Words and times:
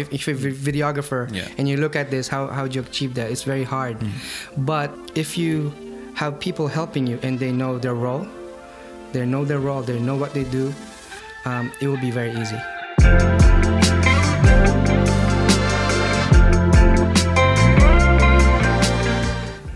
if, 0.00 0.12
if 0.12 0.26
you're 0.26 0.36
a 0.36 0.52
videographer 0.54 1.28
Yeah. 1.32 1.46
and 1.58 1.68
you 1.68 1.76
look 1.76 1.94
at 1.96 2.10
this, 2.10 2.28
how 2.28 2.46
how 2.48 2.66
do 2.66 2.74
you 2.74 2.82
achieve 2.82 3.14
that? 3.14 3.30
It's 3.30 3.44
very 3.44 3.64
hard. 3.64 3.96
But 4.56 4.90
if 5.14 5.36
you 5.36 5.72
have 6.14 6.40
people 6.40 6.66
helping 6.68 7.06
you 7.06 7.18
and 7.22 7.38
they 7.38 7.52
know 7.52 7.78
their 7.78 7.94
role, 7.94 8.26
they 9.12 9.24
know 9.26 9.44
their 9.44 9.60
role, 9.60 9.82
they 9.82 9.98
know 9.98 10.16
what 10.16 10.32
they 10.32 10.44
do, 10.44 10.72
um, 11.44 11.70
it 11.80 11.86
will 11.88 12.00
be 12.00 12.10
very 12.10 12.32
easy. 12.40 12.60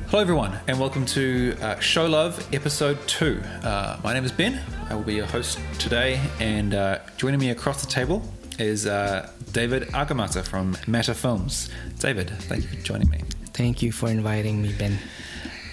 Hello, 0.09 0.21
everyone, 0.23 0.57
and 0.69 0.79
welcome 0.79 1.05
to 1.07 1.57
uh, 1.61 1.79
Show 1.81 2.07
Love 2.07 2.47
Episode 2.55 2.99
2. 3.09 3.41
Uh, 3.65 3.99
my 4.05 4.15
name 4.15 4.25
is 4.25 4.31
Ben. 4.31 4.61
I 4.89 4.95
will 4.95 5.03
be 5.03 5.15
your 5.15 5.27
host 5.27 5.59
today, 5.81 6.21
and 6.39 6.73
uh, 6.73 7.01
joining 7.17 7.41
me 7.41 7.51
across 7.51 7.85
the 7.85 7.91
table 7.91 8.23
is 8.59 8.87
uh, 8.87 9.31
David 9.53 9.85
Agamata 9.89 10.47
from 10.47 10.77
Meta 10.87 11.15
Films. 11.15 11.71
David, 11.99 12.31
thank 12.31 12.63
you 12.63 12.69
for 12.69 12.85
joining 12.85 13.11
me. 13.11 13.21
Thank 13.53 13.83
you 13.83 13.93
for 13.93 14.09
inviting 14.09 14.63
me, 14.63 14.73
Ben. 14.73 14.99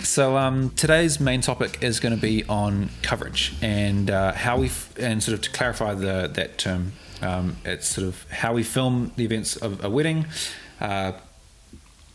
So 0.02 0.38
um, 0.38 0.72
today's 0.72 1.20
main 1.20 1.41
topic 1.41 1.84
is 1.84 1.99
going 1.99 2.16
to 2.16 2.22
be 2.22 2.44
on 2.45 2.89
coverage 3.02 3.53
and 3.62 4.09
uh, 4.09 4.34
how 4.34 4.58
we 4.58 4.67
f- 4.67 4.94
and 4.98 5.22
sort 5.22 5.36
of 5.36 5.41
to 5.41 5.52
clarify 5.52 5.94
the 5.94 6.30
that 6.34 6.58
term. 6.58 6.94
Um, 7.22 7.58
it's 7.63 7.88
sort 7.88 8.08
of 8.08 8.25
how 8.31 8.53
we 8.53 8.63
film 8.63 9.11
the 9.16 9.25
events 9.25 9.55
of 9.55 9.84
a 9.84 9.89
wedding. 9.89 10.25
Uh, 10.80 11.13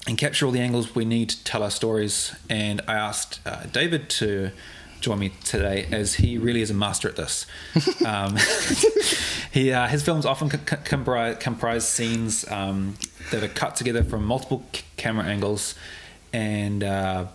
and 0.08 0.16
capture 0.16 0.46
all 0.46 0.52
the 0.52 0.60
angles 0.60 0.94
we 0.94 1.04
need 1.04 1.30
to 1.30 1.44
tell 1.44 1.62
our 1.62 1.70
stories. 1.70 2.34
And 2.48 2.80
I 2.86 2.94
asked 2.94 3.40
uh, 3.44 3.64
David 3.64 4.08
to 4.10 4.52
join 5.00 5.18
me 5.18 5.32
today, 5.44 5.86
as 5.90 6.14
he 6.14 6.38
really 6.38 6.60
is 6.60 6.70
a 6.70 6.74
master 6.74 7.08
at 7.08 7.16
this. 7.16 7.46
um, 8.06 8.36
he 9.52 9.72
uh, 9.72 9.86
his 9.88 10.02
films 10.02 10.26
often 10.26 10.50
c- 10.50 10.58
c- 10.68 10.76
comprise, 10.84 11.36
comprise 11.38 11.88
scenes 11.88 12.50
um, 12.50 12.94
that 13.30 13.42
are 13.42 13.48
cut 13.48 13.76
together 13.76 14.02
from 14.02 14.24
multiple 14.24 14.64
c- 14.72 14.82
camera 14.96 15.24
angles, 15.24 15.74
and 16.32 16.82
uh, 16.82 17.26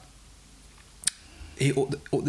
he 1.58 1.72
al- 1.72 1.92
al- 2.14 2.28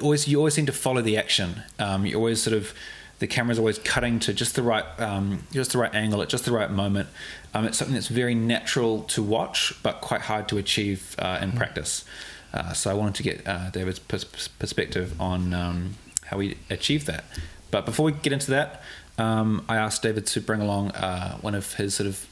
always 0.00 0.28
you 0.28 0.38
always 0.38 0.54
seem 0.54 0.66
to 0.66 0.72
follow 0.72 1.02
the 1.02 1.16
action. 1.16 1.62
Um, 1.78 2.06
you 2.06 2.16
always 2.16 2.42
sort 2.42 2.56
of 2.56 2.74
the 3.18 3.26
camera's 3.26 3.58
always 3.58 3.78
cutting 3.78 4.18
to 4.20 4.32
just 4.32 4.54
the 4.54 4.62
right 4.62 4.84
um, 4.98 5.44
just 5.52 5.72
the 5.72 5.78
right 5.78 5.94
angle 5.94 6.22
at 6.22 6.28
just 6.28 6.44
the 6.44 6.52
right 6.52 6.70
moment. 6.70 7.08
Um, 7.54 7.66
it's 7.66 7.78
something 7.78 7.94
that's 7.94 8.08
very 8.08 8.34
natural 8.34 9.02
to 9.04 9.22
watch, 9.22 9.74
but 9.82 10.00
quite 10.00 10.22
hard 10.22 10.48
to 10.48 10.58
achieve 10.58 11.14
uh, 11.18 11.38
in 11.42 11.52
practice. 11.52 12.04
Uh, 12.52 12.72
so 12.72 12.90
I 12.90 12.94
wanted 12.94 13.14
to 13.16 13.22
get 13.22 13.46
uh, 13.46 13.70
David's 13.70 13.98
pers- 13.98 14.24
pers- 14.24 14.48
perspective 14.48 15.20
on 15.20 15.54
um, 15.54 15.94
how 16.26 16.38
we 16.38 16.56
achieve 16.68 17.06
that. 17.06 17.24
But 17.70 17.86
before 17.86 18.04
we 18.06 18.12
get 18.12 18.32
into 18.32 18.50
that, 18.50 18.82
um, 19.18 19.64
I 19.68 19.76
asked 19.76 20.02
David 20.02 20.26
to 20.26 20.40
bring 20.40 20.60
along 20.60 20.90
uh, 20.92 21.36
one 21.38 21.54
of 21.54 21.74
his 21.74 21.94
sort 21.94 22.08
of 22.08 22.26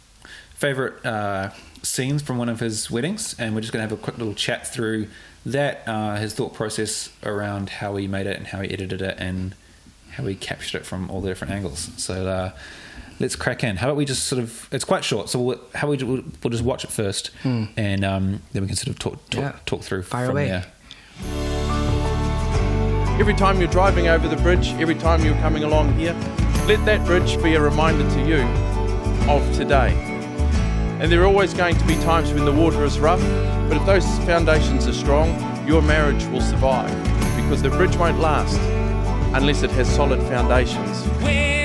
favorite 0.55 1.05
uh, 1.07 1.51
scenes 1.83 2.23
from 2.23 2.39
one 2.39 2.49
of 2.49 2.61
his 2.61 2.91
weddings, 2.91 3.37
and 3.39 3.55
we're 3.55 3.61
just 3.61 3.73
going 3.73 3.87
to 3.87 3.89
have 3.89 3.97
a 3.97 4.03
quick 4.03 4.19
little 4.19 4.35
chat 4.35 4.67
through 4.67 5.07
that, 5.47 5.83
uh, 5.87 6.17
his 6.17 6.35
thought 6.35 6.55
process 6.55 7.11
around 7.23 7.69
how 7.69 7.95
he 7.97 8.09
made 8.09 8.27
it 8.27 8.37
and 8.37 8.49
how 8.49 8.61
he 8.61 8.71
edited 8.71 9.01
it, 9.01 9.17
and 9.19 9.55
how 10.11 10.25
he 10.25 10.35
captured 10.35 10.79
it 10.79 10.87
from 10.87 11.09
all 11.11 11.21
the 11.21 11.29
different 11.29 11.53
angles. 11.53 11.91
So 11.97 12.53
let's 13.21 13.37
crack 13.37 13.65
in. 13.65 13.77
How 13.77 13.89
about 13.89 13.97
we 13.97 14.05
just 14.05 14.25
sort 14.25 14.43
of? 14.43 14.69
It's 14.73 14.85
quite 14.85 15.05
short, 15.05 15.29
so 15.29 15.41
we'll, 15.41 15.61
how 15.75 15.89
we 15.89 15.97
we'll, 15.99 16.23
we'll 16.43 16.51
just 16.51 16.65
watch 16.65 16.85
it 16.85 16.91
first, 16.91 17.31
and 17.45 18.05
um, 18.05 18.43
then 18.53 18.63
we 18.63 18.69
can 18.69 18.77
sort 18.77 18.89
of 18.89 18.99
talk 18.99 19.31
talk, 19.31 19.41
Yeah. 19.41 19.57
talk 19.67 19.83
through 19.83 20.03
Fire 20.03 20.27
from 20.27 20.37
away. 20.37 20.49
there. 20.49 20.67
Every 23.21 23.35
time 23.35 23.59
you're 23.59 23.69
driving 23.71 24.07
over 24.09 24.29
the 24.29 24.37
bridge, 24.37 24.69
every 24.75 24.95
time 24.95 25.25
you're 25.25 25.35
coming 25.37 25.65
along 25.65 25.93
here, 25.99 26.13
let 26.67 26.85
that 26.87 27.05
bridge 27.05 27.43
be 27.43 27.55
a 27.57 27.61
reminder 27.61 28.09
to 28.15 28.27
you 28.29 28.43
of 29.29 29.43
today. 29.57 29.93
And 31.01 31.11
there 31.11 31.23
are 31.23 31.27
always 31.27 31.53
going 31.53 31.77
to 31.77 31.85
be 31.87 31.95
times 31.97 32.33
when 32.33 32.45
the 32.45 32.53
water 32.53 32.85
is 32.85 32.99
rough, 33.01 33.21
but 33.69 33.77
if 33.77 33.85
those 33.87 34.05
foundations 34.21 34.87
are 34.87 34.93
strong, 34.93 35.29
your 35.67 35.83
marriage 35.83 36.25
will 36.27 36.41
survive 36.41 36.91
because 37.37 37.61
the 37.61 37.71
bridge 37.71 37.97
won't 37.97 38.21
last 38.21 38.59
unless 39.35 39.63
it 39.63 39.71
has 39.73 39.89
solid 39.95 40.21
foundations. 40.23 41.03
When 41.21 41.58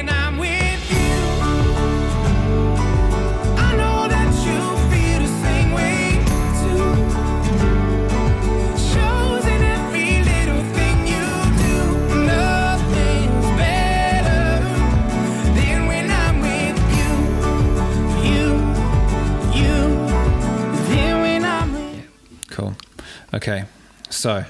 Okay, 23.33 23.65
so 24.09 24.45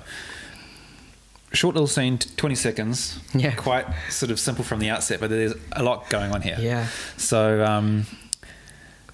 short 1.54 1.76
little 1.76 1.88
scene, 1.88 2.18
twenty 2.18 2.56
seconds. 2.56 3.20
Yeah. 3.34 3.56
Quite 3.56 3.86
sort 4.10 4.32
of 4.32 4.40
simple 4.40 4.64
from 4.64 4.80
the 4.80 4.90
outset, 4.90 5.20
but 5.20 5.30
there's 5.30 5.54
a 5.72 5.84
lot 5.84 6.10
going 6.10 6.32
on 6.32 6.42
here. 6.42 6.58
Yeah. 6.60 6.88
So 7.18 7.64
um, 7.64 8.06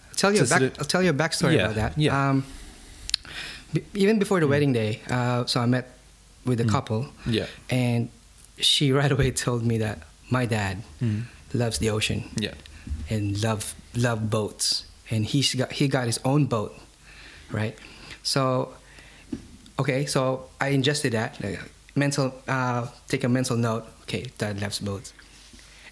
I'll 0.10 0.16
tell 0.16 0.34
you, 0.34 0.40
a 0.42 0.46
back, 0.46 0.60
sort 0.60 0.62
of- 0.64 0.80
I'll 0.80 0.86
tell 0.86 1.04
you 1.04 1.10
a 1.12 1.14
backstory 1.14 1.56
Yeah, 1.56 1.64
about 1.66 1.76
that. 1.76 1.98
yeah. 1.98 2.30
Um, 2.30 2.46
b- 3.74 3.84
even 3.94 4.18
before 4.20 4.40
the 4.40 4.48
wedding 4.48 4.74
day, 4.74 5.02
uh, 5.10 5.46
so 5.46 5.60
I 5.62 5.66
met 5.66 5.88
with 6.46 6.60
a 6.62 6.66
couple. 6.66 7.04
Mm. 7.26 7.34
Yeah. 7.34 7.46
And 7.70 8.10
she 8.58 8.92
right 9.00 9.12
away 9.12 9.32
told 9.32 9.64
me 9.66 9.78
that 9.80 10.00
my 10.32 10.46
dad 10.46 10.82
Mm. 11.02 11.24
loves 11.54 11.78
the 11.80 11.90
ocean 11.92 12.24
yeah, 12.38 12.54
and 13.10 13.42
love 13.44 13.76
love 13.96 14.30
boats, 14.32 14.86
and 15.12 15.26
he's 15.26 15.54
got 15.54 15.72
he 15.74 15.88
got 15.88 16.06
his 16.08 16.20
own 16.26 16.46
boat, 16.46 16.74
right? 17.52 17.78
So, 18.24 18.74
okay, 19.80 20.06
so 20.06 20.50
I 20.62 20.70
ingested 20.70 21.14
that 21.14 21.42
like, 21.44 21.60
mental, 21.96 22.34
uh, 22.48 22.88
take 23.08 23.24
a 23.24 23.30
mental 23.30 23.58
note. 23.58 23.86
Okay, 24.04 24.26
dad 24.38 24.62
loves 24.62 24.80
boats, 24.80 25.14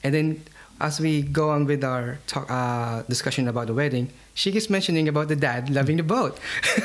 and 0.03 0.13
then 0.13 0.43
as 0.79 0.99
we 0.99 1.21
go 1.23 1.49
on 1.49 1.65
with 1.65 1.83
our 1.83 2.19
talk, 2.27 2.45
uh, 2.49 3.01
discussion 3.09 3.47
about 3.47 3.67
the 3.67 3.73
wedding, 3.73 4.09
she 4.33 4.51
keeps 4.51 4.69
mentioning 4.69 5.07
about 5.07 5.27
the 5.27 5.35
dad 5.35 5.69
loving 5.69 5.97
the 5.97 6.03
boat, 6.03 6.37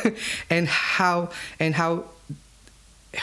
and 0.51 0.69
how 0.69 1.29
and 1.61 1.75
how 1.75 2.05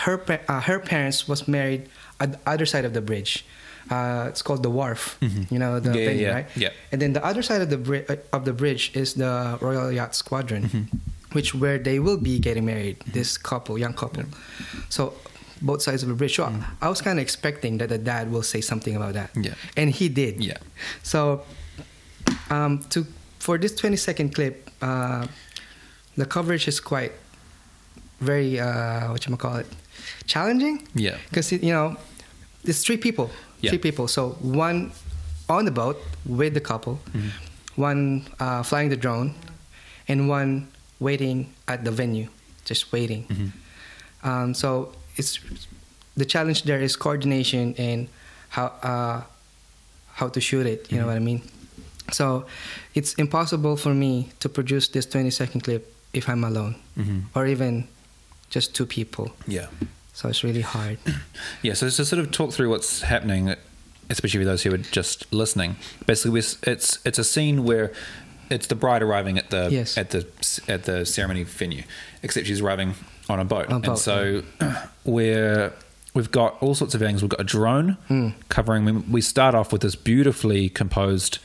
her 0.05 0.21
uh, 0.47 0.61
her 0.61 0.79
parents 0.79 1.27
was 1.27 1.47
married 1.47 1.89
at 2.19 2.33
the 2.33 2.39
other 2.45 2.65
side 2.65 2.85
of 2.85 2.93
the 2.93 3.01
bridge. 3.01 3.45
Uh, 3.89 4.27
it's 4.29 4.43
called 4.43 4.61
the 4.61 4.69
wharf. 4.69 5.17
You 5.49 5.57
know 5.57 5.79
the 5.79 5.89
Mm-hmm. 5.89 5.97
Yeah, 5.97 6.05
venue, 6.05 6.21
yeah. 6.27 6.33
right? 6.33 6.47
Yeah. 6.55 6.69
And 6.91 7.01
then 7.01 7.13
the 7.13 7.25
other 7.25 7.41
side 7.41 7.61
of 7.61 7.69
the 7.71 7.77
bri- 7.77 8.05
uh, 8.07 8.17
of 8.31 8.45
the 8.45 8.53
bridge 8.53 8.91
is 8.93 9.15
the 9.15 9.57
Royal 9.61 9.91
Yacht 9.91 10.13
Squadron, 10.13 10.63
Mm-hmm. 10.69 10.97
Which 11.33 11.53
where 11.53 11.77
they 11.77 11.99
will 11.99 12.17
be 12.17 12.39
getting 12.39 12.65
married. 12.65 12.97
This 13.05 13.37
couple, 13.37 13.77
young 13.77 13.93
couple. 13.93 14.23
So 14.89 15.13
both 15.61 15.81
sides 15.81 16.03
of 16.03 16.09
the 16.09 16.15
bridge. 16.15 16.35
So 16.35 16.51
I 16.81 16.89
was 16.89 17.01
kind 17.01 17.19
of 17.19 17.23
expecting 17.23 17.77
that 17.79 17.89
the 17.89 17.97
dad 17.97 18.31
will 18.31 18.43
say 18.43 18.61
something 18.61 18.95
about 18.95 19.13
that. 19.13 19.33
Mm. 19.33 19.45
Yeah. 19.45 19.53
And 19.77 19.89
he 19.89 20.09
did. 20.09 20.43
Yeah. 20.43 20.57
So 21.03 21.43
um, 22.49 22.79
to 22.89 23.05
for 23.39 23.57
this 23.57 23.73
20 23.75 23.95
second 23.97 24.35
clip, 24.35 24.69
uh, 24.81 25.27
the 26.17 26.25
coverage 26.25 26.67
is 26.67 26.79
quite 26.79 27.13
very 28.19 28.59
uh, 28.59 29.11
what 29.11 29.25
you 29.25 29.35
call 29.37 29.57
it, 29.57 29.67
challenging. 30.25 30.87
Yeah. 30.95 31.17
Because 31.29 31.51
you 31.51 31.71
know, 31.73 31.95
there's 32.63 32.83
three 32.83 32.97
people. 32.97 33.29
Yeah. 33.61 33.71
Three 33.71 33.79
people. 33.79 34.07
So 34.07 34.31
one 34.41 34.91
on 35.49 35.65
the 35.65 35.71
boat 35.71 35.97
with 36.25 36.53
the 36.53 36.61
couple, 36.61 36.99
Mm-hmm. 37.13 37.81
one 37.81 38.25
uh, 38.39 38.63
flying 38.63 38.89
the 38.89 38.97
drone, 38.97 39.35
and 40.07 40.29
one 40.29 40.67
waiting 40.99 41.53
at 41.67 41.83
the 41.85 41.91
venue, 41.91 42.27
just 42.65 42.91
waiting. 42.91 43.25
Mm-hmm. 43.27 44.27
Um, 44.29 44.53
so 44.53 44.91
it's 45.15 45.39
the 46.17 46.25
challenge 46.25 46.63
there 46.63 46.81
is 46.81 46.95
coordination 46.95 47.75
and 47.77 48.07
how 48.49 48.65
uh, 48.83 49.21
how 50.13 50.27
to 50.29 50.41
shoot 50.41 50.65
it. 50.65 50.91
You 50.91 50.99
know 50.99 51.07
what 51.07 51.15
I 51.15 51.19
mean? 51.19 51.41
So 52.11 52.45
it's 52.95 53.13
impossible 53.15 53.77
for 53.77 53.93
me 53.93 54.29
to 54.39 54.49
produce 54.49 54.87
this 54.89 55.05
20 55.05 55.29
second 55.29 55.61
clip 55.61 55.93
if 56.13 56.27
I'm 56.27 56.43
alone, 56.43 56.75
Mhm. 56.97 57.23
or 57.35 57.45
even 57.45 57.87
just 58.49 58.73
two 58.75 58.85
people. 58.85 59.31
yeah. 59.47 59.67
So 60.13 60.27
it's 60.27 60.43
really 60.43 60.61
hard. 60.63 60.97
Yeah, 61.61 61.75
so 61.75 61.87
to 61.89 62.03
sort 62.05 62.19
of 62.19 62.31
talk 62.31 62.51
through 62.51 62.69
what's 62.69 63.01
happening, 63.03 63.55
especially 64.09 64.41
for 64.41 64.45
those 64.45 64.63
who 64.63 64.73
are 64.73 64.77
just 64.91 65.31
listening. 65.31 65.75
Basically, 66.05 66.39
it's 66.39 66.99
it's 67.05 67.19
a 67.19 67.23
scene 67.23 67.63
where 67.63 67.91
it's 68.49 68.67
the 68.67 68.75
bride 68.75 69.01
arriving 69.01 69.37
at 69.37 69.49
the 69.49 69.69
Yes. 69.71 69.97
at 69.97 70.09
the 70.11 70.27
at 70.67 70.83
the 70.83 71.05
ceremony 71.05 71.43
venue, 71.43 71.83
except 72.23 72.47
she's 72.47 72.61
arriving 72.61 72.95
on 73.29 73.39
a 73.39 73.45
boat, 73.45 73.67
On 73.67 73.71
a 73.73 73.75
and 73.75 73.83
boat, 73.85 73.99
so 73.99 74.43
we're 75.05 75.73
we've 76.13 76.31
got 76.31 76.57
all 76.61 76.75
sorts 76.75 76.95
of 76.95 77.01
angles. 77.03 77.21
We've 77.21 77.29
got 77.29 77.41
a 77.41 77.43
drone 77.45 77.93
Hmm. 78.07 78.29
covering. 78.49 79.11
We, 79.11 79.21
start 79.21 79.55
off 79.55 79.71
with 79.71 79.81
this 79.81 79.95
beautifully 79.95 80.69
composed 80.69 81.37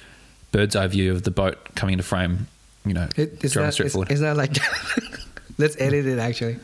bird's 0.52 0.74
eye 0.74 0.86
view 0.86 1.12
of 1.12 1.22
the 1.24 1.30
boat 1.30 1.58
coming 1.74 1.94
into 1.94 2.02
frame. 2.04 2.46
You 2.86 2.94
know, 2.94 3.08
It, 3.16 3.42
it's, 3.44 3.52
drone 3.54 3.66
not, 3.66 3.74
straight 3.74 3.86
it's, 3.86 3.94
forward. 3.94 4.10
it's 4.10 4.20
not 4.20 4.36
like 4.36 4.56
let's 5.58 5.76
edit 5.78 6.06
it 6.06 6.18
actually. 6.18 6.58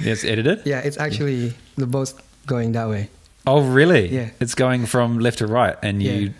Yeah, 0.00 0.12
it's 0.12 0.24
edited. 0.24 0.62
Yeah, 0.64 0.78
it's 0.80 0.96
actually 0.98 1.54
the 1.76 1.86
boat's 1.86 2.14
going 2.46 2.72
that 2.72 2.88
way. 2.88 3.08
Oh, 3.46 3.62
really? 3.62 4.08
Yeah. 4.08 4.30
It's 4.40 4.54
going 4.54 4.86
from 4.86 5.18
left 5.18 5.38
to 5.38 5.46
right, 5.46 5.76
and 5.82 6.02
you 6.02 6.32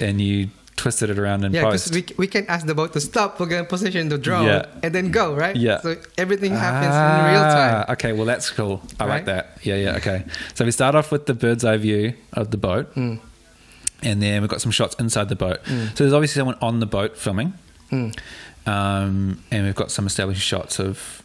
and 0.00 0.20
you 0.20 0.48
twisted 0.76 1.08
it 1.10 1.18
around 1.18 1.44
in 1.44 1.52
Yeah, 1.52 1.62
because 1.64 1.88
post. 1.90 2.10
we, 2.10 2.14
we 2.16 2.26
can 2.26 2.46
ask 2.48 2.66
the 2.66 2.74
boat 2.74 2.92
to 2.94 3.00
stop. 3.00 3.38
We're 3.38 3.46
gonna 3.46 3.64
position 3.64 4.08
the 4.08 4.18
drone 4.18 4.46
Yeah. 4.46 4.66
and 4.82 4.94
then 4.94 5.10
go 5.10 5.34
right. 5.34 5.54
Yeah. 5.56 5.80
So 5.80 5.96
everything 6.18 6.52
happens 6.52 6.94
in 6.94 7.32
real 7.32 7.42
time. 7.42 7.84
Ah, 7.88 7.92
Okay, 7.92 8.12
well 8.12 8.26
that's 8.26 8.50
cool. 8.50 8.82
I 8.98 9.04
like 9.04 9.24
that. 9.26 9.58
Yeah, 9.62 9.76
yeah. 9.76 9.96
Okay, 9.96 10.24
so 10.54 10.64
we 10.64 10.70
start 10.72 10.94
off 10.94 11.12
with 11.12 11.26
the 11.26 11.34
bird's 11.34 11.64
eye 11.64 11.76
view 11.76 12.14
of 12.32 12.50
the 12.50 12.56
boat, 12.58 12.86
Hmm. 12.94 13.16
and 14.02 14.20
then 14.22 14.42
we've 14.42 14.50
got 14.50 14.60
some 14.60 14.72
shots 14.72 14.94
inside 14.98 15.28
the 15.28 15.36
boat. 15.36 15.60
So 15.66 16.04
there's 16.04 16.12
obviously 16.12 16.40
someone 16.40 16.58
on 16.60 16.80
the 16.80 16.86
boat 16.86 17.16
filming, 17.16 17.54
Hmm. 17.90 18.10
um, 18.66 19.42
and 19.50 19.64
we've 19.66 19.74
got 19.74 19.90
some 19.90 20.06
established 20.06 20.42
shots 20.42 20.78
of 20.80 21.22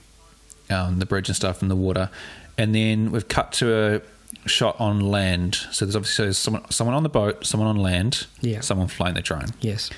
um, 0.70 1.00
the 1.00 1.06
bridge 1.06 1.28
and 1.30 1.36
stuff 1.36 1.62
in 1.64 1.68
the 1.70 1.76
water, 1.76 2.10
and 2.58 2.76
then 2.76 3.12
we've 3.12 3.28
cut 3.28 3.52
to 3.54 3.74
a 3.74 4.02
shot 4.46 4.80
on 4.80 5.00
land. 5.02 5.56
So 5.72 5.86
there's 5.86 5.96
obviously 5.96 6.16
so 6.16 6.24
there's 6.24 6.38
someone 6.38 6.70
someone 6.72 6.96
on 6.96 7.04
the 7.04 7.10
boat, 7.10 7.46
someone 7.46 7.68
on 7.70 7.76
land, 7.78 8.28
Yeah. 8.42 8.62
someone 8.62 8.88
flying 8.88 9.16
the 9.16 9.22
drone. 9.22 9.48
Yes. 9.62 9.90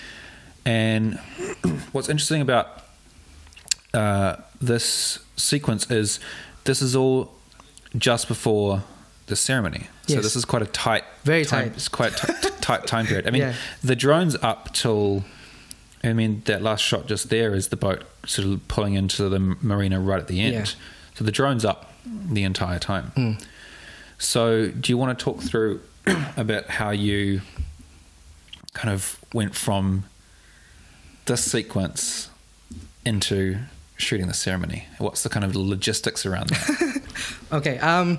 And 0.65 1.15
what's 1.91 2.09
interesting 2.09 2.41
about 2.41 2.83
uh, 3.93 4.37
this 4.61 5.19
sequence 5.35 5.89
is 5.91 6.19
this 6.63 6.81
is 6.81 6.95
all 6.95 7.33
just 7.97 8.27
before 8.27 8.83
the 9.27 9.35
ceremony. 9.35 9.87
So 10.07 10.19
this 10.19 10.35
is 10.35 10.43
quite 10.43 10.61
a 10.61 10.65
tight, 10.65 11.05
Very 11.23 11.45
time, 11.45 11.69
tight. 11.69 11.77
It's 11.77 11.87
quite 11.87 12.15
t- 12.17 12.33
tight 12.61 12.85
time 12.85 13.05
period. 13.05 13.27
I 13.27 13.31
mean, 13.31 13.41
Yeah. 13.43 13.53
the 13.83 13.95
drone's 13.95 14.35
up 14.41 14.73
till. 14.73 15.23
I 16.03 16.13
mean, 16.13 16.41
that 16.45 16.63
last 16.63 16.81
shot 16.81 17.05
just 17.05 17.29
there 17.29 17.53
is 17.53 17.67
the 17.69 17.75
boat 17.77 18.03
sort 18.25 18.47
of 18.47 18.67
pulling 18.67 18.95
into 18.95 19.29
the 19.29 19.39
marina 19.39 19.99
right 19.99 20.19
at 20.19 20.27
the 20.27 20.41
end. 20.41 20.53
Yeah. 20.53 20.65
So 21.13 21.23
the 21.23 21.31
drone's 21.31 21.63
up 21.63 21.93
the 22.05 22.43
entire 22.43 22.79
time. 22.79 23.11
Mm. 23.15 23.45
So, 24.21 24.67
do 24.69 24.91
you 24.91 24.97
want 24.99 25.17
to 25.17 25.25
talk 25.25 25.41
through 25.41 25.81
about 26.37 26.67
how 26.69 26.91
you 26.91 27.41
kind 28.73 28.93
of 28.93 29.19
went 29.33 29.55
from 29.55 30.03
this 31.25 31.43
sequence 31.43 32.29
into 33.03 33.57
shooting 33.97 34.27
the 34.27 34.33
ceremony? 34.35 34.85
What's 34.99 35.23
the 35.23 35.29
kind 35.29 35.43
of 35.43 35.55
logistics 35.55 36.25
around 36.25 36.49
that? 36.49 37.01
Okay. 37.51 37.77
Um, 37.79 38.17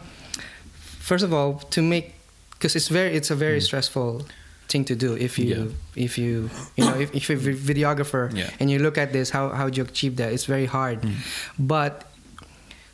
first 1.00 1.24
of 1.24 1.32
all, 1.32 1.54
to 1.70 1.80
make 1.82 2.14
because 2.50 2.76
it's 2.76 2.88
very 2.88 3.14
it's 3.16 3.30
a 3.30 3.34
very 3.36 3.60
stressful 3.60 4.26
thing 4.68 4.84
to 4.84 4.94
do 4.94 5.14
if 5.16 5.38
you. 5.38 5.54
Yeah. 5.54 6.04
if 6.04 6.18
you 6.18 6.50
you 6.76 6.84
know 6.84 6.98
if, 7.00 7.14
if 7.14 7.28
you're 7.30 7.38
a 7.38 7.56
videographer 7.56 8.30
Yeah. 8.34 8.50
and 8.60 8.70
you 8.70 8.78
look 8.78 8.98
at 8.98 9.12
this 9.12 9.30
how 9.30 9.48
how 9.50 9.70
do 9.70 9.76
you 9.78 9.84
achieve 9.84 10.16
that 10.16 10.32
it's 10.32 10.44
very 10.44 10.66
hard 10.66 10.98
Hmm. 11.04 11.12
but 11.58 12.04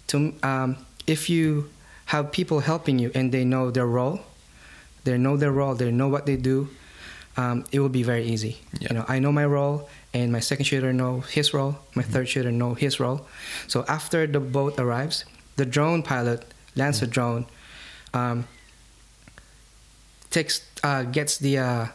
to 0.08 0.32
um, 0.44 0.76
if 1.06 1.28
you 1.28 1.68
have 2.12 2.32
people 2.32 2.60
helping 2.60 2.98
you 2.98 3.10
and 3.14 3.32
they 3.32 3.44
know 3.44 3.70
their 3.70 3.86
role 3.86 4.20
they 5.04 5.16
know 5.18 5.36
their 5.36 5.52
role 5.52 5.74
they 5.74 5.90
know 5.90 6.08
what 6.08 6.24
they 6.26 6.36
do 6.36 6.68
um, 7.36 7.64
it 7.72 7.78
will 7.80 7.88
be 7.92 8.02
very 8.02 8.24
easy 8.24 8.56
Yeah. 8.80 8.88
you 8.90 8.94
know 8.98 9.04
i 9.08 9.18
know 9.18 9.32
my 9.32 9.44
role 9.46 9.88
and 10.14 10.32
my 10.32 10.40
second 10.40 10.64
shooter 10.64 10.92
know 10.92 11.20
his 11.20 11.52
role 11.54 11.72
my 11.94 12.02
Mm-hmm. 12.02 12.12
third 12.12 12.28
shooter 12.28 12.50
know 12.52 12.74
his 12.74 12.98
role 13.00 13.20
so 13.66 13.84
after 13.88 14.26
the 14.26 14.40
boat 14.40 14.74
arrives 14.78 15.24
the 15.56 15.66
drone 15.66 16.02
pilot 16.02 16.40
lands 16.76 17.00
the 17.00 17.06
Mm-hmm. 17.06 17.12
drone 17.18 17.42
um, 18.14 18.44
takes 20.30 20.60
uh, 20.82 21.02
gets 21.04 21.38
the 21.38 21.58
uh, 21.58 21.64
the 21.84 21.90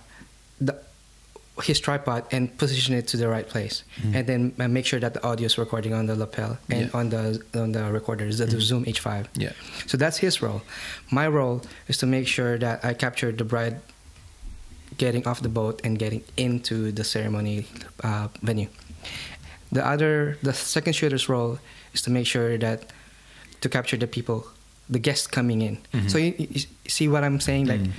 his 1.62 1.80
tripod 1.80 2.26
and 2.32 2.50
position 2.58 2.96
it 2.96 3.06
to 3.08 3.18
the 3.18 3.28
right 3.28 3.48
place, 3.48 3.84
and 4.14 4.26
then 4.26 4.54
uh, 4.60 4.68
make 4.68 4.86
sure 4.88 5.00
that 5.00 5.14
the 5.14 5.24
audio 5.24 5.46
is 5.46 5.58
recording 5.58 5.94
on 5.94 6.08
the 6.08 6.16
lapel 6.16 6.58
and 6.70 6.90
Mm-hmm. 6.90 6.98
Yeah. 6.98 7.00
on 7.00 7.10
the 7.10 7.24
on 7.62 7.72
the 7.74 7.84
recorder, 7.92 8.26
the, 8.34 8.46
the 8.46 8.60
Zoom 8.60 8.86
H5. 8.86 9.28
yeah. 9.38 9.52
So 9.86 9.98
that's 9.98 10.18
his 10.18 10.42
role. 10.42 10.62
My 11.12 11.28
role 11.28 11.62
is 11.88 11.98
to 11.98 12.08
make 12.08 12.28
sure 12.28 12.58
that 12.58 12.84
I 12.84 12.94
capture 12.96 13.32
the 13.32 13.44
bride 13.46 13.78
getting 14.98 15.26
off 15.28 15.42
the 15.42 15.50
boat 15.50 15.82
and 15.84 15.98
getting 16.00 16.24
into 16.38 16.92
the 16.92 17.04
ceremony 17.04 17.66
uh, 18.04 18.28
venue. 18.42 18.68
The 19.72 19.86
other, 19.86 20.38
the 20.44 20.54
second 20.54 20.94
shooter's 20.94 21.28
role 21.30 21.58
is 21.94 22.02
to 22.04 22.12
make 22.12 22.28
sure 22.28 22.58
that 22.58 22.92
to 23.62 23.70
capture 23.70 23.98
the 23.98 24.08
people, 24.08 24.46
the 24.90 25.00
guests 25.00 25.26
coming 25.28 25.62
in. 25.62 25.78
Mhm. 25.94 26.10
So 26.10 26.18
you, 26.18 26.34
you 26.38 26.48
you 26.86 26.90
see 26.90 27.08
what 27.08 27.24
I'm 27.24 27.40
saying? 27.40 27.68
Like, 27.68 27.82
Mm. 27.82 27.92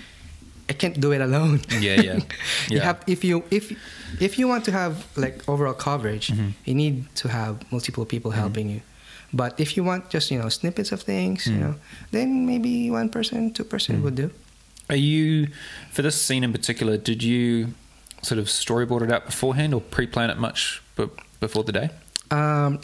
I 0.68 0.72
can't 0.72 0.98
do 1.00 1.12
it 1.12 1.20
alone. 1.20 1.60
Yeah, 1.80 2.00
yeah. 2.00 2.18
you 2.70 2.80
have 2.80 2.98
if 3.06 3.24
you 3.24 3.44
if 3.50 3.72
if 4.20 4.38
you 4.38 4.48
want 4.48 4.64
to 4.64 4.72
have 4.72 5.04
like 5.16 5.42
overall 5.48 5.74
coverage, 5.74 6.28
Mhm. 6.32 6.52
you 6.64 6.74
need 6.74 7.04
to 7.16 7.28
have 7.28 7.54
multiple 7.70 8.04
people 8.06 8.30
Mm-hmm. 8.30 8.40
helping 8.40 8.68
you. 8.70 8.80
But 9.32 9.58
if 9.60 9.76
you 9.76 9.84
want 9.84 10.08
just 10.14 10.30
you 10.30 10.38
know 10.40 10.48
snippets 10.48 10.92
of 10.92 11.02
things, 11.02 11.46
you 11.46 11.56
Mm. 11.56 11.60
know, 11.60 11.74
then 12.12 12.46
maybe 12.46 12.90
one 12.90 13.08
person, 13.08 13.52
two 13.52 13.64
person 13.64 14.02
would 14.02 14.14
do. 14.14 14.30
Are 14.88 14.96
you 14.96 15.48
for 15.92 16.02
this 16.02 16.14
scene 16.20 16.44
in 16.44 16.52
particular? 16.52 16.96
Did 16.96 17.22
you 17.22 17.74
sort 18.22 18.38
of 18.38 18.46
storyboard 18.46 19.02
it 19.02 19.10
out 19.12 19.26
beforehand 19.26 19.74
or 19.74 19.80
pre-plan 19.80 20.30
it 20.30 20.38
much 20.38 20.80
b- 20.96 21.08
before 21.40 21.64
the 21.64 21.72
day? 21.72 21.88
Um, 22.30 22.80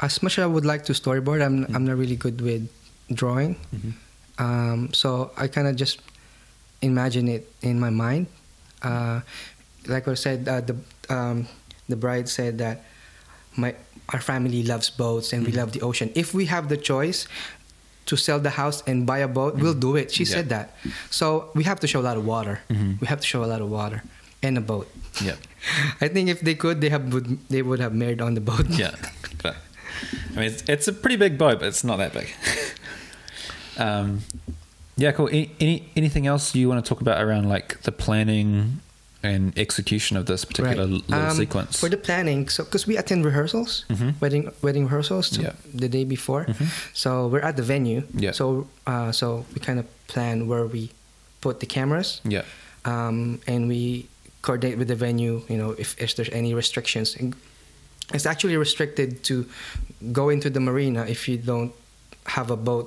as 0.00 0.22
much 0.22 0.38
as 0.38 0.42
I 0.44 0.46
would 0.46 0.64
like 0.66 0.84
to 0.86 0.92
storyboard, 0.92 1.40
I'm 1.44 1.64
I'm 1.74 1.84
not 1.86 1.96
really 1.96 2.16
good 2.16 2.40
with 2.40 2.68
drawing. 3.14 3.56
Um, 4.38 4.92
so 4.92 5.30
I 5.36 5.48
kind 5.48 5.66
of 5.66 5.76
just 5.76 6.00
imagine 6.82 7.28
it 7.28 7.50
in 7.62 7.78
my 7.80 7.90
mind. 7.90 8.26
Uh, 8.82 9.20
like 9.86 10.06
I 10.08 10.14
said, 10.14 10.46
uh, 10.48 10.60
the 10.60 10.76
um, 11.08 11.46
the 11.88 11.96
bride 11.96 12.28
said 12.28 12.58
that 12.58 12.84
my 13.56 13.74
our 14.12 14.20
family 14.20 14.62
loves 14.62 14.88
boats 14.90 15.32
and 15.32 15.44
we 15.46 15.52
love 15.52 15.72
the 15.72 15.80
ocean. 15.82 16.10
If 16.14 16.32
we 16.34 16.46
have 16.46 16.68
the 16.68 16.76
choice 16.76 17.26
to 18.06 18.16
sell 18.16 18.40
the 18.40 18.50
house 18.50 18.82
and 18.86 19.04
buy 19.06 19.18
a 19.18 19.28
boat, 19.28 19.56
we'll 19.56 19.74
do 19.76 19.96
it. 19.96 20.10
She 20.12 20.24
Yeah. 20.24 20.32
said 20.40 20.48
that. 20.48 20.76
So 21.10 21.50
we 21.54 21.64
have 21.64 21.80
to 21.80 21.86
show 21.86 22.00
a 22.00 22.06
lot 22.08 22.16
of 22.16 22.24
water. 22.24 22.60
Mhm. 22.70 23.00
We 23.00 23.06
have 23.06 23.20
to 23.20 23.26
show 23.26 23.44
a 23.44 23.48
lot 23.52 23.60
of 23.60 23.68
water 23.68 24.02
and 24.42 24.56
a 24.56 24.62
boat. 24.62 24.88
Yeah, 25.20 25.36
I 26.00 26.08
think 26.08 26.28
if 26.30 26.40
they 26.40 26.54
could, 26.54 26.80
they 26.80 26.88
have 26.88 27.12
would 27.12 27.38
they 27.50 27.60
would 27.62 27.80
have 27.80 27.92
married 27.92 28.20
on 28.22 28.34
the 28.34 28.40
boat. 28.40 28.66
yeah. 28.70 28.94
But 29.42 29.56
I 30.32 30.40
mean, 30.40 30.44
it's, 30.52 30.62
it's 30.68 30.88
a 30.88 30.92
pretty 30.92 31.16
big 31.16 31.36
boat, 31.36 31.58
but 31.60 31.68
it's 31.68 31.82
not 31.84 31.98
that 31.98 32.12
big. 32.14 32.28
um, 33.78 34.22
yeah, 34.98 35.12
cool. 35.16 35.28
Any, 35.28 35.50
any 35.60 35.76
anything 35.96 36.26
else 36.26 36.54
you 36.58 36.68
want 36.68 36.84
to 36.84 36.88
talk 36.88 37.00
about 37.00 37.16
around 37.22 37.48
like 37.48 37.68
the 37.82 37.92
planning 37.92 38.80
and 39.22 39.42
execution 39.58 40.16
of 40.16 40.24
this 40.26 40.44
particular 40.44 40.84
Right. 40.86 41.02
little 41.08 41.14
Um, 41.30 41.36
sequence? 41.36 41.72
for 41.80 41.88
the 41.88 41.96
planning. 41.96 42.48
So 42.48 42.62
because 42.64 42.86
we 42.86 42.96
attend 43.02 43.24
rehearsals, 43.24 43.84
Mhm. 43.90 44.14
wedding 44.20 44.44
wedding 44.62 44.84
rehearsals 44.88 45.30
to- 45.34 45.42
Yeah. 45.42 45.52
the 45.74 45.88
day 45.88 46.04
before, 46.04 46.44
Mhm. 46.46 46.66
so 46.94 47.26
we're 47.30 47.42
at 47.50 47.56
the 47.56 47.62
venue. 47.74 48.02
Yeah. 48.14 48.32
So 48.32 48.66
uh, 48.86 49.10
so 49.12 49.44
we 49.54 49.58
kind 49.68 49.78
of 49.82 49.86
plan 50.06 50.46
where 50.50 50.66
we 50.66 50.90
put 51.40 51.58
the 51.60 51.66
cameras, 51.66 52.20
yeah, 52.24 52.42
um, 52.84 53.40
and 53.46 53.68
we 53.68 54.06
coordinate 54.42 54.78
with 54.78 54.88
the 54.88 54.94
venue. 55.06 55.42
You 55.50 55.56
know, 55.60 55.70
if, 55.78 55.94
if 55.98 56.14
there's 56.16 56.30
any 56.32 56.54
restrictions. 56.54 57.16
And 57.18 57.34
It's 58.14 58.24
actually 58.24 58.56
restricted 58.56 59.22
to 59.28 59.44
go 60.12 60.30
into 60.30 60.48
the 60.48 60.60
marina 60.60 61.04
if 61.06 61.28
you 61.28 61.36
don't 61.36 61.72
have 62.38 62.48
a 62.50 62.56
boat 62.56 62.86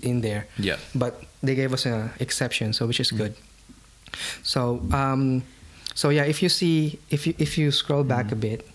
in 0.00 0.22
there. 0.22 0.46
yeah. 0.58 0.76
but 0.94 1.12
they 1.42 1.54
gave 1.54 1.72
us 1.72 1.86
an 1.86 2.10
exception, 2.20 2.72
so 2.72 2.86
which 2.86 2.98
Mm. 2.98 3.00
is 3.00 3.10
good. 3.12 3.34
So, 4.42 4.80
um, 4.92 5.42
so 5.94 6.10
yeah, 6.10 6.24
if 6.24 6.42
you 6.42 6.48
see, 6.48 6.98
if 7.10 7.26
you 7.26 7.34
if 7.38 7.58
you 7.58 7.70
scroll 7.70 8.04
back 8.04 8.26
Mm. 8.26 8.32
a 8.32 8.36
bit, 8.36 8.68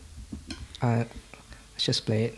uh, 0.81 1.03
let's 1.73 1.85
just 1.85 2.05
play 2.05 2.23
it. 2.25 2.37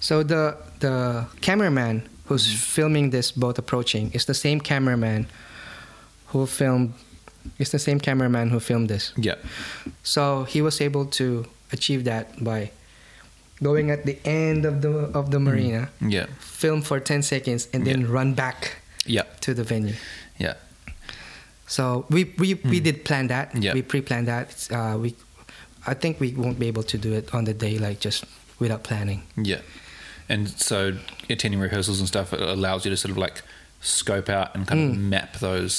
So 0.00 0.22
the 0.22 0.56
the 0.80 1.26
cameraman 1.40 2.02
who's 2.26 2.46
Mm-hmm. 2.46 2.56
filming 2.74 3.10
this 3.10 3.32
boat 3.32 3.58
approaching 3.58 4.10
is 4.12 4.24
the 4.24 4.34
same 4.34 4.60
cameraman 4.60 5.26
who 6.32 6.46
filmed. 6.46 6.92
It's 7.58 7.70
the 7.70 7.78
same 7.78 8.00
cameraman 8.00 8.50
who 8.50 8.60
filmed 8.60 8.88
this. 8.88 9.12
Yeah, 9.16 9.36
So 10.02 10.44
he 10.44 10.62
was 10.62 10.80
able 10.80 11.06
to 11.18 11.44
achieve 11.72 12.04
that 12.04 12.42
by 12.42 12.70
going 13.62 13.90
at 13.90 14.04
the 14.04 14.16
end 14.24 14.64
of 14.64 14.80
the 14.82 14.90
of 15.18 15.30
the 15.30 15.38
marina, 15.38 15.88
yeah, 16.00 16.26
film 16.40 16.82
for 16.82 17.00
10 17.00 17.22
seconds, 17.22 17.68
and 17.72 17.84
then 17.86 18.00
Yeah. 18.00 18.12
run 18.18 18.34
back 18.34 18.76
yeah, 19.06 19.24
to 19.40 19.54
the 19.54 19.62
venue. 19.64 19.94
yeah. 20.38 20.54
So 21.66 22.04
we 22.10 22.24
we, 22.38 22.54
we 22.64 22.80
did 22.80 23.04
plan 23.04 23.28
that. 23.28 23.54
Yeah. 23.54 23.74
We 23.74 23.82
pre-planned 23.82 24.28
that. 24.28 24.68
Uh, 24.70 24.98
we, 24.98 25.14
I 25.86 25.94
think 25.94 26.20
we 26.20 26.32
won't 26.36 26.58
be 26.58 26.66
able 26.68 26.82
to 26.84 26.98
do 26.98 27.12
it 27.14 27.34
on 27.34 27.44
the 27.44 27.54
day, 27.54 27.78
like 27.78 28.00
just 28.00 28.24
without 28.58 28.82
planning. 28.84 29.22
Yeah. 29.36 29.60
And 30.28 30.48
so 30.48 30.92
attending 31.30 31.60
rehearsals 31.60 31.98
and 32.00 32.08
stuff 32.08 32.32
allows 32.32 32.84
you 32.84 32.90
to 32.90 32.96
sort 32.96 33.10
of 33.12 33.18
like 33.18 33.42
scope 33.80 34.28
out 34.28 34.54
and 34.54 34.66
kind 34.66 34.80
of 34.92 34.96
Mm. 34.96 35.08
map 35.10 35.38
those 35.40 35.72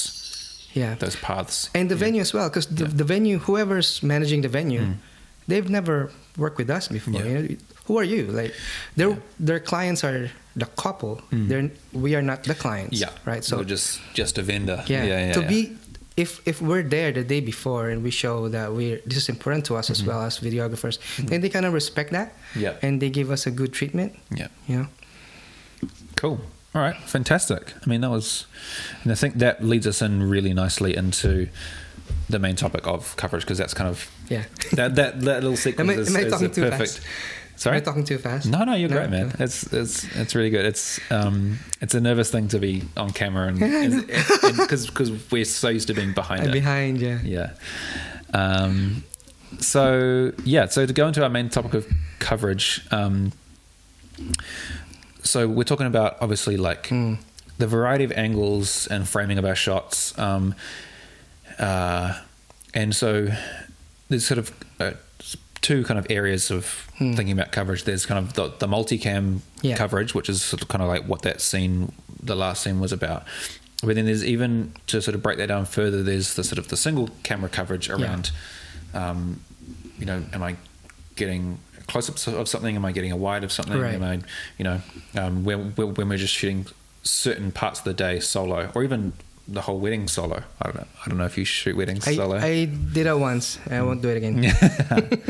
Yeah. 0.76 0.96
those 1.00 1.16
paths. 1.28 1.70
and 1.74 1.90
the 1.90 1.96
venue 1.96 2.22
as 2.22 2.34
well, 2.34 2.50
because 2.50 2.68
the, 2.68 2.84
Yeah. 2.86 2.98
the 2.98 3.04
venue, 3.06 3.38
whoever's 3.48 4.02
managing 4.04 4.42
the 4.44 4.50
venue, 4.50 4.82
Mm. 4.82 4.96
they've 5.48 5.70
never 5.70 6.12
worked 6.38 6.58
with 6.58 6.70
us 6.70 6.88
before. 6.90 7.14
Yeah. 7.14 7.26
You 7.26 7.40
know, 7.50 7.56
who 7.88 7.98
are 8.00 8.04
you? 8.08 8.24
Like, 8.40 8.54
their 8.98 9.10
Yeah. 9.10 9.20
their 9.48 9.60
clients 9.60 10.04
are 10.04 10.30
the 10.56 10.66
couple. 10.76 11.22
Mm. 11.32 11.48
They're 11.50 11.70
we 11.94 12.16
are 12.18 12.22
not 12.32 12.44
the 12.44 12.56
clients. 12.56 13.00
Yeah. 13.00 13.12
Right. 13.26 13.44
So 13.44 13.58
So 13.58 13.64
just 13.64 14.00
just 14.14 14.38
a 14.38 14.42
vendor. 14.44 14.84
yeah, 14.88 15.04
Yeah. 15.08 15.28
yeah 15.28 15.34
to 15.34 15.42
yeah. 15.42 15.48
be 15.54 15.62
if 16.18 16.40
if 16.46 16.62
we're 16.62 16.88
there 16.90 17.12
the 17.14 17.24
day 17.24 17.42
before 17.42 17.90
and 17.92 18.04
we 18.04 18.12
show 18.12 18.50
that 18.50 18.68
we're 18.78 19.00
this 19.08 19.18
is 19.18 19.30
important 19.30 19.66
to 19.66 19.76
us 19.80 19.90
as 19.90 20.04
well 20.04 20.22
as 20.28 20.40
videographers, 20.40 20.98
then 21.30 21.42
they 21.42 21.50
kind 21.50 21.66
of 21.66 21.74
respect 21.74 22.12
that 22.12 22.28
Mm-hmm. 22.32 22.62
Yeah. 22.64 22.74
and 22.84 23.00
they 23.02 23.10
give 23.10 23.32
us 23.34 23.48
a 23.48 23.52
good 23.52 23.72
treatment. 23.72 24.12
Yeah. 24.32 24.48
You 24.68 24.76
know. 24.78 24.88
Cool. 26.16 26.40
All 26.76 26.82
right, 26.82 26.96
fantastic. 26.98 27.74
I 27.86 27.90
mean, 27.90 28.02
that 28.02 28.10
was, 28.10 28.46
and 29.04 29.12
I 29.12 29.16
think 29.16 29.36
that 29.36 29.64
leads 29.64 29.88
us 29.88 30.02
in 30.02 30.22
really 30.24 30.54
nicely 30.54 30.96
into 30.96 31.48
the 32.30 32.38
main 32.38 32.56
topic 32.58 32.86
of 32.86 33.16
coverage 33.16 33.44
because 33.44 33.58
that's 33.58 33.74
kind 33.74 33.90
of 33.90 34.12
Yeah. 34.30 34.44
that 34.74 34.96
that, 34.96 35.22
that 35.22 35.42
little 35.44 35.56
sequence 35.66 35.90
Am 35.90 35.98
I- 35.98 36.02
is, 36.02 36.10
am 36.10 36.16
I 36.18 36.20
is 36.26 36.32
talking 36.34 36.48
a 36.48 36.50
too 36.50 36.62
perfect. 36.70 36.92
fast? 37.00 37.02
Sorry, 37.58 37.78
Am 37.78 37.82
I 37.82 37.86
talking 37.86 38.04
too 38.04 38.18
fast? 38.18 38.48
No, 38.48 38.66
no, 38.66 38.74
you're 38.74 38.90
No? 38.90 38.98
great, 38.98 39.10
man. 39.10 39.34
It's 39.40 39.72
it's 39.72 40.04
it's 40.18 40.36
really 40.36 40.50
good. 40.50 40.66
It's 40.66 41.00
um 41.10 41.58
it's 41.80 41.96
a 41.96 42.02
nervous 42.02 42.30
thing 42.30 42.50
to 42.50 42.60
be 42.60 42.84
on 42.98 43.12
camera 43.12 43.48
and 43.48 43.58
because 44.58 44.88
because 44.88 45.32
we're 45.32 45.46
so 45.46 45.70
used 45.70 45.88
to 45.88 45.94
being 45.94 46.12
behind 46.14 46.46
it. 46.48 46.52
behind, 46.52 46.98
yeah. 47.00 47.20
Yeah. 47.24 47.54
Um, 48.34 49.06
so 49.62 50.34
yeah, 50.44 50.66
so 50.66 50.86
to 50.86 50.92
go 50.92 51.08
into 51.08 51.24
our 51.24 51.30
main 51.30 51.48
topic 51.48 51.74
of 51.76 51.88
coverage, 52.20 52.86
um, 52.92 53.32
so 55.26 55.48
we're 55.48 55.64
talking 55.66 55.88
about 55.88 56.18
obviously 56.22 56.56
like 56.56 56.88
Hmm. 56.88 57.16
the 57.58 57.68
variety 57.68 58.04
of 58.06 58.12
angles 58.14 58.88
and 58.88 59.08
framing 59.08 59.38
of 59.38 59.46
our 59.46 59.56
shots, 59.56 60.18
um, 60.18 60.56
uh, 61.60 62.20
and 62.74 62.96
so 62.96 63.28
there's 64.10 64.26
sort 64.26 64.38
of 64.38 64.52
uh, 64.80 64.92
two 65.62 65.84
kind 65.84 65.98
of 65.98 66.06
areas 66.10 66.52
of 66.52 66.66
thinking 66.98 67.32
about 67.32 67.52
coverage. 67.52 67.84
There's 67.86 68.06
kind 68.06 68.20
of 68.26 68.34
the, 68.34 68.50
the 68.60 68.68
multicam. 68.68 69.40
Yeah. 69.62 69.76
coverage, 69.78 70.14
which 70.14 70.30
is 70.30 70.44
sort 70.44 70.62
of 70.62 70.68
kind 70.68 70.84
of 70.84 70.88
like 70.88 71.06
what 71.08 71.24
that 71.24 71.42
scene, 71.42 71.92
the 72.22 72.36
last 72.36 72.62
scene, 72.62 72.80
was 72.80 72.92
about. 72.94 73.24
But 73.84 73.96
then 73.96 74.06
there's 74.06 74.24
even 74.24 74.74
to 74.88 75.02
sort 75.02 75.16
of 75.16 75.24
break 75.24 75.38
that 75.40 75.48
down 75.48 75.66
further. 75.66 76.04
There's 76.04 76.36
the 76.36 76.44
sort 76.44 76.60
of 76.60 76.68
the 76.68 76.78
single 76.78 77.10
camera 77.24 77.50
coverage 77.50 77.90
around, 77.90 78.30
um, 78.94 79.42
you 79.98 80.06
know, 80.06 80.24
am 80.34 80.44
I 80.44 80.58
getting 81.16 81.58
close-ups 81.88 82.28
of 82.28 82.48
something? 82.48 82.76
Am 82.76 82.86
I 82.86 82.92
getting 82.92 83.12
a 83.12 83.18
wide 83.18 83.44
of 83.44 83.52
something? 83.52 83.80
Right. 83.80 83.96
Am 83.96 84.04
I, 84.04 84.20
you 84.58 84.64
know, 84.64 84.82
um, 85.16 85.44
when, 85.44 85.72
when 85.72 85.94
when 85.96 86.10
we're 86.10 86.18
just 86.18 86.34
shooting 86.34 86.66
certain 87.04 87.52
parts 87.52 87.80
of 87.80 87.86
the 87.86 87.94
day 87.94 88.20
solo, 88.20 88.72
or 88.76 88.84
even 88.84 89.14
the 89.48 89.62
whole 89.62 89.78
wedding 89.80 90.08
solo. 90.08 90.42
I 90.60 90.66
don't 90.66 90.76
know. 90.76 90.88
I 91.06 91.10
don't 91.10 91.18
know 91.20 91.26
if 91.26 91.38
you 91.38 91.46
shoot 91.46 91.78
weddings 91.78 92.08
I, 92.08 92.16
solo. 92.16 92.38
I 92.38 92.66
did 92.66 93.06
it 93.06 93.14
once. 93.20 93.60
I 93.70 93.80
won't 93.84 94.02
do 94.02 94.10
it 94.10 94.18
again. 94.18 95.24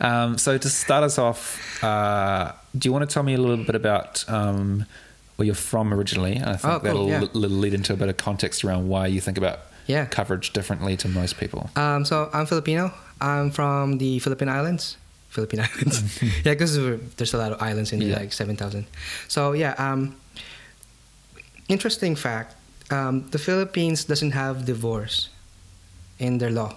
um, 0.00 0.38
so 0.38 0.56
to 0.56 0.68
start 0.68 1.02
us 1.02 1.18
off, 1.18 1.82
uh, 1.82 2.52
do 2.78 2.88
you 2.88 2.92
want 2.92 3.08
to 3.08 3.12
tell 3.12 3.24
me 3.24 3.34
a 3.34 3.38
little 3.38 3.64
bit 3.64 3.74
about 3.74 4.24
um, 4.30 4.86
where 5.34 5.46
you're 5.46 5.54
from 5.54 5.92
originally? 5.92 6.36
And 6.36 6.46
I 6.50 6.56
think 6.56 6.64
Oh, 6.74 6.78
cool, 6.78 6.82
that'll 6.82 7.08
yeah. 7.08 7.20
l- 7.22 7.40
lead 7.40 7.74
into 7.74 7.92
a 7.92 7.96
bit 7.96 8.08
of 8.08 8.16
context 8.16 8.64
around 8.64 8.88
why 8.88 9.08
you 9.08 9.20
think 9.20 9.36
about 9.36 9.58
Yeah. 9.88 10.06
coverage 10.06 10.52
differently 10.52 10.96
to 10.98 11.08
most 11.08 11.36
people. 11.38 11.70
Um, 11.74 12.04
so 12.04 12.30
I'm 12.32 12.46
Filipino. 12.46 12.92
I'm 13.20 13.50
from 13.50 13.98
the 13.98 14.18
Philippine 14.20 14.48
Islands. 14.48 14.96
Philippine 15.36 15.60
Islands. 15.68 15.96
yeah, 16.44 16.54
because 16.56 16.72
there's 17.16 17.34
a 17.36 17.40
lot 17.44 17.52
of 17.52 17.60
islands 17.60 17.92
in 17.92 18.00
Yeah. 18.00 18.16
like 18.20 18.32
7,000. 18.32 18.86
So 19.28 19.52
yeah, 19.52 19.74
um, 19.78 20.16
interesting 21.68 22.16
fact. 22.16 22.54
Um, 22.90 23.28
the 23.30 23.38
Philippines 23.38 24.04
doesn't 24.04 24.32
have 24.32 24.64
divorce 24.64 25.28
in 26.18 26.38
their 26.38 26.50
law. 26.50 26.72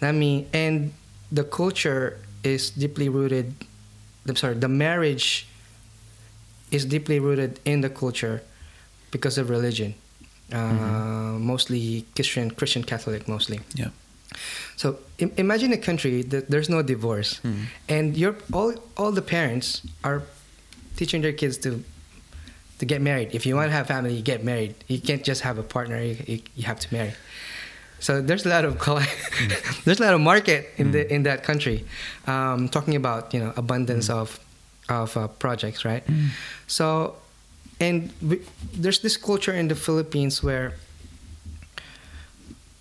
That 0.00 0.12
mean, 0.14 0.46
and 0.52 0.92
the 1.30 1.44
culture 1.44 2.16
is 2.42 2.70
deeply 2.70 3.08
rooted. 3.08 3.52
I'm 4.26 4.36
sorry, 4.36 4.54
the 4.54 4.68
marriage 4.68 5.46
is 6.70 6.84
deeply 6.84 7.18
rooted 7.20 7.60
in 7.64 7.80
the 7.80 7.90
culture 7.90 8.42
because 9.10 9.38
of 9.40 9.50
religion. 9.50 9.94
Uh, 10.52 11.36
Mostly 11.52 12.04
Christian, 12.14 12.50
Christian 12.50 12.82
Catholic, 12.84 13.28
mostly. 13.28 13.60
Yeah. 13.74 13.90
So 14.76 14.98
Im- 15.18 15.32
imagine 15.36 15.72
a 15.72 15.78
country 15.78 16.22
that 16.22 16.50
there's 16.50 16.68
no 16.68 16.82
divorce, 16.82 17.38
hmm. 17.38 17.64
and 17.88 18.16
you're 18.16 18.36
all 18.52 18.74
all 18.96 19.12
the 19.12 19.22
parents 19.22 19.82
are 20.04 20.22
teaching 20.96 21.22
their 21.22 21.32
kids 21.32 21.58
to 21.58 21.82
to 22.78 22.86
get 22.86 23.00
married. 23.00 23.30
If 23.32 23.46
you 23.46 23.56
want 23.56 23.68
to 23.68 23.72
have 23.72 23.86
family, 23.86 24.14
you 24.14 24.22
get 24.22 24.44
married. 24.44 24.74
You 24.86 25.00
can't 25.00 25.24
just 25.24 25.42
have 25.42 25.58
a 25.58 25.62
partner. 25.62 26.00
You, 26.00 26.16
you, 26.26 26.40
you 26.54 26.64
have 26.64 26.78
to 26.80 26.94
marry. 26.94 27.14
So 28.00 28.22
there's 28.22 28.46
a 28.46 28.48
lot 28.48 28.64
of 28.64 28.78
coll- 28.78 29.00
hmm. 29.00 29.48
there's 29.84 29.98
a 30.00 30.04
lot 30.04 30.14
of 30.14 30.20
market 30.20 30.70
in 30.76 30.92
the 30.92 31.02
hmm. 31.02 31.14
in 31.14 31.22
that 31.24 31.42
country. 31.42 31.84
Um, 32.26 32.68
talking 32.68 32.94
about 32.94 33.34
you 33.34 33.40
know 33.40 33.52
abundance 33.56 34.10
of 34.10 34.38
of 34.88 35.16
uh, 35.16 35.28
projects, 35.28 35.84
right? 35.84 36.02
So, 36.66 37.16
and 37.80 38.10
we, 38.22 38.40
there's 38.72 39.00
this 39.00 39.16
culture 39.16 39.52
in 39.52 39.68
the 39.68 39.74
Philippines 39.74 40.42
where 40.42 40.74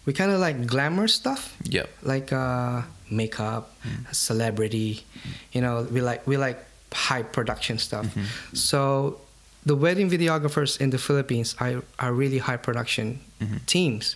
we 0.08 0.14
kind 0.14 0.32
of 0.32 0.40
like 0.40 0.66
glamour 0.66 1.08
stuff 1.08 1.54
Yep. 1.68 1.88
like 2.02 2.32
uh, 2.34 2.82
makeup, 3.12 3.76
celebrity. 4.12 5.04
You 5.52 5.62
know, 5.62 5.86
we 5.92 6.02
like 6.02 6.26
we 6.26 6.38
like 6.38 6.58
high 6.94 7.24
production 7.24 7.78
stuff. 7.78 8.08
So 8.54 9.20
the 9.66 9.76
wedding 9.76 10.10
videographers 10.10 10.80
in 10.80 10.90
the 10.90 10.98
Philippines 10.98 11.56
are 11.60 11.84
are 12.00 12.14
really 12.14 12.40
high 12.40 12.58
production 12.58 13.20
teams. 13.66 14.16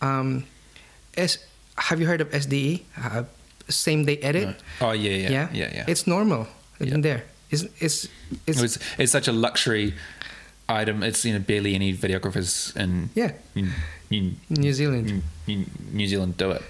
Um, 0.00 0.44
S, 1.16 1.38
have 1.76 2.00
you 2.00 2.06
heard 2.06 2.20
of 2.20 2.28
SDE? 2.30 2.82
Uh, 2.96 3.24
same 3.68 4.04
day 4.06 4.16
edit. 4.22 4.56
Oh 4.80 4.92
yeah, 4.92 5.10
yeah, 5.12 5.30
yeah, 5.30 5.48
yeah. 5.52 5.70
yeah. 5.74 5.84
It's 5.92 6.06
normal 6.06 6.46
Yeah. 6.80 6.94
in 6.94 7.00
there. 7.02 7.22
It's 7.50 7.64
it's 7.80 8.08
it's, 8.46 8.62
it's, 8.62 8.78
it's 8.98 9.12
such 9.12 9.28
a 9.28 9.32
luxury 9.32 9.92
item. 10.68 11.02
It's 11.02 11.24
you 11.24 11.32
know 11.34 11.40
barely 11.44 11.74
any 11.74 11.92
videographers 11.92 12.72
in 12.76 13.10
Yeah. 13.14 13.32
in, 13.54 13.72
in, 14.10 14.36
New 14.48 14.72
Zealand. 14.72 15.08
in, 15.10 15.22
in 15.46 15.70
New 15.92 16.06
Zealand 16.06 16.36
do 16.36 16.50
it. 16.52 16.62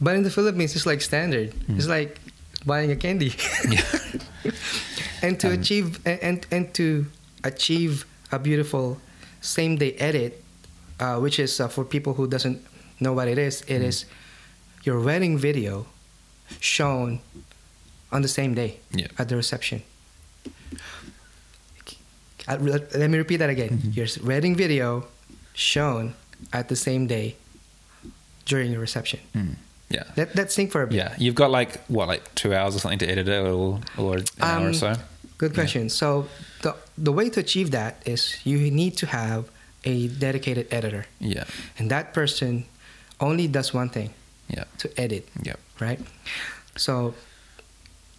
But 0.00 0.16
in 0.16 0.22
the 0.22 0.30
Philippines, 0.30 0.76
it's 0.76 0.86
like 0.86 1.00
standard. 1.00 1.52
It's 1.68 1.86
like 1.88 2.18
buying 2.64 2.90
a 2.90 2.96
candy. 2.96 3.32
Yeah. 3.68 3.82
and 5.22 5.40
to 5.40 5.50
achieve 5.50 5.98
and, 6.06 6.46
and 6.52 6.72
to 6.74 7.06
achieve 7.42 8.04
a 8.30 8.38
beautiful 8.38 9.00
same 9.40 9.76
day 9.76 9.92
edit, 9.98 10.42
uh, 11.00 11.18
which 11.18 11.38
is 11.38 11.58
uh, 11.60 11.68
for 11.68 11.84
people 11.84 12.14
who 12.14 12.26
doesn't 12.28 12.60
know 13.00 13.12
what 13.12 13.26
it 13.28 13.38
is, 13.38 13.62
it 13.66 13.82
is 13.82 14.04
your 14.84 15.00
wedding 15.00 15.36
video 15.38 15.86
shown 16.60 17.20
on 18.12 18.22
the 18.22 18.28
same 18.28 18.54
day 18.54 18.78
Yeah. 18.94 19.08
at 19.18 19.28
the 19.28 19.36
reception. 19.36 19.82
Uh, 22.48 22.56
Let 22.60 22.94
let 22.94 23.10
me 23.10 23.18
repeat 23.18 23.38
that 23.38 23.50
again. 23.50 23.80
Your 23.92 24.06
wedding 24.22 24.54
video 24.54 25.06
shown 25.54 26.14
at 26.52 26.68
the 26.68 26.76
same 26.76 27.06
day 27.06 27.36
during 28.44 28.70
your 28.70 28.80
reception. 28.80 29.20
Yeah. 29.90 30.02
Let 30.16 30.34
that 30.34 30.50
sink 30.52 30.72
for 30.72 30.82
a 30.82 30.86
bit. 30.86 30.96
Yeah, 30.96 31.14
you've 31.18 31.34
got 31.36 31.50
like 31.50 31.78
what, 31.86 32.08
like 32.08 32.34
two 32.34 32.52
hours 32.54 32.74
or 32.74 32.80
something 32.80 32.98
to 33.00 33.06
edit 33.08 33.28
it, 33.28 33.40
or 33.46 33.80
or 33.96 34.16
an 34.18 34.24
hour 34.40 34.64
or 34.64 34.68
Um, 34.68 34.74
so. 34.74 34.94
Good 35.38 35.54
question. 35.54 35.88
So 35.90 36.26
the 36.62 36.74
the 36.98 37.12
way 37.12 37.30
to 37.30 37.40
achieve 37.40 37.70
that 37.70 38.02
is 38.04 38.36
you 38.44 38.58
need 38.70 38.96
to 38.98 39.06
have 39.06 39.44
a 39.84 40.08
dedicated 40.08 40.66
editor, 40.72 41.06
Yeah, 41.20 41.44
and 41.78 41.90
that 41.90 42.12
person 42.12 42.64
only 43.20 43.46
does 43.46 43.72
one 43.74 43.88
thing: 43.88 44.10
yeah, 44.48 44.64
to 44.78 44.88
edit. 45.00 45.28
yeah, 45.42 45.54
Right. 45.78 46.00
So, 46.76 47.14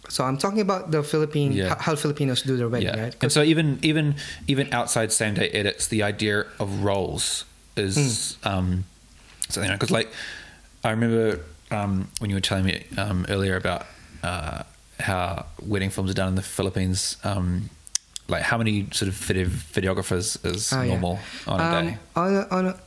so 0.08 0.24
I'm 0.24 0.38
talking 0.38 0.60
about 0.60 0.90
the 0.90 1.02
Philippine 1.02 1.52
Yeah. 1.52 1.68
how, 1.68 1.92
how 1.92 1.94
Filipinos 1.96 2.42
do 2.42 2.56
their 2.56 2.68
wedding, 2.68 2.88
yeah. 2.94 3.02
right? 3.02 3.16
And 3.22 3.30
so 3.30 3.42
even 3.42 3.78
even 3.82 4.14
even 4.46 4.72
outside 4.72 5.12
same 5.12 5.34
day 5.34 5.50
edits, 5.50 5.86
the 5.88 6.02
idea 6.02 6.46
of 6.58 6.82
roles 6.82 7.44
is 7.78 8.36
Hmm. 8.42 8.48
um, 8.48 8.84
something 9.48 9.72
because 9.72 9.90
like 9.90 10.10
I 10.84 10.90
remember 10.90 11.40
um, 11.70 12.08
when 12.18 12.30
you 12.30 12.36
were 12.36 12.40
telling 12.40 12.64
me 12.64 12.84
um, 12.96 13.26
earlier 13.28 13.56
about 13.56 13.86
uh, 14.22 14.62
how 15.00 15.46
wedding 15.62 15.90
films 15.90 16.10
are 16.10 16.14
done 16.14 16.28
in 16.28 16.34
the 16.34 16.42
Philippines. 16.42 17.16
Um, 17.24 17.70
like 18.28 18.42
how 18.42 18.58
many 18.58 18.86
sort 18.92 19.08
of 19.08 19.14
video- 19.14 19.46
videographers 19.46 20.44
is 20.44 20.70
yeah. 20.72 20.84
normal 20.84 21.18
on 21.46 21.60
a 21.60 21.64
Um, 21.64 21.86
day? 21.86 21.98
On 22.16 22.34
a, 22.36 22.48
on 22.50 22.66
a 22.66 22.80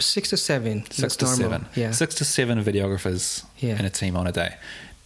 six 0.00 0.30
to 0.30 0.36
seven. 0.36 0.84
six 0.90 1.16
to 1.16 1.24
normal. 1.26 1.40
seven. 1.40 1.66
Yeah. 1.74 1.90
Six 1.92 2.14
to 2.16 2.24
seven 2.24 2.62
videographers 2.64 3.44
Yeah. 3.58 3.78
in 3.78 3.84
a 3.84 3.90
team 3.90 4.16
on 4.16 4.26
a 4.26 4.32
day. 4.32 4.56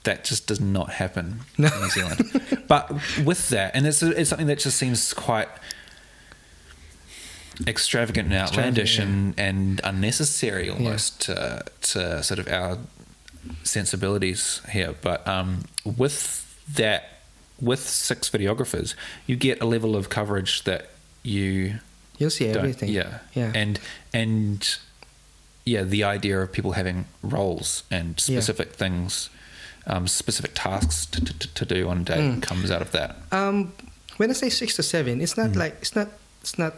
That 0.04 0.24
just 0.24 0.46
does 0.46 0.60
not 0.60 0.90
happen 0.92 1.40
No. 1.58 1.68
in 1.68 1.80
New 1.80 1.90
Zealand. 1.90 2.64
but 2.68 2.90
with 3.24 3.48
that, 3.50 3.74
and 3.74 3.86
it's, 3.86 4.02
it's 4.02 4.30
something 4.30 4.46
that 4.46 4.60
just 4.60 4.76
seems 4.78 5.12
quite 5.12 5.48
extravagant 7.66 8.26
and 8.28 8.36
outlandish 8.36 8.98
and, 8.98 9.34
and 9.38 9.80
unnecessary 9.84 10.70
almost 10.70 11.20
to, 11.22 11.64
to 11.82 12.22
sort 12.22 12.38
of 12.38 12.48
our 12.48 12.78
sensibilities 13.64 14.60
here. 14.70 14.94
But 15.00 15.26
um, 15.26 15.64
with 15.84 16.44
that, 16.74 17.20
with 17.60 17.80
six 17.80 18.30
videographers, 18.30 18.94
you 19.26 19.36
get 19.36 19.60
a 19.60 19.66
level 19.66 19.96
of 19.96 20.08
coverage 20.08 20.64
that 20.64 20.90
you 21.22 21.74
You'll 22.18 22.30
see 22.30 22.46
everything. 22.48 22.88
Yeah, 22.90 23.18
Yeah. 23.34 23.52
and 23.54 23.78
and 24.12 24.76
yeah, 25.64 25.84
the 25.84 26.02
idea 26.02 26.40
of 26.40 26.50
people 26.50 26.72
having 26.72 27.04
roles 27.22 27.84
and 27.90 28.14
Yeah. 28.26 28.40
specific 28.40 28.72
things, 28.74 29.30
um, 29.86 30.08
specific 30.08 30.52
tasks 30.54 31.06
to, 31.06 31.24
to, 31.24 31.54
to 31.54 31.64
do 31.64 31.88
on 31.88 31.98
a 32.00 32.04
day 32.04 32.18
Mm. 32.18 32.42
comes 32.42 32.70
out 32.70 32.82
of 32.82 32.90
that. 32.92 33.16
Um, 33.30 33.72
when 34.16 34.30
I 34.30 34.32
say 34.32 34.48
six 34.50 34.74
to 34.76 34.82
seven, 34.82 35.20
it's 35.20 35.36
not 35.36 35.54
like 35.54 35.76
it's 35.80 35.94
not 35.94 36.08
it's 36.40 36.58
not 36.58 36.74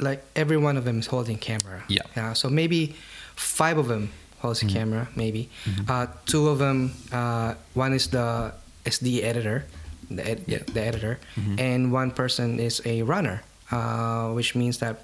like 0.00 0.22
every 0.34 0.56
one 0.56 0.76
of 0.76 0.84
them 0.84 0.98
is 1.00 1.06
holding 1.06 1.38
camera. 1.38 1.82
Yeah. 1.88 2.02
yeah 2.16 2.32
so 2.34 2.48
maybe 2.48 2.94
five 3.36 3.78
of 3.78 3.88
them 3.88 4.10
holds 4.38 4.60
Mm-hmm. 4.60 4.68
a 4.76 4.78
camera. 4.78 5.08
Maybe 5.16 5.48
uh, 5.88 6.06
two 6.26 6.48
of 6.48 6.58
them. 6.58 6.92
Uh, 7.12 7.54
one 7.74 7.92
is 7.94 8.08
the 8.08 8.52
SD 8.84 9.22
editor. 9.24 9.64
the, 10.10 10.22
ed- 10.22 10.44
Yeah. 10.46 10.62
the 10.72 10.80
editor, 10.82 11.18
and 11.58 11.90
one 11.92 12.10
person 12.12 12.60
is 12.60 12.80
a 12.86 13.02
runner, 13.02 13.42
uh, 13.72 14.30
which 14.38 14.54
means 14.54 14.78
that 14.78 15.02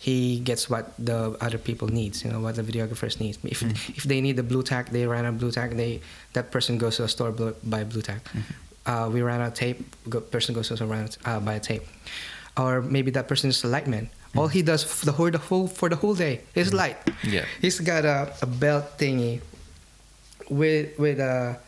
he 0.00 0.38
gets 0.38 0.70
what 0.70 0.92
the 0.96 1.34
other 1.40 1.58
people 1.58 1.88
needs, 1.88 2.22
you 2.24 2.30
know, 2.30 2.38
what 2.38 2.54
the 2.54 2.62
videographers 2.62 3.18
needs. 3.18 3.36
If 3.42 3.62
if 3.98 4.04
they 4.04 4.20
need 4.20 4.36
the 4.36 4.44
Blu 4.46 4.62
Tack, 4.62 4.90
they 4.94 5.06
ran 5.10 5.24
a 5.26 5.32
Blu 5.32 5.50
Tack. 5.50 5.70
They 5.74 6.00
that 6.34 6.52
person 6.52 6.78
goes 6.78 6.96
to 6.98 7.04
a 7.04 7.08
store 7.08 7.32
blue, 7.32 7.54
buy 7.64 7.82
Blu 7.82 8.00
Tack. 8.02 8.22
Uh, 8.86 9.10
we 9.12 9.22
ran 9.22 9.40
out 9.42 9.54
tape. 9.58 9.82
Go, 10.08 10.20
person 10.20 10.54
goes 10.54 10.68
to 10.68 10.74
a 10.74 10.76
store 10.76 10.88
uh, 11.26 11.40
buy 11.40 11.54
a 11.54 11.60
tape, 11.60 11.82
or 12.58 12.82
maybe 12.82 13.10
that 13.12 13.28
person 13.28 13.50
is 13.50 13.62
a 13.64 13.68
lightman. 13.68 14.08
All 14.36 14.48
he 14.48 14.62
does 14.62 14.84
for 14.84 15.06
the 15.06 15.12
whole, 15.12 15.30
the 15.30 15.38
whole 15.38 15.66
for 15.68 15.88
the 15.88 15.96
whole 15.96 16.14
day 16.14 16.40
is 16.54 16.74
light. 16.74 16.96
Yeah. 17.24 17.44
He's 17.60 17.80
got 17.80 18.04
a, 18.04 18.32
a 18.42 18.46
belt 18.46 18.98
thingy 18.98 19.40
with 20.50 20.98
with 20.98 21.18
a 21.20 21.58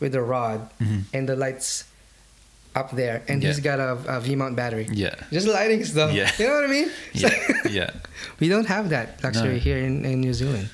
with 0.00 0.14
a 0.14 0.22
rod 0.22 0.68
and 1.12 1.28
the 1.28 1.36
lights 1.36 1.84
up 2.74 2.90
there, 2.92 3.22
and 3.28 3.42
he's 3.42 3.60
got 3.60 3.78
a 3.80 3.92
a 4.08 4.20
V 4.20 4.34
mount 4.36 4.56
battery. 4.56 4.88
Yeah. 4.92 5.14
Just 5.30 5.46
lighting 5.46 5.84
stuff. 5.84 6.12
Yeah. 6.12 6.30
You 6.38 6.48
know 6.48 6.54
what 6.54 6.64
I 6.64 6.72
mean? 6.72 6.88
So- 7.14 7.28
Yeah, 7.28 7.70
yeah. 7.70 7.90
we 8.40 8.48
don't 8.48 8.66
have 8.66 8.88
that 8.90 9.22
luxury 9.22 9.48
No. 9.48 9.54
Mm. 9.56 9.60
here 9.60 9.78
in, 9.78 10.04
in 10.04 10.20
New 10.20 10.32
Zealand. 10.34 10.68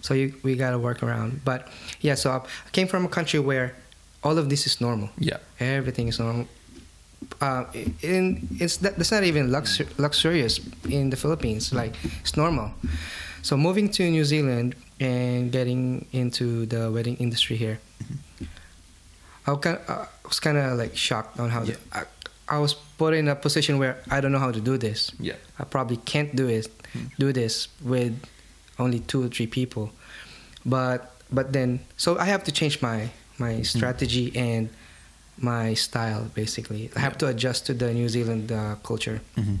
So 0.00 0.14
you, 0.14 0.34
we 0.42 0.54
got 0.56 0.70
to 0.70 0.78
work 0.78 1.02
around. 1.02 1.42
But 1.44 1.68
yeah, 2.00 2.14
so 2.14 2.30
I 2.30 2.40
came 2.72 2.86
from 2.86 3.04
a 3.04 3.08
country 3.08 3.40
where 3.40 3.74
all 4.22 4.38
of 4.38 4.48
this 4.48 4.66
is 4.66 4.80
normal. 4.80 5.08
Yeah. 5.18 5.38
Everything 5.58 6.08
is 6.08 6.18
normal. 6.18 6.46
Uh, 7.40 7.64
in 8.02 8.48
it's 8.58 8.78
that, 8.78 8.96
that's 8.96 9.12
not 9.12 9.24
even 9.24 9.48
luxur- 9.48 9.88
luxurious 9.98 10.60
in 10.88 11.10
the 11.10 11.16
Philippines. 11.16 11.72
Like 11.72 11.94
it's 12.20 12.36
normal. 12.36 12.72
So 13.42 13.56
moving 13.56 13.88
to 13.92 14.10
New 14.10 14.24
Zealand 14.24 14.74
and 14.98 15.50
getting 15.50 16.06
into 16.12 16.66
the 16.66 16.90
wedding 16.90 17.16
industry 17.16 17.56
here, 17.56 17.78
mm-hmm. 18.02 18.44
I 19.46 19.52
uh, 19.52 19.56
was 19.56 19.60
kind 19.60 19.76
of, 19.76 19.90
I 19.90 20.28
was 20.28 20.40
kind 20.40 20.58
of 20.58 20.78
like 20.78 20.96
shocked 20.96 21.40
on 21.40 21.50
how 21.50 21.62
Yeah. 21.62 21.76
I, 21.92 22.02
I 22.48 22.58
was 22.58 22.74
put 22.74 23.14
in 23.14 23.28
a 23.28 23.34
position 23.34 23.78
where 23.78 23.96
I 24.10 24.20
don't 24.20 24.32
know 24.32 24.38
how 24.38 24.52
to 24.52 24.60
do 24.60 24.76
this. 24.76 25.12
Yeah. 25.18 25.36
I 25.58 25.64
probably 25.64 25.96
can't 25.98 26.34
do 26.34 26.48
it, 26.48 26.66
mm-hmm. 26.92 27.06
do 27.18 27.32
this 27.32 27.68
with 27.82 28.12
only 28.78 29.00
two 29.00 29.24
or 29.24 29.28
three 29.28 29.46
people. 29.46 29.92
But 30.66 31.14
but 31.32 31.52
then 31.52 31.80
so 31.96 32.18
I 32.18 32.24
have 32.24 32.44
to 32.44 32.52
change 32.52 32.82
my 32.82 33.10
my 33.38 33.52
mm-hmm. 33.52 33.62
strategy 33.62 34.32
and 34.36 34.68
my 35.40 35.74
style 35.74 36.30
basically. 36.34 36.90
I 36.96 37.00
have 37.00 37.16
to 37.18 37.26
adjust 37.26 37.66
to 37.66 37.74
the 37.74 37.92
New 37.92 38.08
Zealand 38.08 38.50
uh, 38.52 38.76
culture, 38.82 39.20
Mhm. 39.36 39.58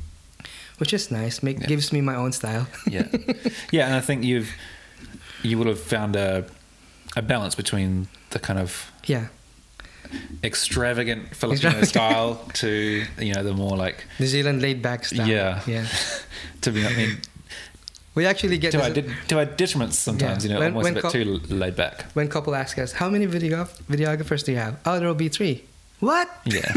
which 0.78 0.92
is 0.94 1.10
nice. 1.10 1.42
Make 1.42 1.60
Yeah. 1.60 1.66
gives 1.68 1.92
me 1.92 2.00
my 2.00 2.14
own 2.16 2.32
style. 2.32 2.66
yeah, 2.86 3.06
yeah, 3.72 3.86
and 3.86 3.94
I 3.94 4.00
think 4.00 4.24
you've 4.24 4.48
you 5.42 5.56
would 5.58 5.66
have 5.68 5.80
found 5.80 6.16
a 6.16 6.44
a 7.16 7.22
balance 7.22 7.54
between 7.56 8.06
the 8.30 8.38
kind 8.38 8.58
of 8.58 8.90
yeah. 9.06 9.26
extravagant 10.42 11.34
Filipino 11.34 11.70
Extravagant. 11.78 11.88
style 11.88 12.34
to 12.54 13.04
you 13.18 13.32
know 13.34 13.42
the 13.42 13.52
more 13.54 13.76
like 13.76 14.04
New 14.18 14.26
Zealand 14.26 14.62
laid 14.62 14.82
back 14.82 15.04
style. 15.04 15.26
yeah 15.28 15.60
Yeah. 15.66 15.86
to 16.62 16.70
be 16.72 16.86
I 16.86 16.92
mean 16.94 17.18
We 18.14 18.26
actually 18.26 18.58
get 18.58 18.72
to 18.72 18.82
our, 18.82 18.90
did, 18.90 19.06
to 19.28 19.38
our 19.38 19.46
detriments 19.46 19.94
sometimes 19.94 20.44
Yeah. 20.44 20.48
you 20.48 20.54
know 20.54 20.60
When- 20.60 20.72
almost 20.74 20.84
when 20.84 20.92
a 20.92 20.96
bit 20.96 21.02
co- 21.02 21.10
too 21.10 21.54
laid 21.62 21.76
back 21.76 22.04
when 22.14 22.28
couple 22.28 22.54
ask 22.54 22.78
us, 22.78 22.92
"How 22.92 23.08
many 23.08 23.26
video 23.26 23.68
videographers 23.88 24.42
do 24.44 24.50
you 24.52 24.58
have?" 24.58 24.74
Oh, 24.84 24.98
there 24.98 25.06
will 25.08 25.14
be 25.26 25.28
three. 25.28 25.56
What? 26.00 26.28
yeah 26.44 26.72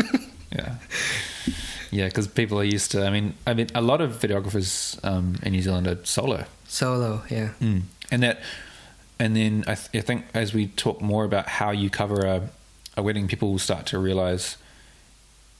yeah 0.51 0.75
yeah 1.92 2.06
because 2.08 2.27
people 2.27 2.60
are 2.60 2.63
used 2.63 2.92
to 2.92 3.06
I 3.06 3.10
mean 3.10 3.34
I 3.48 3.53
mean 3.53 3.68
a 3.74 3.82
lot 3.82 4.01
of 4.01 4.12
videographers 4.20 5.00
um, 5.03 5.36
in 5.44 5.51
New 5.53 5.62
Zealand 5.62 5.88
are 5.88 5.98
solo 6.03 6.46
Solo. 6.68 7.22
Yeah. 7.30 7.50
Mm. 7.62 7.84
And 8.10 8.24
that, 8.24 8.39
and 9.20 9.36
then 9.36 9.63
I, 9.68 9.75
th- 9.75 9.89
I 9.94 10.01
think 10.01 10.25
as 10.34 10.56
we 10.56 10.68
talk 10.68 11.01
more 11.01 11.24
about 11.24 11.48
how 11.48 11.70
you 11.70 11.92
cover 11.92 12.25
a, 12.25 12.50
a 12.98 13.03
wedding, 13.03 13.27
people 13.27 13.51
will 13.51 13.60
start 13.60 13.86
to 13.88 14.00
realize 14.00 14.58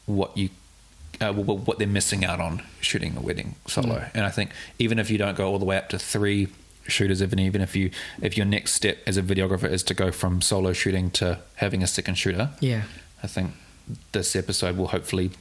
what 0.08 0.36
you, 0.36 0.50
uh, 1.22 1.32
what 1.34 1.60
what 1.67 1.77
they're 1.77 1.88
missing 1.88 2.25
out 2.25 2.41
on 2.41 2.63
shooting 2.82 3.15
a 3.15 3.22
wedding 3.22 3.53
solo. 3.67 4.03
And 4.15 4.25
I 4.25 4.32
think 4.32 4.50
even 4.79 4.98
if 4.98 5.12
you 5.12 5.20
don't 5.20 5.38
go 5.38 5.48
all 5.48 5.60
the 5.60 5.65
way 5.65 5.77
up 5.77 5.89
to 5.89 6.00
three 6.00 6.48
shooters, 6.87 7.22
even 7.22 7.37
even 7.37 7.61
if 7.61 7.75
you 7.75 7.92
if 8.22 8.35
your 8.35 8.48
next 8.48 8.74
step 8.74 8.98
as 9.05 9.16
a 9.16 9.22
videographer 9.22 9.70
is 9.70 9.83
to 9.83 9.94
go 9.94 10.11
from 10.11 10.42
solo 10.42 10.74
shooting 10.74 11.11
to 11.11 11.37
having 11.57 11.83
a 11.83 11.87
second 11.87 12.16
shooter, 12.16 12.50
Yeah. 12.59 12.83
I 13.22 13.27
think 13.27 13.51
this 14.11 14.35
episode 14.35 14.77
will 14.77 14.87
hopefully 14.89 15.31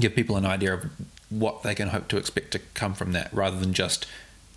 give 0.00 0.14
people 0.14 0.36
an 0.36 0.44
idea 0.46 0.74
of 0.74 0.84
what 1.30 1.62
they 1.62 1.74
can 1.74 1.88
hope 1.88 2.08
to 2.08 2.16
expect 2.16 2.50
to 2.52 2.58
come 2.74 2.94
from 2.94 3.12
that, 3.12 3.32
rather 3.32 3.58
than 3.58 3.72
just 3.72 4.06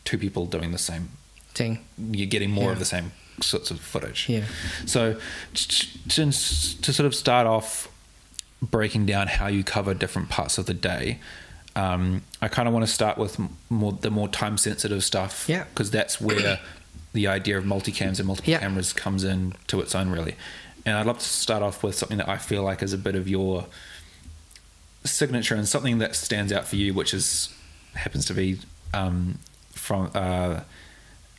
two 0.04 0.18
people 0.18 0.46
doing 0.46 0.72
the 0.72 0.78
same 0.78 1.10
Thing. 1.54 1.80
you're 1.98 2.28
getting 2.28 2.52
more 2.52 2.72
of 2.72 2.80
the 2.80 2.86
same 2.86 3.12
sorts 3.42 3.72
of 3.72 3.80
footage. 3.80 4.28
Yeah. 4.30 4.46
So 4.86 5.16
t- 5.54 5.88
t- 6.10 6.24
to 6.32 6.94
sort 6.94 7.06
of 7.06 7.16
start 7.16 7.48
off 7.48 7.88
breaking 8.62 9.06
down 9.06 9.28
how 9.28 9.48
you 9.48 9.64
cover 9.64 9.94
different 9.94 10.30
parts 10.30 10.58
of 10.58 10.66
the 10.66 10.74
day, 10.74 11.20
um, 11.76 12.22
I 12.42 12.48
kind 12.48 12.68
of 12.68 12.74
want 12.74 12.86
to 12.86 12.92
start 12.92 13.18
with 13.18 13.38
more 13.70 13.94
the 13.94 14.10
more 14.12 14.28
time 14.30 14.58
sensitive 14.58 15.04
stuff. 15.04 15.46
Yeah. 15.48 15.66
Because 15.66 15.92
that's 15.92 16.20
where 16.22 16.60
the 17.14 17.28
idea 17.28 17.58
of 17.58 17.64
multicams 17.66 18.20
and 18.20 18.26
multiple 18.28 18.52
Yeah. 18.52 18.60
cameras 18.60 18.92
comes 18.94 19.24
in 19.24 19.54
to 19.68 19.80
its 19.82 19.96
own 19.96 20.10
really. 20.10 20.36
And 20.86 20.96
I'd 20.96 21.06
love 21.06 21.18
to 21.18 21.26
start 21.26 21.64
off 21.64 21.84
with 21.84 21.96
something 21.96 22.18
that 22.20 22.30
I 22.30 22.38
feel 22.38 22.64
like 22.64 22.84
is 22.84 22.94
a 22.94 22.98
bit 22.98 23.16
of 23.16 23.28
your 23.28 23.66
signature 25.04 25.56
and 25.56 25.68
something 25.68 25.98
that 26.00 26.16
stands 26.16 26.52
out 26.52 26.66
for 26.66 26.76
you, 26.76 26.94
which 26.94 27.14
is 27.14 27.54
happens 27.96 28.26
to 28.26 28.34
be 28.34 28.60
um, 28.94 29.40
from 29.72 30.12
uh, 30.14 30.62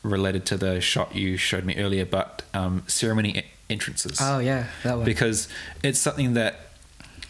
related 0.02 0.46
to 0.46 0.56
the 0.56 0.80
shot 0.80 1.14
you 1.14 1.36
showed 1.36 1.64
me 1.64 1.76
earlier, 1.76 2.04
but 2.04 2.42
um, 2.54 2.82
ceremony 2.86 3.44
entrances. 3.68 4.18
Oh 4.20 4.38
yeah, 4.38 4.66
that 4.82 4.96
one. 4.96 5.04
because 5.04 5.48
it's 5.82 5.98
something 5.98 6.34
that 6.34 6.60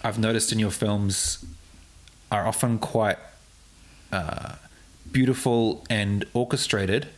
I've 0.03 0.19
noticed 0.19 0.53
in 0.53 0.59
your 0.59 0.71
films 0.71 1.45
are 2.31 2.47
often 2.47 2.79
quite 2.79 3.19
uh, 4.13 4.55
beautiful 5.11 5.85
and 5.91 6.25
orchestrated. 6.35 7.09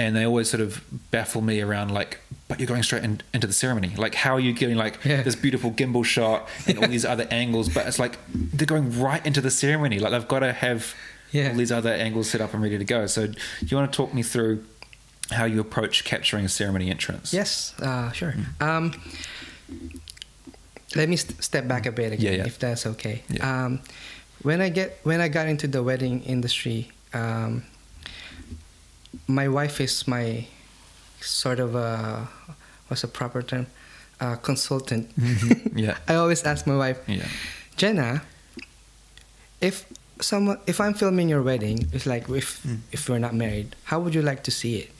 And 0.00 0.16
they 0.16 0.24
always 0.24 0.48
sort 0.48 0.60
of 0.62 0.82
baffle 1.10 1.42
me 1.42 1.60
around 1.60 1.90
like, 1.92 2.18
but 2.48 2.58
you're 2.58 2.66
going 2.74 2.82
straight 2.82 3.04
in, 3.04 3.20
into 3.34 3.46
the 3.46 3.52
ceremony. 3.52 3.92
Like, 3.96 4.14
how 4.14 4.32
are 4.34 4.40
you 4.40 4.52
getting 4.52 4.76
like 4.76 4.98
Yeah. 5.04 5.22
this 5.22 5.36
beautiful 5.36 5.70
gimbal 5.70 6.04
shot 6.04 6.48
and 6.66 6.78
all 6.78 6.88
these 6.88 7.04
other 7.04 7.26
angles? 7.30 7.68
But 7.68 7.86
it's 7.86 7.98
like 7.98 8.18
they're 8.28 8.66
going 8.66 8.98
right 9.00 9.24
into 9.26 9.40
the 9.40 9.50
ceremony. 9.50 9.98
Like 9.98 10.12
they've 10.12 10.26
got 10.28 10.40
to 10.40 10.52
have 10.52 10.94
Yeah. 11.32 11.50
all 11.50 11.56
these 11.56 11.70
other 11.72 11.92
angles 11.92 12.30
set 12.30 12.40
up 12.40 12.54
and 12.54 12.62
ready 12.62 12.78
to 12.78 12.84
go. 12.84 13.06
So, 13.06 13.26
do 13.26 13.34
you 13.66 13.76
want 13.76 13.92
to 13.92 13.96
talk 13.96 14.14
me 14.14 14.22
through 14.22 14.64
how 15.32 15.44
you 15.44 15.60
approach 15.60 16.04
capturing 16.04 16.44
a 16.44 16.48
ceremony 16.48 16.90
entrance? 16.90 17.32
Yes, 17.34 17.74
uh, 17.80 18.10
sure. 18.12 18.32
Hmm. 18.32 18.62
Um, 18.68 18.84
let 20.96 21.08
me 21.08 21.16
st- 21.16 21.42
step 21.42 21.68
back 21.68 21.86
a 21.86 21.92
bit 21.92 22.12
again, 22.12 22.38
Yeah, 22.38 22.46
if 22.46 22.58
that's 22.58 22.86
okay. 22.86 23.22
Um, 23.40 23.80
when 24.42 24.60
I 24.60 24.70
get 24.70 24.98
when 25.04 25.20
I 25.20 25.28
got 25.28 25.46
into 25.46 25.68
the 25.68 25.82
wedding 25.82 26.22
industry, 26.24 26.90
um, 27.12 27.62
my 29.26 29.48
wife 29.48 29.80
is 29.80 30.06
my 30.08 30.46
sort 31.20 31.60
of 31.60 31.74
a 31.74 32.28
what's 32.88 33.04
a 33.04 33.08
proper 33.08 33.42
term, 33.42 33.66
uh, 34.20 34.36
consultant. 34.36 35.10
Yeah. 35.74 35.96
I 36.08 36.14
always 36.14 36.42
ask 36.44 36.66
my 36.66 36.76
wife, 36.76 36.98
Yeah. 37.06 37.26
Jenna, 37.76 38.22
if 39.60 39.84
someone 40.20 40.58
if 40.66 40.80
I'm 40.80 40.94
filming 40.94 41.28
your 41.28 41.42
wedding, 41.42 41.88
it's 41.92 42.06
like 42.06 42.28
if 42.28 42.62
Mm. 42.66 42.78
if 42.92 43.08
we're 43.08 43.18
not 43.18 43.34
married, 43.34 43.76
how 43.84 44.00
would 44.00 44.14
you 44.14 44.22
like 44.22 44.42
to 44.44 44.50
see 44.50 44.76
it? 44.84 44.90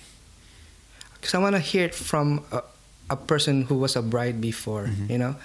Because 1.15 1.35
I 1.35 1.39
want 1.39 1.55
to 1.57 1.61
hear 1.61 1.85
it 1.85 1.95
from 1.95 2.45
a, 2.53 2.63
a 3.11 3.17
person 3.17 3.63
who 3.69 3.75
was 3.77 3.97
a 3.97 4.03
bride 4.03 4.41
before, 4.41 4.85
Mm-hmm. 4.89 5.13
you 5.13 5.19
know. 5.19 5.37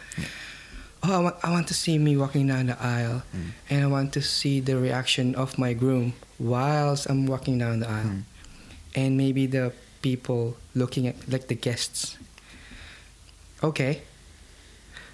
Oh, 1.03 1.13
I 1.13 1.19
want, 1.19 1.35
I 1.43 1.51
want 1.51 1.67
to 1.67 1.73
see 1.75 1.99
me 1.99 2.17
walking 2.17 2.47
down 2.47 2.65
the 2.67 2.77
aisle, 2.81 3.21
Mm. 3.35 3.51
and 3.69 3.83
I 3.83 3.87
want 3.87 4.13
to 4.13 4.21
see 4.21 4.59
the 4.59 4.75
reaction 4.77 5.35
of 5.35 5.57
my 5.59 5.73
groom 5.73 6.13
whilst 6.39 7.05
I'm 7.09 7.25
walking 7.27 7.59
down 7.59 7.79
the 7.81 7.89
aisle, 7.89 8.23
Mm. 8.23 8.23
And 8.95 9.17
maybe 9.17 9.45
the 9.45 9.71
people 10.01 10.55
looking 10.73 11.07
at 11.07 11.15
like 11.29 11.47
the 11.47 11.55
guests. 11.55 12.17
Okay. 13.63 14.01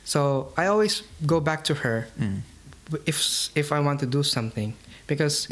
So 0.03 0.51
I 0.57 0.65
always 0.67 1.03
go 1.25 1.39
back 1.39 1.63
to 1.65 1.75
her 1.85 2.07
Mm. 2.19 2.41
if 3.05 3.49
if 3.55 3.71
I 3.71 3.79
want 3.79 3.99
to 4.01 4.05
do 4.05 4.23
something 4.23 4.73
because 5.07 5.47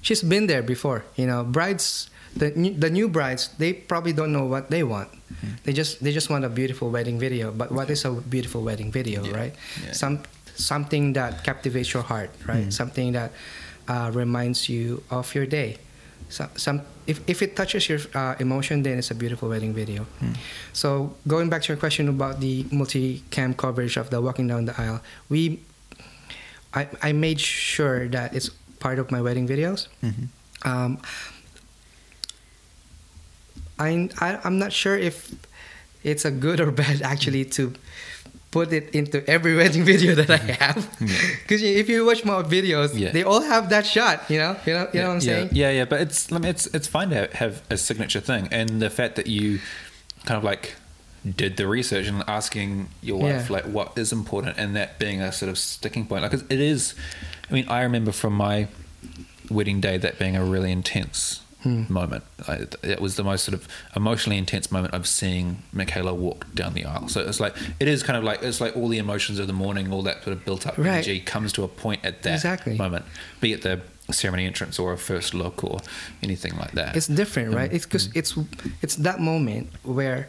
she's 0.00 0.22
been 0.22 0.46
there 0.46 0.62
before. 0.62 1.04
You 1.16 1.26
know, 1.26 1.44
brides 1.44 2.10
the 2.34 2.50
new, 2.56 2.72
the 2.74 2.90
new 2.90 3.08
brides 3.08 3.50
they 3.58 3.72
probably 3.72 4.12
don't 4.12 4.32
know 4.32 4.46
what 4.46 4.70
they 4.70 4.82
want. 4.82 5.08
They 5.64 5.72
just 5.72 6.02
they 6.02 6.12
just 6.12 6.30
want 6.30 6.44
a 6.44 6.48
beautiful 6.48 6.90
wedding 6.90 7.18
video. 7.18 7.50
But 7.52 7.70
what 7.72 7.90
is 7.90 8.04
a 8.04 8.10
beautiful 8.12 8.62
wedding 8.62 8.90
video, 8.92 9.22
Yeah. 9.24 9.36
right? 9.36 9.54
Yeah. 9.84 9.92
Some 9.92 10.18
something 10.56 11.12
that 11.14 11.44
captivates 11.44 11.92
your 11.94 12.02
heart, 12.02 12.30
right? 12.46 12.72
Something 12.72 13.12
that 13.12 13.30
uh, 13.88 14.10
reminds 14.14 14.68
you 14.68 15.02
of 15.10 15.34
your 15.34 15.46
day. 15.46 15.78
So, 16.28 16.48
some 16.56 16.82
if, 17.06 17.20
if 17.28 17.42
it 17.42 17.56
touches 17.56 17.88
your 17.88 17.98
uh, 18.14 18.34
emotion, 18.38 18.82
then 18.82 18.98
it's 18.98 19.10
a 19.10 19.14
beautiful 19.14 19.48
wedding 19.48 19.72
video. 19.74 20.06
So 20.72 21.14
going 21.26 21.48
back 21.50 21.62
to 21.62 21.68
your 21.72 21.76
question 21.76 22.08
about 22.08 22.40
the 22.40 22.64
multi-cam 22.70 23.54
coverage 23.54 23.96
of 23.96 24.10
the 24.10 24.20
walking 24.20 24.46
down 24.46 24.64
the 24.66 24.80
aisle, 24.80 25.00
we 25.28 25.60
I, 26.74 26.88
I 27.02 27.12
made 27.12 27.38
sure 27.40 28.08
that 28.08 28.34
it's 28.34 28.48
part 28.80 28.98
of 28.98 29.10
my 29.10 29.20
wedding 29.20 29.46
videos. 29.48 29.88
Mhm. 30.02 30.28
Um, 30.64 30.98
I, 33.78 34.08
I 34.20 34.38
I'm 34.44 34.58
not 34.58 34.72
sure 34.72 34.96
if 34.96 35.34
it's 36.04 36.24
a 36.24 36.30
good 36.30 36.60
or 36.60 36.70
bad 36.82 37.02
actually 37.02 37.44
to 37.56 37.72
put 38.52 38.72
it 38.72 38.94
into 38.94 39.26
every 39.28 39.56
wedding 39.60 39.82
video 39.82 40.14
that 40.14 40.30
I 40.30 40.38
mm-hmm. 40.38 40.62
have. 40.62 40.98
Because 41.42 41.62
if 41.82 41.88
you 41.88 42.06
watch 42.06 42.24
my 42.24 42.42
videos, 42.42 42.96
Yeah. 42.96 43.10
they 43.10 43.24
all 43.24 43.42
have 43.42 43.70
that 43.70 43.84
shot. 43.84 44.30
You 44.30 44.38
know, 44.38 44.56
you 44.64 44.72
know, 44.74 44.88
you 44.92 45.00
know 45.00 45.08
what 45.08 45.14
I'm 45.14 45.28
yeah, 45.28 45.34
saying? 45.34 45.48
Yeah, 45.52 45.70
yeah, 45.70 45.84
but 45.86 46.00
it's 46.00 46.30
it's 46.30 46.66
it's 46.68 46.86
fine 46.86 47.10
to 47.10 47.28
have, 47.32 47.62
a 47.70 47.76
signature 47.76 48.20
thing, 48.20 48.48
and 48.52 48.80
the 48.80 48.90
fact 48.90 49.16
that 49.16 49.26
you 49.26 49.58
kind 50.24 50.38
of 50.38 50.44
like 50.44 50.74
did 51.24 51.56
the 51.56 51.66
research 51.66 52.06
and 52.06 52.22
asking 52.26 52.88
your 53.00 53.18
wife 53.18 53.48
Yeah. 53.48 53.56
like 53.56 53.64
what 53.64 53.96
is 53.96 54.12
important, 54.12 54.58
and 54.58 54.76
that 54.76 54.98
being 54.98 55.20
a 55.20 55.32
sort 55.32 55.50
of 55.50 55.58
sticking 55.58 56.06
point, 56.06 56.22
like 56.22 56.34
it 56.34 56.60
is. 56.60 56.94
I 57.50 57.54
mean, 57.54 57.68
I 57.68 57.82
remember 57.82 58.12
from 58.12 58.34
my 58.34 58.68
wedding 59.50 59.80
day 59.80 59.98
that 59.98 60.18
being 60.18 60.36
a 60.36 60.44
really 60.44 60.72
intense 60.72 61.40
Hmm. 61.62 61.84
moment. 61.88 62.24
I, 62.48 62.66
it 62.82 63.00
was 63.00 63.16
the 63.16 63.22
most 63.24 63.44
sort 63.44 63.54
of 63.54 63.68
emotionally 63.94 64.36
intense 64.38 64.72
moment 64.72 64.94
of 64.94 65.06
seeing 65.06 65.62
Michaela 65.72 66.12
walk 66.12 66.46
down 66.54 66.74
the 66.74 66.84
aisle. 66.84 67.08
So 67.08 67.20
it's 67.20 67.38
like 67.40 67.54
it 67.78 67.88
is 67.88 68.02
kind 68.02 68.16
of 68.16 68.24
like 68.24 68.42
it's 68.42 68.60
like 68.60 68.76
all 68.76 68.88
the 68.88 68.98
emotions 68.98 69.38
of 69.38 69.46
the 69.46 69.52
morning, 69.52 69.92
all 69.92 70.02
that 70.02 70.24
sort 70.24 70.36
of 70.36 70.44
built 70.44 70.66
up 70.66 70.76
Right. 70.76 70.86
energy 70.88 71.20
comes 71.20 71.52
to 71.54 71.62
a 71.64 71.68
point 71.68 72.04
at 72.04 72.22
that 72.22 72.34
Exactly. 72.34 72.76
moment, 72.76 73.04
be 73.40 73.52
it 73.52 73.62
the 73.62 73.80
ceremony 74.10 74.44
entrance 74.46 74.78
or 74.78 74.92
a 74.92 74.98
first 74.98 75.32
look 75.34 75.62
or 75.62 75.78
anything 76.22 76.56
like 76.58 76.72
that. 76.72 76.96
It's 76.96 77.06
different, 77.06 77.54
right? 77.54 77.70
Mm, 77.70 77.74
It's 77.74 77.86
because 77.86 78.08
it's 78.14 78.34
it's 78.82 78.96
that 78.96 79.20
moment 79.20 79.68
where 79.84 80.28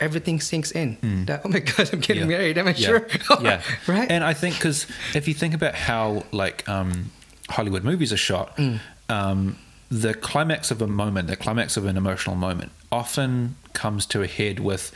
everything 0.00 0.40
sinks 0.40 0.70
in. 0.72 0.96
Mm. 1.02 1.26
That 1.26 1.42
oh 1.44 1.48
my 1.48 1.60
god, 1.60 1.90
I'm 1.92 2.00
getting 2.00 2.24
Yeah. 2.28 2.36
married. 2.38 2.58
Am 2.58 2.66
I 2.68 2.74
Yeah. 2.74 2.86
sure? 2.88 3.06
yeah, 3.40 3.62
right. 3.86 4.10
And 4.10 4.24
I 4.24 4.34
think 4.34 4.56
because 4.56 4.86
if 5.14 5.28
you 5.28 5.34
think 5.34 5.54
about 5.54 5.74
how 5.74 6.24
like 6.32 6.68
um, 6.68 7.10
Hollywood 7.48 7.84
movies 7.84 8.12
are 8.12 8.16
shot, 8.16 8.56
Mm. 8.56 8.80
um, 9.08 9.56
the 9.90 10.12
climax 10.14 10.70
of 10.70 10.82
a 10.82 10.86
moment, 10.86 11.28
the 11.28 11.36
climax 11.36 11.76
of 11.76 11.84
an 11.86 11.96
emotional 11.96 12.36
moment, 12.36 12.72
often 12.92 13.56
comes 13.72 14.04
to 14.06 14.22
a 14.22 14.26
head 14.26 14.60
with 14.60 14.92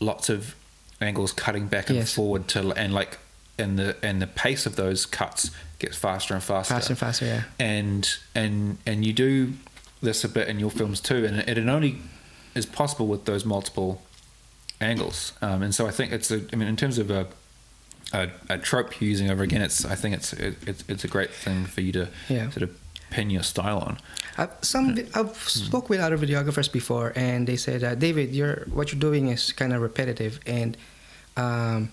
lots 0.00 0.28
of 0.28 0.54
angles 1.00 1.32
cutting 1.32 1.66
back 1.66 1.88
and 1.88 1.98
Yes. 1.98 2.14
forward 2.14 2.46
to 2.48 2.72
and 2.72 2.92
like 2.94 3.18
and 3.58 3.78
the 3.78 3.96
and 4.02 4.20
the 4.20 4.26
pace 4.26 4.66
of 4.66 4.76
those 4.76 5.06
cuts 5.06 5.50
gets 5.78 5.96
faster 5.96 6.34
and 6.34 6.42
faster, 6.42 6.74
faster 6.74 6.92
and 6.92 6.98
faster. 6.98 7.24
Yeah. 7.26 7.42
and 7.58 8.16
and 8.34 8.78
and 8.86 9.04
you 9.04 9.12
do 9.12 9.52
this 10.02 10.24
a 10.24 10.28
bit 10.28 10.48
in 10.48 10.58
your 10.58 10.70
films 10.70 11.00
too, 11.00 11.24
and 11.24 11.38
it, 11.40 11.56
it 11.58 11.68
only 11.68 11.98
is 12.54 12.66
possible 12.66 13.06
with 13.06 13.24
those 13.24 13.44
multiple 13.44 14.02
angles. 14.80 15.32
Um, 15.40 15.62
and 15.62 15.74
so 15.74 15.86
I 15.86 15.90
think 15.90 16.12
it's 16.12 16.30
a. 16.30 16.42
I 16.52 16.56
mean, 16.56 16.68
in 16.68 16.76
terms 16.76 16.98
of 16.98 17.10
a 17.10 17.26
a, 18.12 18.28
a 18.50 18.58
trope 18.58 19.00
you're 19.00 19.08
using 19.10 19.30
over 19.30 19.42
again, 19.42 19.62
it's. 19.62 19.84
I 19.84 19.94
think 19.94 20.14
it's 20.14 20.32
it, 20.32 20.56
it's 20.66 20.84
it's 20.88 21.04
a 21.04 21.08
great 21.08 21.30
thing 21.32 21.64
for 21.64 21.80
you 21.80 21.92
to 21.92 22.08
Yeah. 22.28 22.50
sort 22.50 22.62
of 22.62 22.76
pin 23.14 23.30
your 23.30 23.44
style 23.44 23.78
on. 23.78 23.98
I've, 24.36 24.50
some 24.62 24.98
I've 25.14 25.36
spoke 25.36 25.88
with 25.88 26.00
other 26.00 26.18
videographers 26.18 26.70
before, 26.70 27.12
and 27.14 27.46
they 27.46 27.56
said, 27.56 27.84
uh, 27.84 27.94
"David, 27.94 28.34
you're 28.34 28.66
what 28.72 28.90
you're 28.90 29.00
doing 29.08 29.28
is 29.28 29.52
kind 29.52 29.72
of 29.72 29.80
repetitive 29.80 30.40
and 30.46 30.76
um, 31.36 31.90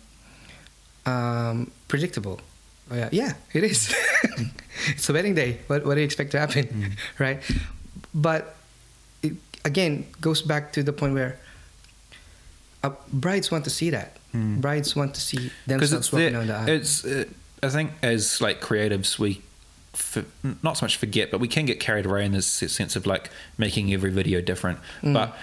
um, 1.05 1.71
predictable." 1.87 2.41
Oh, 2.89 2.95
yeah, 2.95 3.09
yeah, 3.11 3.33
it 3.53 3.63
is. 3.63 3.93
it's 4.87 5.07
a 5.09 5.13
wedding 5.13 5.35
day. 5.35 5.59
What 5.67 5.85
what 5.85 5.93
do 5.95 6.01
you 6.01 6.05
expect 6.05 6.31
to 6.31 6.39
happen, 6.39 6.97
right? 7.19 7.39
But 8.13 8.55
it, 9.21 9.33
again, 9.63 10.07
goes 10.19 10.41
back 10.41 10.73
to 10.73 10.83
the 10.83 10.93
point 10.93 11.13
where 11.13 11.37
uh, 12.83 12.89
brides 13.13 13.51
want 13.51 13.63
to 13.65 13.69
see 13.69 13.91
that. 13.91 14.17
Brides 14.33 14.95
want 14.95 15.13
to 15.15 15.21
see 15.21 15.51
themselves 15.67 16.11
walking 16.11 16.31
the, 16.31 16.39
down 16.39 16.47
the 16.47 16.55
aisle. 16.55 16.69
it's 16.69 17.03
uh, 17.03 17.25
I 17.61 17.69
think 17.69 17.91
as 18.01 18.39
like 18.39 18.61
creatives 18.61 19.19
we 19.19 19.41
f- 19.93 20.25
not 20.63 20.77
so 20.77 20.85
much 20.85 20.97
forget 20.97 21.31
but 21.31 21.39
we 21.39 21.47
can 21.47 21.65
get 21.65 21.79
carried 21.79 22.05
away 22.05 22.25
in 22.25 22.31
this 22.31 22.45
sense 22.47 22.95
of 22.95 23.05
like 23.05 23.29
making 23.57 23.93
every 23.93 24.11
video 24.11 24.41
different 24.41 24.79
Mm. 25.03 25.13
but 25.13 25.37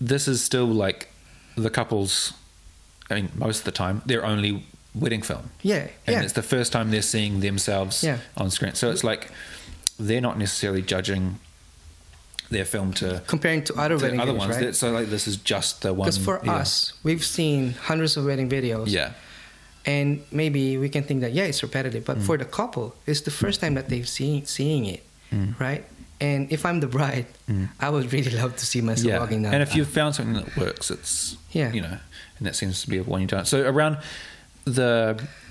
this 0.00 0.26
is 0.28 0.42
still 0.42 0.66
like 0.66 1.08
the 1.56 1.70
couples 1.70 2.32
I 3.10 3.14
mean 3.14 3.30
most 3.34 3.60
of 3.60 3.64
the 3.64 3.70
time 3.72 4.02
their 4.06 4.24
only 4.24 4.64
wedding 4.94 5.22
film 5.22 5.50
yeah, 5.62 5.86
and 6.06 6.14
yeah. 6.16 6.22
it's 6.22 6.32
the 6.32 6.42
first 6.42 6.72
time 6.72 6.90
they're 6.90 7.02
seeing 7.02 7.40
themselves 7.40 8.02
Yeah. 8.02 8.18
on 8.36 8.50
screen 8.50 8.74
so 8.74 8.90
it's 8.90 9.04
like 9.04 9.30
they're 9.98 10.20
not 10.22 10.38
necessarily 10.38 10.82
judging 10.82 11.38
their 12.50 12.64
film 12.64 12.92
to, 12.92 13.22
Comparing 13.26 13.64
to 13.64 13.74
other 13.74 13.98
to 13.98 14.04
wedding 14.04 14.20
other 14.20 14.32
videos, 14.32 14.38
ones 14.38 14.56
right? 14.56 14.74
so 14.74 14.92
like 14.92 15.08
this 15.08 15.26
is 15.26 15.36
just 15.36 15.82
the 15.82 15.92
one 15.92 16.06
Because 16.06 16.18
for 16.18 16.40
yeah. 16.44 16.54
us, 16.56 16.92
we've 17.02 17.24
seen 17.24 17.72
hundreds 17.72 18.16
of 18.16 18.24
wedding 18.24 18.48
videos. 18.48 18.86
yeah 18.88 19.12
and 19.86 20.22
maybe 20.32 20.76
we 20.78 20.88
can 20.88 21.02
think 21.04 21.20
that 21.20 21.32
yeah 21.32 21.44
it's 21.50 21.62
repetitive 21.62 22.02
Mm. 22.02 22.06
but 22.10 22.18
for 22.26 22.36
the 22.36 22.44
couple 22.44 22.94
it's 23.06 23.22
the 23.22 23.30
first 23.30 23.60
time 23.60 23.74
that 23.74 23.88
they've 23.88 24.08
seen 24.08 24.44
seeing 24.46 24.84
it 24.94 25.02
Mm. 25.32 25.58
right 25.60 25.84
and 26.20 26.40
if 26.52 26.64
i'm 26.66 26.78
the 26.80 26.86
bride 26.86 27.26
i 27.80 27.88
would 27.90 28.12
really 28.12 28.30
love 28.42 28.52
to 28.56 28.64
see 28.66 28.80
myself 28.80 29.20
walking 29.20 29.42
down 29.42 29.52
And 29.54 29.62
if 29.62 29.74
you've 29.76 29.88
found 30.00 30.14
something 30.16 30.34
that 30.42 30.56
works, 30.56 30.90
it's 30.90 31.36
Yeah. 31.52 31.72
you 31.76 31.80
know, 31.86 31.98
and 32.38 32.46
that 32.46 32.54
seems 32.56 32.82
to 32.82 32.88
be 32.90 33.00
one 33.00 33.20
you've 33.22 33.30
done. 33.30 33.46
So 33.46 33.56
around 33.74 33.96
the 34.64 34.92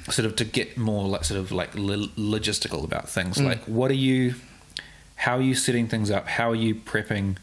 sort 0.09 0.25
of 0.27 0.35
to 0.41 0.45
get 0.45 0.77
more 0.77 1.07
like 1.13 1.23
sort 1.25 1.39
of 1.39 1.51
like 1.51 1.71
lo- 1.75 2.09
logistical 2.33 2.83
about 2.83 3.05
things, 3.09 3.37
Mm. 3.37 3.45
like 3.51 3.63
what 3.65 3.89
are 3.91 4.01
you, 4.09 4.35
how 5.15 5.37
are 5.37 5.41
you 5.49 5.55
setting 5.55 5.87
things 5.87 6.09
up? 6.11 6.27
How 6.37 6.47
are 6.51 6.55
you 6.65 6.75
prepping 6.75 7.37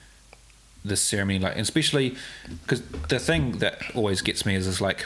the 0.84 0.96
ceremony? 0.96 1.38
Like, 1.38 1.56
especially 1.56 2.14
because 2.62 2.82
the 3.08 3.18
thing 3.18 3.58
that 3.58 3.74
always 3.94 4.20
gets 4.22 4.44
me 4.46 4.54
is 4.54 4.66
is 4.66 4.80
like, 4.80 5.00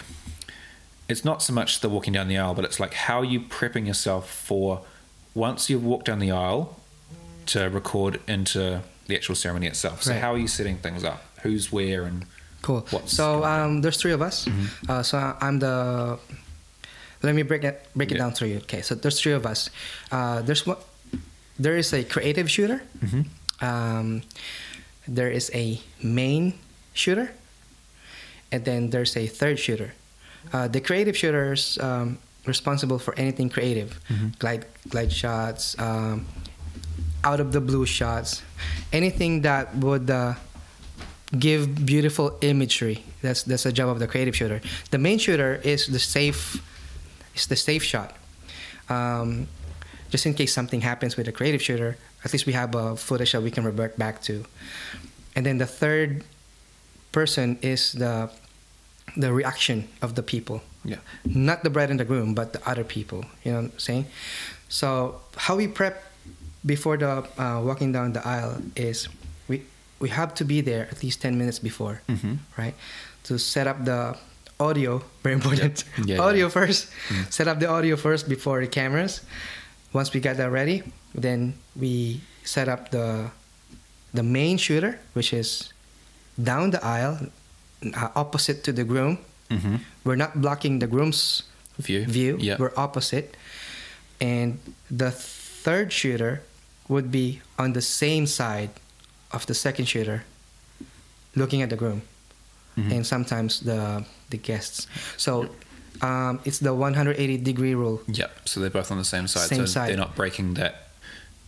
it's 1.09 1.25
not 1.25 1.43
so 1.43 1.53
much 1.53 1.81
the 1.81 1.89
walking 1.89 2.13
down 2.13 2.29
the 2.29 2.37
aisle, 2.39 2.55
but 2.55 2.65
it's 2.65 2.81
like 2.81 2.95
how 2.95 3.21
are 3.21 3.25
you 3.25 3.41
prepping 3.41 3.87
yourself 3.87 4.31
for 4.31 4.83
once 5.35 5.69
you've 5.71 5.85
walked 5.85 6.07
down 6.07 6.19
the 6.19 6.31
aisle 6.33 6.81
to 7.47 7.69
record 7.69 8.21
into 8.27 8.83
the 9.07 9.15
actual 9.15 9.35
ceremony 9.35 9.67
itself. 9.67 10.03
So 10.03 10.11
Right. 10.13 10.21
how 10.21 10.35
are 10.35 10.39
you 10.39 10.49
setting 10.49 10.79
things 10.79 11.05
up? 11.05 11.23
Who's 11.43 11.71
where 11.71 12.05
and 12.05 12.27
cool. 12.63 12.87
What's 12.91 13.13
so 13.13 13.45
um, 13.45 13.83
there's 13.83 13.97
three 13.99 14.13
of 14.13 14.21
us. 14.23 14.49
Uh, 14.89 15.03
so 15.03 15.37
i'm 15.41 15.59
the 15.61 16.19
let 17.23 17.35
me 17.35 17.43
break 17.43 17.63
it 17.65 17.87
break 17.95 18.11
it 18.13 18.19
down 18.19 18.33
for 18.33 18.47
you. 18.47 18.57
Okay 18.59 18.83
so 18.83 18.95
there's 18.95 19.21
three 19.21 19.33
of 19.33 19.47
us. 19.47 19.71
Uh, 20.11 20.43
there's 20.43 20.67
what 20.67 20.85
there 21.59 21.77
is 21.77 21.93
a 21.93 22.03
creative 22.05 22.51
shooter. 22.51 22.83
Um, 23.61 24.23
there 25.09 25.31
is 25.31 25.51
a 25.55 25.81
main 26.03 26.55
shooter. 26.93 27.31
And 28.53 28.65
then 28.65 28.91
there's 28.91 29.17
a 29.17 29.27
third 29.27 29.59
shooter 29.59 29.95
uh, 30.53 30.69
the 30.69 30.81
creative 30.81 31.17
shooter 31.17 31.53
is 31.53 31.79
um, 31.79 32.19
responsible 32.47 32.99
for 32.99 33.15
anything 33.19 33.49
creative 33.49 34.01
glide 34.39 34.65
glide 34.89 35.13
shots 35.13 35.79
um, 35.79 36.27
out 37.25 37.41
of 37.41 37.53
the 37.53 37.61
blue 37.61 37.87
shots 37.87 38.43
anything 38.93 39.43
that 39.43 39.75
would 39.77 40.11
uh, 40.11 40.35
give 41.39 41.85
beautiful 41.85 42.39
imagery. 42.41 43.03
That's 43.23 43.43
that's 43.43 43.65
the 43.65 43.73
job 43.73 43.89
of 43.89 43.99
the 43.99 44.07
creative 44.07 44.37
shooter. 44.37 44.61
The 44.91 44.99
main 44.99 45.19
shooter 45.19 45.61
is 45.65 45.87
the 45.87 45.99
safe 45.99 46.63
is 47.35 47.47
the 47.47 47.57
safe 47.57 47.83
shot. 47.83 48.15
Um, 48.89 49.49
just 50.09 50.25
in 50.25 50.35
case 50.35 50.55
something 50.55 50.83
happens 50.83 51.17
with 51.17 51.27
the 51.27 51.33
creative 51.33 51.61
shooter 51.61 51.99
at 52.27 52.33
least 52.33 52.45
we 52.45 52.53
have 52.53 52.75
a 52.75 52.97
footage 52.97 53.31
that 53.33 53.41
we 53.41 53.53
can 53.53 53.63
revert 53.63 53.97
back 53.97 54.21
to. 54.23 54.45
And 55.37 55.47
then 55.47 55.59
the 55.59 55.67
third 55.67 56.25
person 57.13 57.57
is 57.63 57.93
the 57.93 58.31
the 59.17 59.33
reaction 59.33 59.89
of 60.03 60.15
the 60.15 60.23
people 60.23 60.61
yeah, 60.85 60.99
not 61.25 61.65
the 61.65 61.71
bride 61.71 61.91
and 61.91 61.99
the 61.99 62.05
groom, 62.05 62.33
but 62.35 62.53
the 62.53 62.61
other 62.69 62.85
people. 62.85 63.25
You 63.43 63.51
know 63.53 63.63
what 63.63 63.73
I'm 63.73 63.79
saying? 63.79 64.07
So 64.69 65.21
how 65.37 65.57
we 65.57 65.67
prep 65.67 65.99
before 66.65 66.97
the 66.97 67.27
uh, 67.39 67.61
walking 67.63 67.91
down 67.91 68.13
the 68.13 68.23
aisle 68.27 68.63
is 68.77 69.09
we 69.49 69.63
we 69.99 70.09
have 70.11 70.33
to 70.39 70.45
be 70.45 70.61
there 70.63 70.87
at 70.93 71.03
least 71.03 71.21
ten 71.23 71.35
minutes 71.39 71.59
before, 71.59 72.03
Mhm. 72.09 72.39
right? 72.57 72.75
To 73.25 73.39
set 73.39 73.67
up 73.67 73.83
the 73.85 74.15
audio, 74.61 75.03
very 75.25 75.35
important. 75.35 75.83
Yeah, 76.07 76.23
audio 76.23 76.47
yeah. 76.47 76.55
1st 76.55 76.87
Set 77.31 77.49
up 77.49 77.59
the 77.59 77.67
audio 77.69 77.97
first 77.97 78.29
before 78.29 78.61
the 78.61 78.69
cameras. 78.71 79.21
Once 79.93 80.13
we 80.15 80.21
got 80.21 80.37
that 80.37 80.51
ready, 80.55 80.83
then 81.19 81.55
we 81.75 82.21
set 82.45 82.69
up 82.69 82.91
the 82.95 83.31
the 84.15 84.23
main 84.23 84.57
shooter, 84.57 84.99
which 85.19 85.33
is 85.35 85.73
down 86.39 86.71
the 86.71 86.79
aisle, 86.85 87.19
uh, 87.95 88.11
opposite 88.15 88.65
to 88.65 88.73
the 88.73 88.85
groom. 88.85 89.19
mm-hmm. 89.51 89.77
We're 90.05 90.17
not 90.17 90.41
blocking 90.41 90.79
the 90.81 90.87
groom's 90.87 91.43
view, 91.79 92.05
view. 92.07 92.37
yeah, 92.41 92.57
We're 92.59 92.73
opposite. 92.77 93.37
And 94.21 94.59
the 94.91 95.11
third 95.11 95.93
shooter 95.93 96.43
would 96.89 97.11
be 97.11 97.41
on 97.59 97.73
the 97.75 97.83
same 97.83 98.27
side 98.27 98.71
of 99.33 99.45
the 99.47 99.55
second 99.55 99.87
shooter, 99.87 100.25
looking 101.35 101.63
at 101.63 101.71
the 101.71 101.77
groom, 101.77 102.03
Mhm. 102.77 102.93
and 102.93 103.07
sometimes 103.07 103.61
the 103.61 104.05
the 104.31 104.37
guests. 104.39 104.87
So 105.17 105.49
um, 106.03 106.41
it's 106.45 106.59
the 106.59 106.75
180 106.75 107.39
degree 107.39 107.75
rule. 107.75 108.01
yeah. 108.07 108.27
So 108.45 108.61
they're 108.61 108.71
both 108.71 108.91
on 108.91 108.99
the 108.99 109.05
same 109.05 109.27
side, 109.29 109.49
Same 109.49 109.59
so 109.59 109.67
side. 109.67 109.89
they're 109.91 109.97
not 109.97 110.15
breaking 110.17 110.55
that 110.55 110.89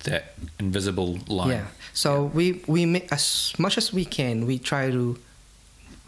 that 0.05 0.35
invisible 0.61 1.19
line. 1.29 1.51
Yeah. 1.51 1.67
So 1.93 2.31
we 2.35 2.63
we 2.67 2.87
make 2.87 3.09
as 3.13 3.53
much 3.59 3.77
as 3.79 3.93
we 3.93 4.05
can. 4.05 4.47
We 4.47 4.59
try 4.59 4.91
to 4.91 5.17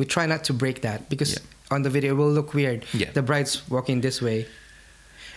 we 0.01 0.07
try 0.07 0.25
not 0.27 0.43
to 0.45 0.53
break 0.55 0.81
that 0.81 1.09
because 1.11 1.33
Yeah. 1.33 1.75
on 1.77 1.83
the 1.83 1.91
video 1.91 2.11
it 2.15 2.17
will 2.17 2.33
look 2.33 2.55
weird. 2.55 2.85
Yeah. 2.93 3.13
The 3.13 3.23
bride's 3.23 3.61
walking 3.69 4.01
this 4.01 4.21
way, 4.23 4.47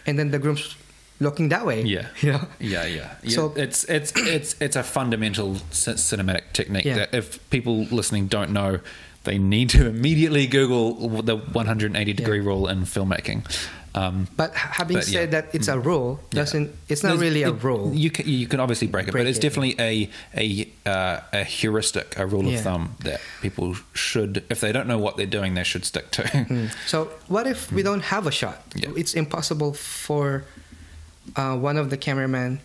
and 0.07 0.17
then 0.17 0.31
the 0.31 0.39
groom's 0.39 0.75
looking 1.19 1.49
that 1.49 1.65
way. 1.65 1.81
Yeah. 1.83 2.07
You 2.23 2.31
know. 2.31 2.47
Yeah, 2.59 2.85
yeah. 2.87 3.09
yeah. 3.23 3.35
So- 3.35 3.53
it's 3.55 3.83
it's 3.89 4.11
it's 4.15 4.55
it's 4.61 4.75
a 4.77 4.83
fundamental 4.83 5.55
cinematic 5.71 6.43
technique 6.53 6.85
Yeah. 6.85 6.95
that 6.99 7.13
if 7.13 7.37
people 7.49 7.75
listening 7.91 8.29
don't 8.29 8.51
know, 8.51 8.79
they 9.23 9.37
need 9.37 9.69
to 9.71 9.87
immediately 9.87 10.47
Google 10.47 11.21
the 11.21 11.35
180 11.35 12.13
degree 12.13 12.39
Yeah. 12.39 12.47
rule 12.47 12.67
in 12.71 12.85
filmmaking. 12.85 13.43
Um, 13.95 14.27
But 14.35 14.55
having 14.55 14.97
But, 14.97 15.07
yeah. 15.07 15.19
said 15.19 15.31
that, 15.31 15.45
it's 15.53 15.67
a 15.67 15.77
rule. 15.77 16.19
Doesn't 16.31 16.71
it's 16.89 17.03
not 17.03 17.19
really 17.19 17.43
a 17.43 17.51
rule. 17.51 17.93
You 17.93 18.09
can 18.09 18.27
you 18.27 18.47
can 18.47 18.59
obviously 18.59 18.87
break 18.87 19.07
it, 19.07 19.11
Break 19.11 19.23
but 19.23 19.29
it's 19.29 19.37
it, 19.37 19.41
definitely 19.41 19.75
a 19.79 20.09
a 20.35 20.67
uh, 20.89 21.19
a 21.41 21.43
heuristic, 21.43 22.17
a 22.17 22.25
rule 22.25 22.43
Yeah. 22.45 22.57
of 22.57 22.63
thumb 22.63 22.95
that 23.03 23.21
people 23.41 23.75
should, 23.93 24.43
if 24.49 24.59
they 24.61 24.71
don't 24.71 24.87
know 24.87 24.97
what 24.97 25.13
they're 25.17 25.35
doing, 25.39 25.53
they 25.53 25.63
should 25.63 25.85
stick 25.85 26.09
to. 26.17 26.23
So 26.87 27.09
what 27.27 27.45
if 27.45 27.71
we 27.71 27.83
don't 27.83 28.03
have 28.09 28.25
a 28.25 28.31
shot? 28.31 28.57
Hmm. 28.73 28.79
Yeah. 28.81 28.99
It's 29.01 29.13
impossible 29.13 29.73
for 29.73 30.43
uh, 31.35 31.55
one 31.57 31.77
of 31.77 31.89
the 31.89 31.97
cameramen 31.97 32.59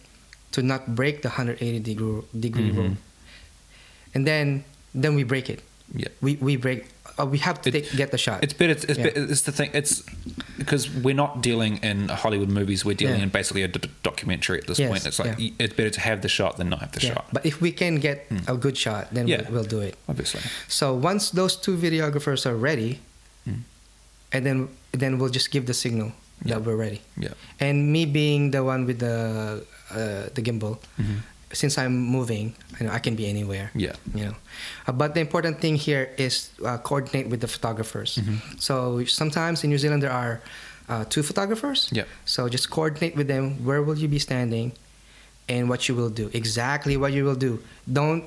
to 0.53 0.63
not 0.63 0.95
break 0.95 1.21
the 1.23 1.29
180 1.29 1.81
degree 1.81 2.23
degree 2.41 2.71
Mhm. 2.73 2.77
rule, 2.77 2.97
and 4.15 4.27
then 4.27 4.65
then 4.95 5.15
we 5.15 5.25
break 5.25 5.51
it. 5.51 5.61
yeah. 5.95 6.09
We 6.25 6.37
we 6.41 6.57
break. 6.57 6.89
Uh, 7.19 7.27
we 7.27 7.39
have 7.39 7.61
to 7.63 7.69
It- 7.69 7.73
take, 7.73 7.97
get 7.97 8.11
the 8.11 8.19
shot. 8.19 8.43
It's 8.45 8.53
better. 8.53 8.73
It's, 8.73 8.85
it's, 8.85 8.99
Yeah. 8.99 9.05
better- 9.07 9.25
it's 9.33 9.43
the 9.43 9.53
thing. 9.53 9.71
It's 9.75 10.03
because 10.57 10.89
we're 10.91 11.15
not 11.25 11.43
dealing 11.43 11.79
in 11.83 12.09
Hollywood 12.09 12.49
movies. 12.49 12.85
We're 12.85 12.95
dealing 13.05 13.19
Yeah. 13.19 13.25
in 13.25 13.29
basically 13.31 13.63
a 13.63 13.69
d- 13.69 13.89
documentary 14.03 14.59
at 14.61 14.67
this 14.67 14.79
Yes, 14.79 14.91
point. 14.91 15.07
It's 15.07 15.19
like 15.19 15.39
yeah. 15.39 15.51
it's 15.59 15.75
better 15.75 15.91
to 15.91 16.01
have 16.01 16.23
the 16.23 16.29
shot 16.29 16.57
than 16.59 16.69
not 16.69 16.81
have 16.81 16.93
the 16.93 17.01
shot. 17.01 17.25
But 17.33 17.45
if 17.47 17.61
we 17.61 17.71
can 17.73 17.97
get 17.97 18.27
a 18.47 18.57
good 18.57 18.77
shot, 18.77 19.13
then. 19.15 19.27
Yeah. 19.29 19.43
we'll, 19.43 19.53
we'll 19.63 19.65
do 19.77 19.81
it. 19.81 19.95
Obviously, 20.09 20.41
So 20.69 20.95
once 20.95 21.31
those 21.31 21.57
two 21.57 21.77
videographers 21.77 22.47
are 22.47 22.57
ready, 22.57 23.01
Mm. 23.49 23.63
and 24.33 24.45
then 24.47 24.69
then 24.93 25.19
we'll 25.19 25.31
just 25.31 25.51
give 25.51 25.65
the 25.67 25.75
signal 25.75 26.13
that 26.45 26.63
we're 26.65 26.77
ready. 26.77 27.01
yeah. 27.17 27.35
And 27.61 27.93
me 27.93 28.05
being 28.07 28.51
the 28.53 28.63
one 28.65 28.87
with 28.87 28.99
the 29.01 29.17
uh, 29.91 30.29
the 30.35 30.43
gimbal, 30.43 30.79
Mhm. 31.01 31.19
Since 31.53 31.79
I'm 31.79 31.97
moving, 31.97 32.55
you 32.79 32.87
know, 32.87 32.93
I 32.93 32.99
can 32.99 33.15
be 33.17 33.27
anywhere. 33.27 33.71
Yeah. 33.75 33.95
You 34.15 34.25
know, 34.27 34.35
uh, 34.87 34.93
but 34.93 35.15
the 35.15 35.21
important 35.21 35.61
thing 35.61 35.77
here 35.77 36.11
is 36.19 36.51
uh, 36.65 36.79
coordinate 36.79 37.29
with 37.29 37.41
the 37.41 37.49
photographers. 37.49 38.17
Mm-hmm. 38.21 38.59
So 38.59 39.05
sometimes 39.05 39.65
in 39.65 39.71
New 39.71 39.79
Zealand 39.79 40.03
there 40.03 40.13
are 40.13 40.41
uh, 40.89 41.05
two 41.09 41.23
photographers. 41.23 41.89
Yeah. 41.93 42.05
So 42.25 42.49
just 42.49 42.71
coordinate 42.71 43.17
with 43.17 43.29
them. 43.29 43.65
Where 43.65 43.83
will 43.83 43.97
you 43.99 44.09
be 44.09 44.19
standing, 44.19 44.73
and 45.49 45.69
what 45.69 45.89
you 45.89 45.95
will 45.95 46.11
do? 46.11 46.31
Exactly 46.33 46.97
what 46.97 47.13
you 47.13 47.25
will 47.25 47.37
do. 47.37 47.61
Don't 47.91 48.25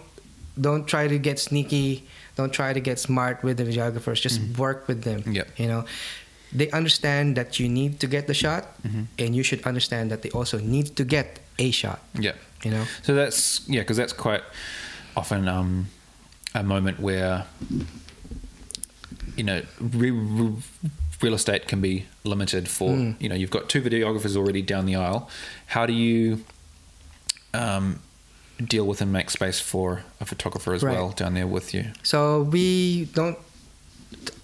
don't 0.59 0.85
try 0.87 1.07
to 1.07 1.17
get 1.17 1.39
sneaky. 1.39 2.03
Don't 2.37 2.51
try 2.53 2.73
to 2.73 2.79
get 2.79 2.97
smart 2.99 3.43
with 3.43 3.57
the 3.57 3.63
videographers. 3.65 4.21
Just 4.21 4.41
work 4.57 4.87
with 4.87 5.03
them. 5.03 5.21
Mm-hmm. 5.21 5.31
Yeah. 5.33 5.43
You 5.57 5.67
know, 5.67 5.85
they 6.53 6.69
understand 6.71 7.35
that 7.37 7.59
you 7.59 7.69
need 7.69 7.99
to 8.01 8.07
get 8.07 8.25
the 8.27 8.33
shot, 8.33 8.65
Mm-hmm. 8.83 9.03
and 9.19 9.35
you 9.35 9.43
should 9.43 9.61
understand 9.65 10.09
that 10.11 10.21
they 10.21 10.29
also 10.31 10.57
need 10.59 10.95
to 10.97 11.03
get 11.03 11.39
a 11.59 11.71
shot. 11.71 11.99
Yeah. 12.17 12.33
You 12.63 12.71
know. 12.71 12.85
So 13.03 13.13
that's 13.15 13.67
yeah, 13.67 13.81
because 13.81 13.97
that's 13.97 14.13
quite 14.13 14.43
often 15.15 15.47
um, 15.47 15.87
a 16.55 16.63
moment 16.63 16.99
where 16.99 17.45
you 19.35 19.43
know 19.43 19.61
re- 19.79 20.11
re- 20.11 20.53
real 21.21 21.33
estate 21.33 21.67
can 21.67 21.81
be 21.81 22.05
limited 22.23 22.67
for 22.67 22.89
Mm. 22.91 23.15
you 23.21 23.29
know 23.29 23.35
you've 23.35 23.51
got 23.51 23.69
two 23.69 23.81
videographers 23.81 24.35
already 24.35 24.61
down 24.61 24.85
the 24.85 24.95
aisle. 24.95 25.29
How 25.67 25.85
do 25.85 25.93
you 25.93 26.43
um, 27.53 27.99
deal 28.63 28.85
with 28.85 29.01
and 29.01 29.11
make 29.11 29.29
space 29.29 29.59
for 29.59 30.03
a 30.19 30.25
photographer 30.25 30.73
as 30.73 30.83
Right. 30.83 30.93
well 30.95 31.09
down 31.11 31.33
there 31.33 31.47
with 31.47 31.73
you? 31.73 31.85
So 32.03 32.43
we 32.43 33.05
don't. 33.13 33.37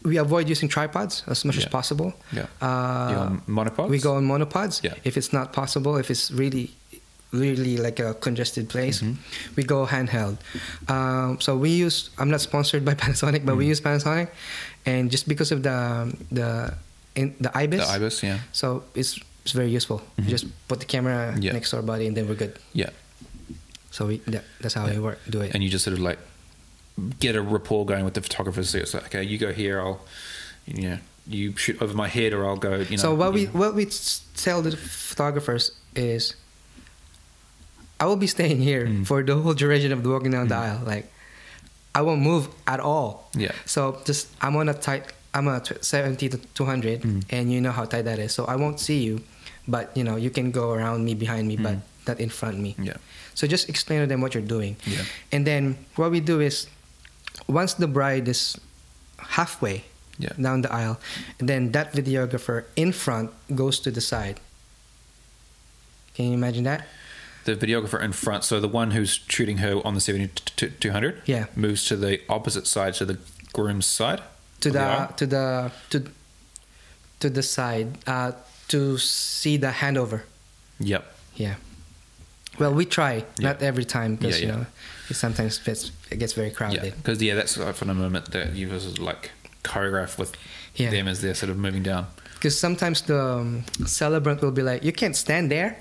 We 0.04 0.18
avoid 0.18 0.48
using 0.48 0.70
tripods 0.70 1.24
as 1.28 1.44
much 1.44 1.58
as 1.58 1.66
possible. 1.66 2.14
Yeah. 2.32 2.46
Uh, 2.62 3.30
monopods? 3.48 3.90
We 3.90 4.00
go 4.00 4.16
on 4.16 4.26
monopods. 4.26 4.82
Yeah. 4.82 4.94
If 5.04 5.18
it's 5.18 5.34
not 5.34 5.52
possible, 5.52 5.98
if 5.98 6.10
it's 6.10 6.32
really, 6.32 6.72
really 7.32 7.78
like 7.78 8.00
a 8.00 8.14
congested 8.14 8.70
place, 8.70 9.02
Mm-hmm. 9.02 9.56
we 9.56 9.64
go 9.64 9.86
handheld. 9.86 10.38
Um, 10.88 11.40
so 11.42 11.58
we 11.58 11.70
use. 11.72 12.10
I'm 12.18 12.30
not 12.30 12.42
sponsored 12.42 12.84
by 12.86 12.94
Panasonic, 13.04 13.46
but 13.46 13.56
we 13.56 13.64
Mm-hmm. 13.64 13.70
use 13.70 13.82
Panasonic, 13.82 14.30
and 14.86 15.12
just 15.12 15.28
because 15.28 15.52
of 15.52 15.64
the 15.64 16.14
the 16.32 16.74
in, 17.16 17.36
the 17.40 17.50
IBIS. 17.58 17.80
the 17.88 17.94
IBIS. 18.00 18.24
Yeah. 18.24 18.40
So 18.52 18.84
it's 18.96 19.20
it's 19.44 19.52
very 19.54 19.70
useful. 19.70 20.02
You 20.18 20.30
just 20.30 20.46
put 20.68 20.80
the 20.80 20.86
camera 20.86 21.32
Mm-hmm. 21.34 21.42
Yeah. 21.44 21.54
next 21.54 21.70
to 21.72 21.78
our 21.78 21.84
body, 21.84 22.08
and 22.08 22.16
then 22.16 22.28
we're 22.28 22.36
good. 22.40 22.58
Yeah. 22.74 22.90
So 23.92 24.06
we 24.08 24.18
that, 24.28 24.44
that's 24.62 24.74
how 24.76 24.86
we 24.88 25.00
work. 25.00 25.20
Do 25.30 25.42
it. 25.42 25.54
and 25.56 25.64
you 25.64 25.70
just 25.70 25.84
sort 25.84 25.94
of 25.98 26.04
like 26.04 26.20
get 27.20 27.36
a 27.36 27.42
rapport 27.42 27.86
going 27.86 28.06
with 28.06 28.14
the 28.14 28.22
photographers. 28.22 28.70
So 28.72 28.78
it's 28.80 28.94
like, 28.94 29.06
okay, 29.08 29.24
you 29.24 29.38
go 29.38 29.52
here, 29.54 29.80
I'll, 29.82 30.00
you 30.66 30.90
know, 30.90 30.98
you 31.28 31.56
shoot 31.58 31.82
over 31.82 31.94
my 31.94 32.08
head, 32.08 32.34
or 32.34 32.46
I'll 32.46 32.58
go. 32.58 32.76
You 32.76 32.98
know. 32.98 33.04
so 33.04 33.16
what 33.16 33.34
we 33.34 33.46
know. 33.46 33.52
what 33.52 33.76
we 33.76 33.86
tell 34.36 34.62
the 34.62 34.76
photographers 34.78 35.72
is, 35.96 36.36
I 38.00 38.06
will 38.06 38.16
be 38.18 38.28
staying 38.28 38.62
here 38.62 38.86
Mm. 38.86 39.06
for 39.08 39.24
the 39.24 39.36
whole 39.36 39.54
duration 39.54 39.92
of 39.92 40.04
the 40.04 40.10
walking 40.10 40.32
down 40.32 40.48
the 40.48 40.56
aisle. 40.56 40.82
Like, 40.86 41.10
I 41.96 42.02
won't 42.02 42.22
move 42.22 42.48
at 42.68 42.80
all. 42.80 43.30
Yeah. 43.34 43.52
So 43.66 43.98
just 44.06 44.28
I'm 44.42 44.56
on 44.56 44.70
a 44.70 44.74
tight. 44.78 45.14
I'm 45.34 45.48
a 45.48 45.60
tw- 45.60 45.82
70 45.84 46.30
to 46.30 46.38
200, 46.54 47.02
Mm. 47.02 47.24
and 47.30 47.52
you 47.52 47.60
know 47.62 47.72
how 47.72 47.86
tight 47.86 48.06
that 48.06 48.20
is. 48.20 48.34
So 48.34 48.46
I 48.46 48.56
won't 48.56 48.80
see 48.80 49.02
you, 49.04 49.22
but 49.68 49.92
you 49.98 50.04
know 50.04 50.16
you 50.16 50.30
can 50.30 50.52
go 50.52 50.72
around 50.72 51.06
me, 51.06 51.14
behind 51.16 51.48
me, 51.48 51.58
but 51.58 51.78
not 52.08 52.20
in 52.22 52.30
front 52.30 52.56
of 52.56 52.62
me. 52.62 52.76
Mm. 52.78 52.86
Yeah. 52.94 52.98
So 53.34 53.46
just 53.48 53.70
explain 53.70 54.02
to 54.02 54.08
them 54.08 54.22
what 54.22 54.34
you're 54.34 54.46
doing. 54.46 54.78
Yeah. 54.86 55.02
And 55.32 55.46
then 55.46 55.78
what 55.96 56.10
we 56.12 56.20
do 56.22 56.40
is, 56.42 56.68
once 57.50 57.74
the 57.74 57.88
bride 57.90 58.28
is 58.30 58.58
halfway 59.38 59.86
Yeah. 60.18 60.34
down 60.42 60.62
the 60.62 60.72
aisle, 60.74 60.98
then 61.38 61.72
that 61.74 61.94
videographer 61.94 62.66
in 62.76 62.94
front 62.94 63.30
goes 63.54 63.78
to 63.82 63.92
the 63.92 64.02
side. 64.02 64.40
Can 66.16 66.26
you 66.30 66.34
imagine 66.34 66.64
that? 66.66 66.88
The 67.48 67.56
videographer 67.56 68.02
in 68.04 68.12
front, 68.12 68.44
so 68.44 68.60
the 68.60 68.68
one 68.68 68.92
who's 68.92 69.22
shooting 69.30 69.60
her 69.60 69.80
on 69.88 69.94
the 69.94 70.02
7200, 70.02 71.22
Yeah. 71.26 71.46
moves 71.56 71.86
to 71.88 71.96
the 71.96 72.20
opposite 72.28 72.68
side, 72.68 72.94
to 72.96 73.06
the 73.06 73.18
groom's 73.54 73.86
side. 73.86 74.22
To 74.62 74.70
of 74.70 74.74
the, 74.74 75.14
to 75.16 75.26
the 75.26 75.72
to 75.92 76.04
to 77.22 77.30
the 77.30 77.42
side 77.44 77.88
uh, 78.06 78.32
to 78.68 78.98
see 78.98 79.56
the 79.58 79.68
handover. 79.82 80.24
Yep. 80.82 81.04
Yeah. 81.36 81.56
Well, 82.60 82.74
we 82.74 82.84
try, 82.86 83.14
Yeah. 83.40 83.50
not 83.54 83.62
every 83.62 83.86
time, 83.86 84.16
because 84.18 84.42
Yeah, 84.42 84.48
you 84.48 84.52
yeah. 84.52 84.58
know 84.60 84.66
it 85.10 85.16
sometimes 85.16 85.58
gets 85.60 85.92
it 86.12 86.20
gets 86.20 86.34
very 86.34 86.50
Yeah. 86.50 86.54
crowded. 86.58 86.94
Because 86.98 87.22
yeah, 87.22 87.36
that's 87.36 87.58
often 87.58 87.88
the 87.88 87.94
moment 87.94 88.32
that 88.32 88.56
you 88.56 88.68
just 88.70 89.00
like 89.00 89.32
choreograph 89.64 90.18
with 90.18 90.32
Yeah. 90.76 90.92
them 90.92 91.08
as 91.08 91.22
they're 91.22 91.36
sort 91.36 91.50
of 91.52 91.58
moving 91.58 91.84
down. 91.84 92.08
Because 92.34 92.60
sometimes 92.60 93.02
the 93.04 93.20
um, 93.40 93.64
celebrant 93.86 94.42
will 94.42 94.52
be 94.52 94.64
like, 94.64 94.84
"You 94.84 94.92
can't 94.92 95.16
stand 95.16 95.50
there." 95.50 95.78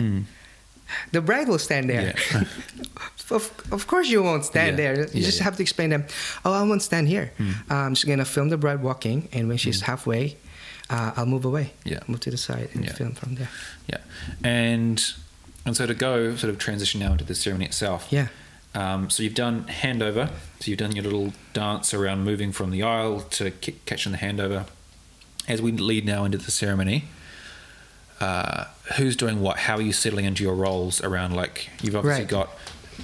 The 1.12 1.20
bride 1.20 1.48
will 1.48 1.58
stand 1.58 1.88
there. 1.90 2.14
Yeah. 2.32 2.44
of, 3.30 3.50
of 3.72 3.86
course, 3.86 4.08
you 4.08 4.22
won't 4.22 4.44
stand 4.44 4.78
Yeah. 4.78 4.94
there. 4.94 5.00
You 5.06 5.20
Yeah, 5.20 5.26
just 5.26 5.40
have 5.40 5.56
to 5.56 5.62
explain 5.62 5.90
them. 5.90 6.04
Oh, 6.44 6.52
I 6.52 6.62
won't 6.62 6.82
stand 6.82 7.08
here. 7.08 7.32
Uh, 7.70 7.74
I'm 7.74 7.94
just 7.94 8.06
gonna 8.06 8.24
film 8.24 8.48
the 8.50 8.56
bride 8.56 8.82
walking, 8.82 9.28
and 9.32 9.48
when 9.48 9.58
she's 9.58 9.80
halfway, 9.82 10.36
uh, 10.90 11.12
I'll 11.16 11.26
move 11.26 11.44
away. 11.44 11.72
Yeah. 11.84 12.00
move 12.06 12.20
to 12.20 12.30
the 12.30 12.36
side 12.36 12.68
and 12.74 12.84
Yeah. 12.84 12.92
film 12.92 13.14
from 13.14 13.34
there. 13.34 13.48
Yeah, 13.88 13.98
and 14.44 15.02
and 15.64 15.76
so 15.76 15.86
to 15.86 15.94
go 15.94 16.36
sort 16.36 16.50
of 16.52 16.58
transition 16.58 17.00
now 17.00 17.12
into 17.12 17.24
the 17.24 17.34
ceremony 17.34 17.66
itself. 17.66 18.06
Yeah. 18.10 18.28
Um, 18.74 19.10
so 19.10 19.22
you've 19.22 19.34
done 19.34 19.64
handover. 19.82 20.28
So 20.60 20.70
you've 20.70 20.78
done 20.78 20.92
your 20.94 21.02
little 21.04 21.32
dance 21.54 21.92
around 21.94 22.24
moving 22.24 22.52
from 22.52 22.70
the 22.70 22.82
aisle 22.82 23.20
to 23.30 23.50
catching 23.86 24.12
the 24.12 24.18
handover. 24.18 24.66
As 25.48 25.60
we 25.62 25.72
lead 25.72 26.04
now 26.04 26.24
into 26.24 26.38
the 26.38 26.50
ceremony, 26.50 27.04
uh, 28.20 28.64
who's 28.96 29.16
doing 29.16 29.40
what? 29.40 29.58
How 29.58 29.76
are 29.76 29.82
you 29.82 29.92
settling 29.92 30.24
into 30.24 30.42
your 30.42 30.54
roles 30.54 31.02
around? 31.02 31.34
Like 31.34 31.68
you've 31.82 31.96
obviously 31.96 32.22
Right. 32.24 32.30
got 32.30 32.50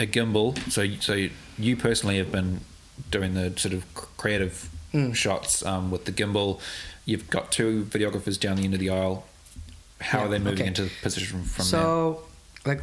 a 0.01 0.07
gimbal. 0.07 0.57
So 0.70 0.87
so 1.01 1.29
you 1.59 1.77
personally 1.77 2.16
have 2.18 2.33
been 2.33 2.61
doing 3.11 3.35
the 3.35 3.53
sort 3.59 3.75
of 3.75 3.85
creative 3.94 4.68
Mm. 4.94 5.14
shots 5.14 5.64
um, 5.64 5.90
with 5.90 6.05
the 6.05 6.12
gimbal. 6.12 6.61
You've 7.07 7.31
got 7.31 7.51
two 7.51 7.85
videographers 7.90 8.38
down 8.38 8.57
the 8.59 8.64
end 8.64 8.75
of 8.75 8.81
the 8.81 8.90
aisle. 8.90 9.25
How 10.01 10.18
Yeah, 10.18 10.25
are 10.27 10.29
they 10.29 10.38
moving 10.38 10.59
okay. 10.61 10.66
into 10.68 10.90
position 11.03 11.44
from 11.44 11.62
there? 11.64 11.64
so, 11.64 12.22
like, 12.66 12.83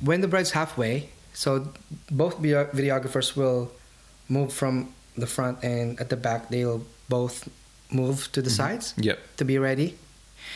when 0.00 0.22
the 0.22 0.28
bride's 0.28 0.50
halfway, 0.50 1.10
so 1.34 1.68
both 2.10 2.40
videographers 2.42 3.36
will 3.36 3.70
move 4.28 4.52
from 4.52 4.92
the 5.16 5.26
front 5.28 5.62
and 5.62 6.00
at 6.00 6.08
the 6.10 6.16
back. 6.16 6.48
They'll 6.48 6.84
both 7.08 7.48
move 7.92 8.28
to 8.32 8.42
the 8.42 8.50
sides 8.50 8.94
Yep. 8.96 9.36
to 9.36 9.44
be 9.44 9.56
ready. 9.58 9.96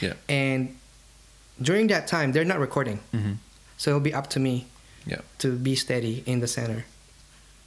Yeah. 0.01 0.14
And 0.29 0.77
during 1.62 1.88
that 1.88 2.07
time, 2.07 2.33
they're 2.33 2.44
not 2.44 2.59
recording. 2.59 2.99
Mm-hmm. 3.14 3.33
So 3.77 3.90
it'll 3.90 4.01
be 4.01 4.14
up 4.14 4.29
to 4.31 4.40
me 4.40 4.66
Yeah. 5.07 5.20
to 5.38 5.53
be 5.57 5.75
steady 5.77 6.23
in 6.27 6.40
the 6.40 6.46
center. 6.46 6.85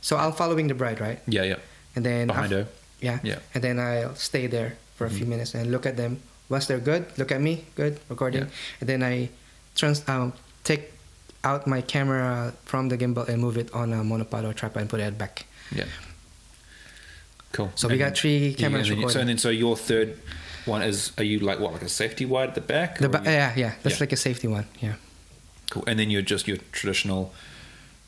So 0.02 0.18
I'm 0.18 0.34
following 0.34 0.68
the 0.68 0.74
bride, 0.76 1.00
right? 1.00 1.20
Yeah. 1.28 1.44
Yeah. 1.44 1.60
And 1.96 2.06
then 2.06 2.28
Behind 2.28 2.52
af- 2.52 2.68
her. 2.68 2.72
Yeah. 3.02 3.20
Yeah. 3.24 3.36
Mm-hmm. 3.36 3.52
And 3.56 3.64
then 3.64 3.80
I'll 3.80 4.16
stay 4.16 4.48
there 4.48 4.76
for 4.96 5.06
a 5.06 5.10
few 5.10 5.26
minutes 5.26 5.54
and 5.56 5.72
look 5.72 5.86
at 5.86 5.98
them. 5.98 6.20
Once 6.50 6.68
they're 6.68 6.80
good, 6.84 7.06
look 7.18 7.32
at 7.32 7.42
me, 7.42 7.66
good, 7.76 8.00
recording. 8.10 8.42
Yeah. 8.44 8.80
And 8.82 8.90
then 8.90 9.02
I 9.04 9.30
trans 9.76 10.08
um, 10.08 10.34
take 10.64 10.92
out 11.44 11.66
my 11.68 11.82
camera 11.82 12.54
from 12.66 12.90
the 12.90 12.98
gimbal 12.98 13.28
and 13.28 13.42
move 13.42 13.58
it 13.58 13.74
on 13.74 13.92
a 13.94 14.04
monopod 14.04 14.44
or 14.46 14.54
tripod 14.54 14.82
and 14.82 14.90
put 14.90 15.00
it 15.00 15.18
back. 15.18 15.46
Yeah. 15.76 15.86
Cool. 17.52 17.72
So 17.76 17.88
we 17.88 17.98
got 17.98 18.18
three 18.18 18.54
cameras 18.54 18.90
and 18.90 19.02
then, 19.02 19.10
so 19.10 19.20
and 19.20 19.30
then 19.30 19.38
so 19.38 19.50
your 19.50 19.76
third 19.78 20.18
one 20.66 20.82
is 20.82 21.12
are 21.18 21.24
you 21.24 21.40
like 21.40 21.60
what 21.60 21.74
like 21.74 21.82
a 21.82 21.90
safety 21.90 22.26
wide 22.26 22.50
at 22.50 22.56
the 22.56 22.62
back? 22.62 22.98
The 23.00 23.10
ba- 23.10 23.22
you- 23.26 23.32
yeah, 23.32 23.54
yeah, 23.56 23.74
that's 23.84 23.96
Yeah. 23.96 24.04
like 24.04 24.12
a 24.14 24.18
safety 24.18 24.48
one. 24.48 24.66
Yeah. 24.82 24.94
Cool. 25.70 25.84
And 25.88 25.98
then 26.00 26.10
you're 26.12 26.22
just 26.22 26.48
your 26.48 26.58
traditional 26.72 27.34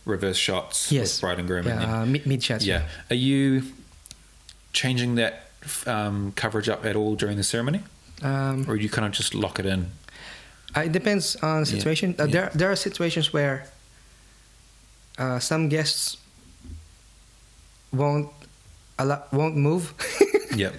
reverse 0.06 0.38
shots 0.38 0.92
Yes. 0.92 1.16
with 1.16 1.22
bride 1.22 1.40
and 1.40 1.48
groom. 1.48 1.66
and 1.68 1.80
then- 1.82 1.90
Yeah, 1.90 2.02
uh, 2.02 2.06
mid, 2.06 2.26
mid 2.26 2.44
shots. 2.44 2.64
yeah. 2.66 2.84
Are 3.10 3.16
you 3.16 3.64
changing 4.74 5.16
that 5.16 5.42
um, 5.88 6.32
coverage 6.36 6.70
up 6.70 6.86
at 6.86 6.96
all 6.96 7.16
during 7.16 7.38
the 7.38 7.44
ceremony, 7.44 7.82
Um, 8.22 8.66
or 8.70 8.76
you 8.76 8.88
kind 8.90 9.06
of 9.08 9.12
just 9.14 9.34
lock 9.34 9.58
it 9.60 9.66
in? 9.66 9.92
Uh, 10.76 10.82
it 10.82 10.92
depends 10.92 11.36
on 11.38 11.64
the 11.64 11.70
Yeah, 11.72 11.78
situation. 11.78 12.16
Uh, 12.20 12.26
yeah. 12.26 12.32
There, 12.32 12.52
there 12.54 12.72
are 12.72 12.76
situations 12.76 13.34
where 13.34 13.66
uh, 15.18 15.40
some 15.40 15.70
guests 15.70 16.18
won't 17.92 18.30
allow, 19.00 19.24
won't 19.32 19.56
move 19.56 19.94
Yep. 20.56 20.76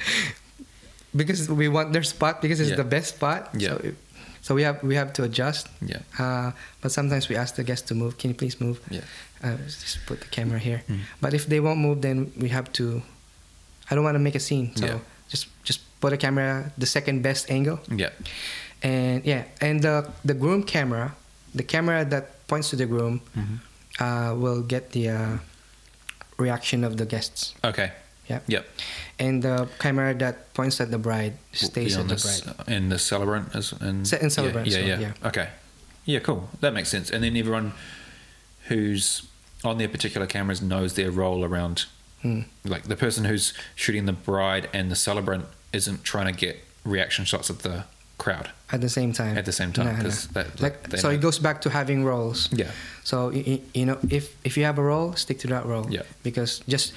Because 1.16 1.48
we 1.48 1.68
want 1.68 1.92
their 1.92 2.04
spot 2.04 2.40
because 2.42 2.60
it's 2.60 2.70
Yeah. 2.70 2.76
the 2.82 2.84
best 2.96 3.16
spot. 3.16 3.50
Yeah. 3.54 3.68
So, 3.70 3.76
it- 3.88 3.98
so 4.42 4.54
we 4.54 4.62
have 4.62 4.78
we 4.86 4.94
have 4.94 5.10
to 5.18 5.24
adjust. 5.24 5.66
Yeah. 5.82 6.02
Uh, 6.18 6.52
but 6.80 6.92
sometimes 6.92 7.28
we 7.28 7.34
ask 7.36 7.56
the 7.56 7.64
guests 7.64 7.88
to 7.88 7.94
move. 7.94 8.14
Can 8.18 8.30
you 8.30 8.36
please 8.36 8.60
move? 8.60 8.78
Yeah. 8.90 9.02
Uh, 9.42 9.56
just 9.66 9.98
put 10.06 10.20
the 10.20 10.28
camera 10.30 10.58
here. 10.58 10.82
Mm. 10.88 11.00
But 11.20 11.34
if 11.34 11.46
they 11.50 11.58
won't 11.60 11.80
move, 11.80 12.00
then 12.00 12.30
we 12.38 12.48
have 12.50 12.70
to. 12.78 13.02
I 13.90 13.94
don't 13.94 14.04
want 14.04 14.14
to 14.14 14.22
make 14.22 14.34
a 14.38 14.40
scene, 14.40 14.70
so 14.76 14.86
Yeah. 14.86 14.98
just 15.28 15.46
just 15.66 15.80
put 16.00 16.12
a 16.12 16.16
camera 16.16 16.70
the 16.78 16.86
second 16.86 17.22
best 17.22 17.50
angle. 17.50 17.78
Yeah. 17.90 18.10
and 18.84 19.24
yeah 19.24 19.44
and 19.64 19.80
the 19.82 20.04
the 20.22 20.34
groom 20.36 20.60
camera 20.62 21.16
the 21.56 21.64
camera 21.64 22.04
that 22.04 22.44
points 22.46 22.68
to 22.70 22.76
the 22.76 22.84
groom 22.84 23.24
Mhm. 23.32 23.56
uh, 24.04 24.36
will 24.36 24.60
get 24.60 24.92
the 24.92 25.08
uh, 25.08 25.38
reaction 26.38 26.84
of 26.84 26.96
the 27.00 27.06
guests 27.08 27.54
Okay. 27.64 27.92
yeah 28.28 28.40
Yep. 28.46 28.64
And 29.18 29.42
the 29.42 29.68
camera 29.78 30.14
that 30.14 30.52
points 30.54 30.80
at 30.80 30.90
the 30.90 30.98
bride 30.98 31.32
stays 31.52 31.72
Be 31.72 31.94
at 31.94 32.00
on 32.00 32.06
the 32.08 32.16
bride 32.16 32.68
And 32.68 32.92
the 32.92 32.98
celebrant 32.98 33.54
is 33.54 33.72
and 33.72 34.06
Ce- 34.06 34.12
and 34.22 34.30
celebrant 34.32 34.66
Yeah, 34.68 34.78
yeah, 34.78 34.88
well, 34.88 35.00
yeah. 35.00 35.28
Okay. 35.28 35.48
Yeah, 36.04 36.20
cool. 36.20 36.48
That 36.60 36.72
makes 36.74 36.88
sense. 36.88 37.10
And 37.10 37.24
then 37.24 37.36
everyone 37.36 37.72
who's 38.68 39.22
on 39.64 39.78
their 39.78 39.88
particular 39.88 40.26
cameras 40.26 40.60
knows 40.62 40.94
their 40.94 41.10
role 41.10 41.44
around. 41.44 41.86
Hmm. 42.22 42.42
Like 42.64 42.84
the 42.84 42.96
person 42.96 43.24
who's 43.24 43.52
shooting 43.74 44.06
the 44.06 44.12
bride 44.12 44.68
and 44.72 44.90
the 44.90 44.96
celebrant 44.96 45.44
isn't 45.72 46.04
trying 46.04 46.32
to 46.32 46.38
get 46.46 46.56
reaction 46.84 47.24
shots 47.24 47.50
of 47.50 47.62
the 47.62 47.84
crowd. 48.18 48.48
at 48.72 48.80
the 48.80 48.88
same 48.88 49.12
time 49.12 49.36
At 49.38 49.44
the 49.44 49.52
same 49.52 49.72
time, 49.72 49.86
No, 49.86 50.10
no. 50.42 50.46
like 50.60 50.96
so 50.96 51.08
know. 51.08 51.14
it 51.14 51.20
goes 51.20 51.38
back 51.38 51.60
to 51.62 51.70
having 51.70 52.02
roles 52.04 52.48
Yeah. 52.52 52.70
so 53.04 53.30
you, 53.30 53.42
you- 53.46 53.62
you 53.74 53.84
know 53.86 53.98
if 54.10 54.34
if 54.42 54.56
you 54.56 54.64
have 54.64 54.78
a 54.78 54.82
role 54.82 55.14
stick 55.14 55.38
to 55.40 55.46
that 55.48 55.66
role 55.66 55.86
Yeah. 55.90 56.02
because 56.22 56.62
just 56.66 56.92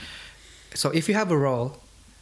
so 0.74 0.90
if 0.92 1.10
you 1.10 1.16
have 1.16 1.30
a 1.32 1.38
role 1.38 1.76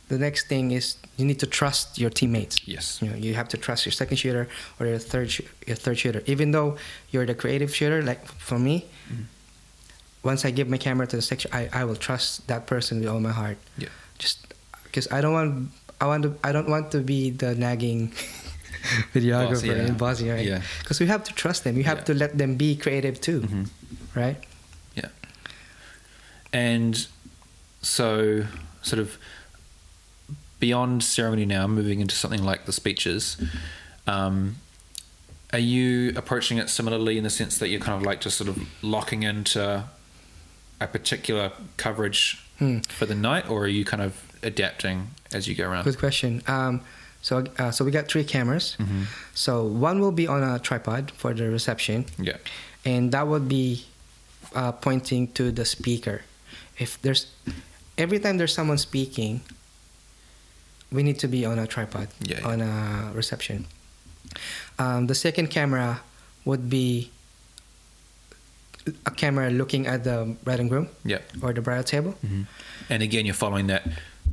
the 0.10 0.18
next 0.18 0.48
thing 0.48 0.72
is 0.72 0.96
you 1.18 1.26
need 1.26 1.40
to 1.40 1.46
trust 1.48 1.98
your 2.00 2.10
teammates 2.10 2.56
Yes. 2.68 3.02
You 3.02 3.10
know, 3.10 3.16
you 3.18 3.34
have 3.34 3.50
to 3.50 3.58
trust 3.58 3.86
your 3.86 3.92
second 3.94 4.18
shooter 4.18 4.48
or 4.80 4.86
your 4.88 5.00
third 5.00 5.30
shoo- 5.32 5.48
your 5.66 5.76
third 5.76 5.98
shooter. 6.00 6.22
Even 6.26 6.52
though 6.52 6.78
you're 7.12 7.26
the 7.26 7.36
creative 7.36 7.74
shooter, 7.76 8.02
like 8.02 8.26
for 8.50 8.58
me, 8.60 8.86
Mm-hmm. 9.12 9.24
once 10.24 10.46
I 10.46 10.52
give 10.52 10.68
my 10.70 10.78
camera 10.78 11.08
to 11.08 11.16
the 11.16 11.22
section, 11.22 11.50
I, 11.54 11.70
I 11.74 11.84
will 11.88 11.96
trust 11.96 12.48
that 12.48 12.68
person 12.68 13.00
with 13.00 13.08
all 13.08 13.20
my 13.20 13.32
heart. 13.32 13.58
Yeah. 13.78 13.90
Just 14.18 14.54
because 14.84 15.08
I 15.12 15.20
don't 15.22 15.34
want 15.34 15.70
I 16.02 16.06
want 16.08 16.24
to 16.24 16.32
I 16.44 16.52
don't 16.52 16.70
want 16.70 16.92
to 16.92 17.00
be 17.00 17.30
the 17.32 17.56
nagging 17.56 18.12
videographer 19.14 19.66
yeah. 19.76 19.88
and 19.88 19.98
bossy, 19.98 20.30
right? 20.30 20.46
Yeah. 20.46 20.62
Because 20.80 21.00
we 21.00 21.08
have 21.08 21.24
to 21.26 21.34
trust 21.34 21.64
them. 21.64 21.76
You 21.78 21.84
have 21.84 22.00
Yeah. 22.00 22.04
to 22.10 22.14
let 22.14 22.38
them 22.38 22.56
be 22.56 22.76
creative 22.76 23.20
too, 23.20 23.42
Mhm. 23.42 23.68
right? 24.16 24.38
Yeah. 24.96 25.10
And 26.54 27.08
so, 27.82 28.44
sort 28.82 29.00
of 29.00 29.18
beyond 30.60 31.04
ceremony 31.04 31.46
now, 31.46 31.68
moving 31.68 32.00
into 32.00 32.16
something 32.16 32.44
like 32.44 32.66
the 32.66 32.72
speeches, 32.74 33.38
um, 34.08 34.56
are 35.54 35.60
you 35.60 36.14
approaching 36.16 36.58
it 36.58 36.70
similarly 36.70 37.18
in 37.18 37.24
the 37.24 37.30
sense 37.30 37.58
that 37.60 37.70
you're 37.70 37.80
kind 37.80 37.96
of 38.00 38.04
like 38.04 38.20
just 38.22 38.38
sort 38.38 38.50
of 38.50 38.58
locking 38.82 39.24
into 39.24 39.84
a 40.82 40.88
particular 40.88 41.52
coverage 41.78 42.44
Hmm. 42.60 42.80
for 42.90 43.06
the 43.06 43.14
night, 43.14 43.48
or 43.50 43.66
are 43.66 43.68
you 43.68 43.86
kind 43.86 44.02
of 44.02 44.20
adapting 44.42 45.12
as 45.32 45.48
you 45.48 45.54
go 45.54 45.70
around? 45.70 45.84
Good 45.84 46.00
question. 46.00 46.42
Um, 46.48 46.82
so 47.22 47.46
uh, 47.60 47.70
so 47.70 47.86
we 47.86 47.92
got 47.92 48.08
three 48.08 48.24
cameras. 48.24 48.76
Mhm. 48.80 49.06
So 49.36 49.64
one 49.64 50.00
will 50.00 50.12
be 50.12 50.28
on 50.28 50.42
a 50.42 50.58
tripod 50.58 51.12
for 51.12 51.34
the 51.36 51.50
reception. 51.52 52.06
Yeah. 52.18 52.38
and 52.86 53.12
that 53.12 53.28
would 53.28 53.48
be 53.50 53.86
uh, 54.56 54.72
pointing 54.72 55.28
to 55.34 55.52
the 55.52 55.66
speaker. 55.66 56.22
If 56.80 57.00
there's 57.02 57.28
every 57.98 58.18
time 58.20 58.38
there's 58.38 58.54
someone 58.54 58.78
speaking, 58.80 59.42
we 60.92 61.04
need 61.04 61.20
to 61.20 61.28
be 61.28 61.46
on 61.46 61.60
a 61.60 61.68
tripod 61.68 62.08
Yeah, 62.22 62.40
yeah. 62.40 62.48
on 62.48 62.62
a 62.62 63.12
reception. 63.14 63.66
Um, 64.80 65.08
the 65.08 65.16
second 65.16 65.48
camera 65.50 66.02
would 66.46 66.70
be 66.70 67.12
a 69.06 69.12
camera 69.12 69.50
looking 69.50 69.86
at 69.88 70.04
the 70.04 70.36
bride 70.44 70.60
and 70.60 70.70
groom 70.70 70.88
Yeah. 71.04 71.20
or 71.42 71.52
the 71.54 71.62
bridal 71.62 71.84
table. 71.84 72.12
hmm 72.22 72.44
And 72.90 73.04
again, 73.04 73.26
you're 73.26 73.36
following 73.36 73.68
that 73.68 73.84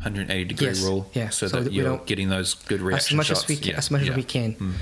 180 0.02 0.44
degree 0.44 0.66
Yes, 0.68 0.82
rule, 0.82 1.10
yeah, 1.14 1.30
so, 1.30 1.48
so 1.48 1.56
that 1.56 1.64
that 1.64 1.72
you're 1.72 1.98
getting 2.06 2.28
those 2.28 2.54
good 2.54 2.78
As 2.80 2.82
reaction 2.86 3.16
much 3.16 3.26
shots. 3.28 3.42
as 3.44 3.48
we 3.48 3.56
can, 3.56 3.70
Yeah, 3.70 3.78
as 3.78 3.90
much 3.90 4.02
yeah. 4.02 4.10
as 4.10 4.16
we 4.16 4.22
can. 4.22 4.54
Mm. 4.54 4.72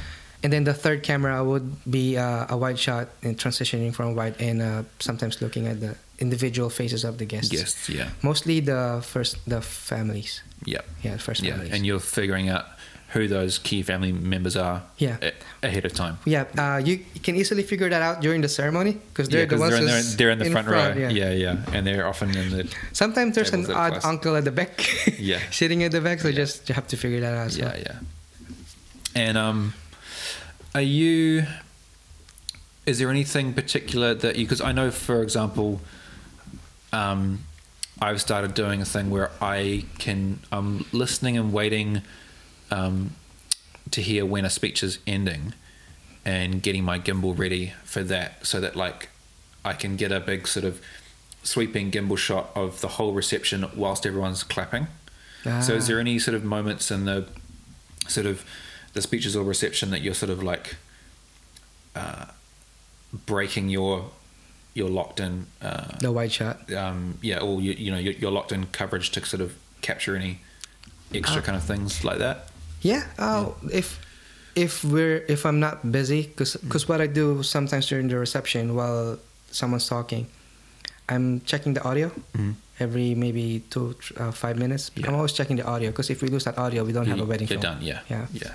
And 0.42 0.52
then 0.52 0.64
the 0.64 0.74
third 0.74 1.02
camera 1.05 1.44
would 1.44 1.70
be 1.88 2.16
uh, 2.18 2.46
a 2.48 2.57
wide 2.57 2.78
shot 2.78 3.09
and 3.22 3.38
transitioning 3.38 3.94
from 3.94 4.16
wide 4.16 4.35
and 4.40 4.61
uh, 4.61 4.83
sometimes 4.98 5.40
looking 5.40 5.66
at 5.68 5.78
the 5.81 5.94
individual 6.18 6.68
faces 6.70 7.05
of 7.05 7.18
the 7.18 7.24
guests. 7.24 7.48
Guests, 7.50 7.88
yeah, 7.88 8.09
Mostly 8.22 8.59
the 8.61 9.00
first 9.07 9.37
the 9.46 9.61
families. 9.61 10.42
yeah, 10.64 10.81
Yeah, 11.02 11.12
the 11.14 11.18
first 11.22 11.42
yeah, 11.42 11.52
families. 11.52 11.72
and 11.72 11.87
you're 11.87 12.00
figuring 12.00 12.48
out 12.48 12.66
who 13.14 13.28
those 13.28 13.59
key 13.59 13.83
family 13.83 14.11
members 14.11 14.57
are 14.57 14.83
Yeah. 14.98 15.18
a- 15.22 15.33
ahead 15.62 15.85
of 15.85 15.92
time. 15.92 16.16
yeah, 16.24 16.44
uh, 16.59 16.78
you, 16.83 17.05
can 17.22 17.37
easily 17.37 17.62
figure 17.62 17.88
that 17.90 18.02
out 18.02 18.20
during 18.22 18.40
the 18.40 18.48
ceremony 18.48 18.92
because 19.12 19.28
they're 19.28 19.40
yeah, 19.46 19.46
the 19.55 19.59
ones 19.59 19.74
they're 19.78 19.98
in, 20.00 20.16
they're 20.16 20.31
in 20.31 20.38
the 20.38 20.50
front, 20.50 20.66
row. 20.68 20.94
Yeah. 20.96 21.11
Yeah. 21.11 21.31
yeah, 21.33 21.57
and 21.74 21.87
they're 21.87 22.07
often 22.07 22.35
in 22.37 22.50
the 22.50 22.74
Sometimes 22.92 23.35
there's 23.37 23.52
an 23.52 23.70
odd 23.70 23.92
close. 23.92 24.05
uncle 24.05 24.35
at 24.35 24.44
the 24.44 24.50
back. 24.52 24.74
Yeah. 25.20 25.38
sitting 25.52 25.85
at 25.85 25.92
the 25.92 26.00
back, 26.00 26.18
so 26.20 26.28
Yeah. 26.28 26.35
just 26.42 26.68
you 26.68 26.74
have 26.74 26.87
to 26.88 26.96
figure 26.96 27.20
that 27.20 27.35
out. 27.35 27.46
As 27.46 27.59
yeah, 27.59 27.64
well. 27.66 27.78
yeah. 27.78 27.98
And 29.14 29.37
um, 29.37 29.74
are 30.75 30.81
you? 30.83 31.45
Is 32.87 32.99
there 32.99 33.11
anything 33.11 33.53
particular 33.55 34.15
that 34.15 34.37
you? 34.37 34.45
Because 34.45 34.61
I 34.61 34.73
know, 34.73 34.91
for 34.91 35.23
example, 35.23 35.81
um, 36.93 37.45
I've 38.01 38.21
started 38.21 38.55
doing 38.55 38.81
a 38.83 38.85
thing 38.85 39.11
where 39.11 39.31
I 39.41 39.85
can 39.99 40.41
I'm 40.51 40.85
listening 40.93 41.37
and 41.37 41.53
waiting 41.53 42.03
um, 42.71 43.13
to 43.91 44.01
hear 44.03 44.25
when 44.27 44.45
a 44.45 44.51
speech 44.51 44.83
is 44.83 44.99
ending, 45.07 45.55
and 46.25 46.63
getting 46.63 46.85
my 46.85 46.99
gimbal 46.99 47.39
ready 47.39 47.73
for 47.85 48.03
that, 48.05 48.45
so 48.47 48.61
that 48.61 48.75
like 48.75 49.11
I 49.65 49.75
can 49.75 49.97
get 49.97 50.11
a 50.11 50.19
big 50.21 50.49
sort 50.49 50.65
of 50.65 50.81
sweeping 51.45 51.91
gimbal 51.91 52.17
shot 52.19 52.51
of 52.55 52.81
the 52.81 52.89
whole 52.89 53.13
reception 53.13 53.65
whilst 53.77 54.07
everyone's 54.07 54.43
clapping. 54.45 54.87
So 55.45 55.75
is 55.75 55.85
Ah. 55.85 55.87
there 55.89 56.01
any 56.01 56.21
sort 56.21 56.37
of 56.37 56.45
moments 56.45 56.91
in 56.93 57.05
the 57.05 57.27
sort 58.07 58.27
of 58.27 58.45
the 58.92 59.02
speeches 59.02 59.35
or 59.37 59.44
reception 59.44 59.90
that 59.90 60.02
you're 60.02 60.14
sort 60.14 60.31
of 60.31 60.42
like 60.42 60.76
uh, 61.96 62.26
breaking 63.26 63.68
your 63.68 64.11
your 64.74 64.88
locked 64.88 65.20
in 65.20 65.46
uh, 65.61 65.98
the 66.00 66.28
shot. 66.28 66.72
um, 66.72 67.18
yeah 67.20 67.38
or 67.40 67.61
you, 67.61 67.72
you 67.72 67.90
know 67.90 67.98
your, 67.98 68.14
your 68.14 68.31
locked 68.33 68.52
in 68.52 68.66
coverage 68.66 69.11
to 69.11 69.24
sort 69.24 69.42
of 69.42 69.52
capture 69.83 70.16
any 70.16 70.38
extra 71.14 71.40
Ah. 71.42 71.44
kind 71.44 71.57
of 71.57 71.64
things 71.64 72.05
like 72.05 72.18
that 72.18 72.48
Yeah. 72.83 73.05
Oh, 73.18 73.55
if 73.70 73.98
if 74.57 74.83
we're 74.85 75.24
if 75.28 75.44
I'm 75.46 75.61
not 75.61 75.92
busy, 75.92 76.22
because 76.22 76.57
because 76.57 76.88
what 76.88 77.00
I 77.00 77.07
do 77.07 77.42
sometimes 77.42 77.87
during 77.88 78.09
the 78.09 78.18
reception 78.18 78.74
while 78.74 79.18
someone's 79.50 79.87
talking, 79.88 80.26
I'm 81.09 81.40
checking 81.46 81.74
the 81.74 81.83
audio 81.85 82.11
Mhm. 82.35 82.55
Every 82.83 83.14
maybe 83.14 83.62
two 83.71 83.95
uh, 84.18 84.33
five 84.42 84.57
minutes. 84.59 84.90
Yeah. 84.95 85.09
I'm 85.09 85.14
always 85.18 85.33
checking 85.38 85.57
the 85.61 85.66
audio 85.75 85.88
because 85.90 86.11
if 86.11 86.18
we 86.23 86.29
lose 86.29 86.45
that 86.45 86.59
audio, 86.59 86.85
we 86.85 86.92
don't 86.92 87.07
have 87.07 87.21
a 87.23 87.29
wedding 87.31 87.49
you're 87.49 87.61
film. 87.62 87.79
done 87.79 87.81
yeah 87.90 88.01
Yeah. 88.11 88.27
yeah 88.33 88.55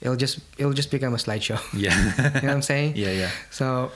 It'll 0.00 0.16
just 0.24 0.38
it'll 0.60 0.72
just 0.80 0.90
become 0.90 1.12
a 1.14 1.20
slideshow. 1.20 1.58
yeah 1.84 1.90
you 2.40 2.46
know 2.46 2.54
what 2.54 2.58
I'm 2.62 2.66
saying? 2.72 2.94
yeah 2.96 3.12
yeah 3.22 3.30
So 3.50 3.90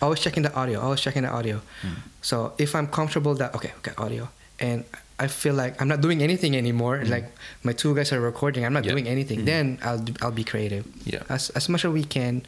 always 0.00 0.20
checking 0.24 0.44
the 0.46 0.54
audio, 0.54 0.80
always 0.80 1.00
checking 1.02 1.22
the 1.26 1.32
audio. 1.38 1.60
Hmm. 1.82 1.98
So 2.22 2.36
if 2.58 2.74
I'm 2.78 2.86
comfortable 2.86 3.34
that 3.42 3.54
okay, 3.58 3.72
okay, 3.82 3.92
audio, 3.98 4.28
and 4.62 4.84
I 5.18 5.26
feel 5.26 5.54
like 5.58 5.82
I'm 5.82 5.88
not 5.90 5.98
doing 6.00 6.22
anything 6.22 6.54
anymore, 6.54 7.02
like 7.02 7.26
my 7.66 7.74
two 7.74 7.90
guys 7.98 8.14
are 8.14 8.22
recording, 8.22 8.62
I'm 8.64 8.72
not. 8.72 8.84
Yeah. 8.86 8.94
doing 8.94 9.08
anything, 9.10 9.42
Mhm. 9.42 9.46
then 9.50 9.64
I'll 9.82 10.02
I'll 10.22 10.36
be 10.42 10.46
creative. 10.46 10.86
Yeah. 11.02 11.26
As 11.26 11.50
as 11.58 11.66
much 11.68 11.82
as 11.82 11.90
we 11.90 12.06
can, 12.06 12.46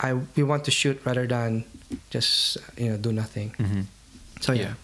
I 0.00 0.16
we 0.36 0.42
want 0.48 0.64
to 0.64 0.72
shoot 0.72 0.96
rather 1.04 1.28
than 1.28 1.68
just 2.08 2.56
you 2.80 2.88
know 2.88 2.96
do 2.96 3.12
nothing. 3.12 3.52
hmm 3.60 3.84
So 4.40 4.56
yeah. 4.56 4.80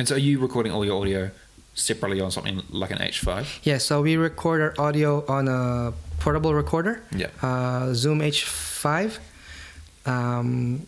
And 0.00 0.08
so 0.08 0.14
are 0.14 0.18
you 0.18 0.38
recording 0.40 0.72
all 0.72 0.82
your 0.84 0.96
audio 1.00 1.30
separately 1.74 2.20
on 2.20 2.30
something 2.30 2.62
like 2.70 2.90
an 2.90 2.98
H5 2.98 3.60
Yeah, 3.62 3.76
so 3.78 4.00
we 4.00 4.16
record 4.16 4.60
our 4.62 4.74
audio 4.86 5.24
on 5.28 5.46
a 5.46 5.92
portable 6.18 6.54
recorder, 6.54 7.02
Yeah. 7.14 7.28
uh, 7.42 7.92
Zoom 7.92 8.20
H5. 8.20 9.18
Um, 10.06 10.86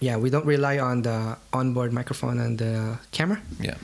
yeah, 0.00 0.16
we 0.18 0.28
don't 0.28 0.44
rely 0.44 0.78
on 0.78 1.02
the 1.02 1.36
onboard 1.52 1.92
microphone 1.92 2.40
and 2.40 2.58
the 2.58 2.98
camera. 3.12 3.38
yeah 3.60 3.76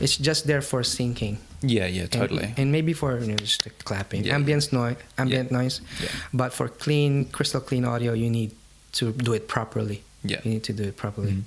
It's 0.00 0.16
just 0.16 0.46
there 0.50 0.60
for 0.62 0.82
syncing. 0.82 1.36
yeah 1.62 1.86
yeah 1.86 2.06
totally 2.06 2.52
And, 2.58 2.70
maybe 2.72 2.92
for 2.92 3.18
you 3.20 3.28
know, 3.30 3.36
just 3.36 3.62
the 3.64 3.70
clapping, 3.70 4.24
Yeah, 4.24 4.34
ambient 4.34 4.72
noise, 4.72 4.96
ambient 5.16 5.50
Yeah. 5.50 5.58
noise. 5.58 5.80
Yeah. 6.02 6.08
But 6.40 6.50
for 6.52 6.66
clean, 6.68 7.12
crystal 7.36 7.60
clean 7.60 7.84
audio, 7.84 8.12
you 8.12 8.28
need 8.30 8.50
to 8.98 9.12
do 9.12 9.32
it 9.38 9.46
properly. 9.48 10.02
Yeah. 10.24 10.40
You 10.44 10.50
need 10.54 10.64
to 10.64 10.72
do 10.72 10.82
it 10.90 10.96
properly. 10.96 11.32
Mhm. 11.32 11.42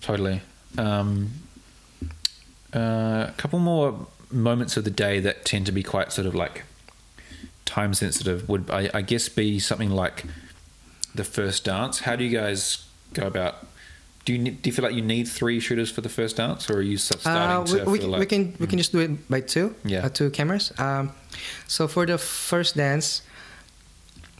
Totally. 0.00 0.40
Um, 0.78 1.30
uh, 2.74 3.26
a 3.28 3.34
couple 3.36 3.58
more 3.58 4.06
moments 4.30 4.76
of 4.76 4.84
the 4.84 4.90
day 4.90 5.20
that 5.20 5.44
tend 5.44 5.66
to 5.66 5.72
be 5.72 5.82
quite 5.82 6.10
sort 6.12 6.26
of 6.26 6.34
like 6.34 6.64
time 7.64 7.92
sensitive 7.94 8.48
would 8.48 8.70
I, 8.70 8.88
I 8.94 9.02
guess 9.02 9.28
be 9.28 9.58
something 9.58 9.90
like 9.90 10.24
the 11.14 11.24
first 11.24 11.64
dance. 11.64 12.00
How 12.00 12.16
do 12.16 12.24
you 12.24 12.30
guys 12.36 12.84
go 13.12 13.26
about? 13.26 13.66
Do 14.24 14.32
you 14.32 14.50
do 14.52 14.70
you 14.70 14.72
feel 14.72 14.84
like 14.84 14.94
you 14.94 15.02
need 15.02 15.26
three 15.28 15.60
shooters 15.60 15.90
for 15.90 16.00
the 16.00 16.08
first 16.08 16.36
dance, 16.36 16.70
or 16.70 16.76
are 16.78 16.82
you 16.82 16.96
starting 16.96 17.26
Uh, 17.32 17.64
to 17.64 17.84
we, 17.84 17.98
we, 17.98 17.98
we 17.98 18.06
like 18.18 18.28
can 18.28 18.54
we 18.58 18.66
can 18.66 18.78
just 18.78 18.92
do 18.92 19.00
it 19.00 19.28
by 19.28 19.40
two. 19.40 19.74
Yeah. 19.84 20.06
uh, 20.06 20.08
two 20.08 20.30
cameras. 20.30 20.72
Um, 20.78 21.10
so 21.66 21.88
for 21.88 22.06
the 22.06 22.16
first 22.18 22.76
dance, 22.76 23.22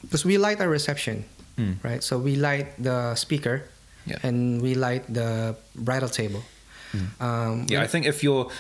because 0.03 0.25
we 0.25 0.39
light 0.39 0.61
our 0.61 0.69
reception, 0.69 1.25
Mm. 1.59 1.77
right? 1.85 2.03
So 2.03 2.17
we 2.19 2.37
light 2.37 2.83
the 2.83 3.15
speaker, 3.15 3.69
Yeah. 4.07 4.19
and 4.23 4.61
we 4.63 4.75
light 4.75 5.05
the 5.13 5.57
bridal 5.75 6.09
table. 6.09 6.43
Um, 7.21 7.67
Yeah, 7.69 7.83
I 7.83 7.87
think 7.87 8.07
if 8.07 8.23
you're 8.23 8.51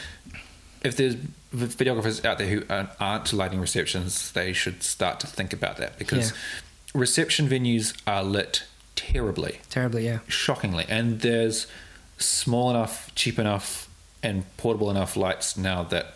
if 0.84 0.96
there's 0.96 1.14
videographers 1.54 2.24
out 2.24 2.38
there 2.38 2.48
who 2.48 2.62
aren't- 2.68 2.90
aren't 2.98 3.32
lighting 3.32 3.60
receptions, 3.60 4.32
they 4.32 4.52
should 4.52 4.82
start 4.82 5.20
to 5.20 5.26
think 5.28 5.52
about 5.52 5.76
that 5.76 5.96
because 5.98 6.30
Yeah. 6.30 6.36
reception 7.00 7.48
venues 7.48 7.92
are 8.06 8.24
lit 8.24 8.64
terribly, 8.96 9.60
terribly, 9.70 10.04
yeah. 10.06 10.18
shockingly, 10.28 10.84
and 10.88 11.20
there's 11.20 11.66
small 12.18 12.70
enough, 12.70 13.12
cheap 13.14 13.38
enough, 13.38 13.88
and 14.24 14.44
portable 14.56 14.90
enough 14.90 15.16
lights 15.16 15.56
now 15.56 15.82
that 15.84 16.14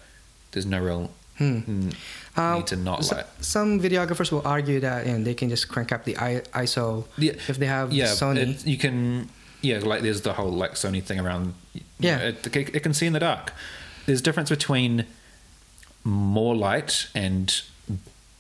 there's 0.51 0.67
no 0.67 0.81
real 0.81 1.11
Hmm. 1.39 1.59
Hmm. 1.61 1.89
Uh, 2.37 2.43
n- 2.43 2.49
Um, 2.53 2.55
need 2.59 2.67
to 2.69 2.77
not 2.77 3.05
so- 3.05 3.17
light. 3.17 3.27
Some 3.41 3.81
videographers 3.81 4.31
will 4.33 4.47
argue 4.47 4.81
that 4.81 5.07
and 5.07 5.27
they 5.27 5.35
can 5.35 5.49
just 5.49 5.69
crank 5.69 5.93
up 5.93 6.05
the 6.05 6.15
ISO 6.15 7.05
Yeah, 7.19 7.33
if 7.49 7.59
they 7.59 7.67
have 7.67 7.93
yeah, 7.93 8.07
Sony. 8.07 8.39
it- 8.61 8.67
you 8.67 8.79
can. 8.79 9.29
Yeah, 9.63 9.79
like 9.79 10.03
there's 10.03 10.21
the 10.23 10.33
whole 10.35 10.51
like 10.53 10.73
Sony 10.75 11.03
thing 11.03 11.19
around. 11.21 11.55
Yeah. 11.99 12.19
it, 12.19 12.47
it, 12.47 12.75
it 12.77 12.81
can 12.83 12.95
see 12.95 13.07
in 13.07 13.13
the 13.13 13.21
dark. 13.21 13.53
There's 14.07 14.23
difference 14.23 14.51
between 14.51 15.05
more 16.05 16.55
light 16.55 17.07
and 17.15 17.63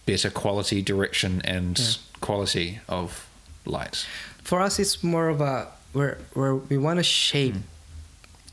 better 0.05 0.31
quality 0.31 0.83
direction 0.83 1.41
and 1.45 1.79
Yeah. 1.79 1.95
quality 2.21 2.81
of 2.89 3.27
light. 3.65 4.07
For 4.43 4.61
us, 4.61 4.79
it's 4.79 5.03
more 5.03 5.29
of 5.29 5.41
a 5.41 5.69
where 5.93 6.19
where 6.35 6.55
we 6.55 6.77
want 6.79 6.99
to 6.99 7.03
shape 7.03 7.55
hmm. 7.55 7.61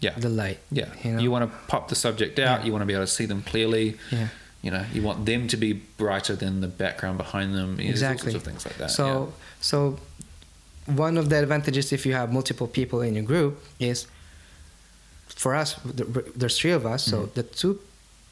Yeah, 0.04 0.14
the 0.18 0.30
light. 0.30 0.60
yeah. 0.80 0.89
you 1.04 1.20
You, 1.26 1.32
want 1.32 1.43
to 1.49 1.58
pop 1.68 1.84
the 1.89 1.95
subject 1.95 2.38
out. 2.39 2.60
Yeah. 2.60 2.66
You 2.66 2.72
want 2.74 2.82
to 2.82 2.86
be 2.91 2.93
able 2.93 3.06
to 3.06 3.16
see 3.20 3.26
them 3.28 3.41
clearly. 3.51 3.88
Yeah. 4.12 4.28
You 4.66 4.72
know, 4.72 4.86
you 4.95 5.01
want 5.10 5.26
them 5.26 5.47
to 5.54 5.58
be 5.58 5.72
brighter 5.74 6.36
than 6.43 6.62
the 6.62 6.68
background 6.84 7.18
behind 7.18 7.49
them. 7.60 7.70
You 7.80 7.86
know, 7.86 7.89
there's 7.91 8.04
all 8.04 8.12
exactly 8.12 8.32
sorts 8.32 8.47
of 8.47 8.51
things 8.51 8.66
like 8.68 8.78
that. 8.82 8.91
so 8.91 9.34
so 9.72 9.78
one 10.86 11.16
of 11.22 11.26
the 11.30 11.38
advantages 11.45 11.91
if 11.97 12.06
you 12.06 12.14
have 12.20 12.28
multiple 12.39 12.68
people 12.68 12.99
in 13.08 13.12
your 13.18 13.24
group 13.34 13.54
is 13.80 14.08
for 15.43 15.51
us 15.56 15.70
there's 16.39 16.58
three 16.60 16.72
of 16.80 16.86
us 16.86 17.01
Mm-hmm. 17.08 17.26
so 17.26 17.32
the 17.39 17.43
two 17.43 17.74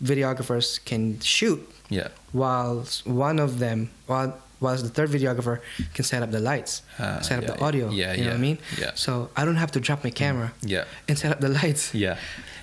videographers 0.03 0.67
can 0.89 1.19
shoot 1.19 1.59
yeah, 1.89 2.07
while 2.31 2.85
one 3.05 3.37
of 3.39 3.59
them 3.59 3.89
while 4.07 4.31
whilst 4.61 4.83
the 4.83 4.89
third 4.97 5.09
videographer 5.09 5.59
can 5.95 6.03
set 6.05 6.21
up 6.23 6.31
the 6.31 6.39
lights 6.39 6.81
Ah, 6.99 7.19
set 7.21 7.37
up 7.39 7.43
yeah, 7.43 7.51
the 7.55 7.61
audio 7.67 7.89
yeah, 7.89 8.13
you 8.13 8.23
know 8.23 8.29
what 8.29 8.35
i 8.37 8.47
mean 8.49 8.57
yeah. 8.79 8.91
so 8.95 9.11
i 9.35 9.43
don't 9.45 9.57
have 9.63 9.71
to 9.71 9.79
drop 9.87 10.03
my 10.03 10.11
camera 10.11 10.49
yeah. 10.73 10.85
and 11.09 11.17
set 11.17 11.31
up 11.33 11.39
the 11.41 11.49
lights 11.49 11.83
Yeah. 12.05 12.15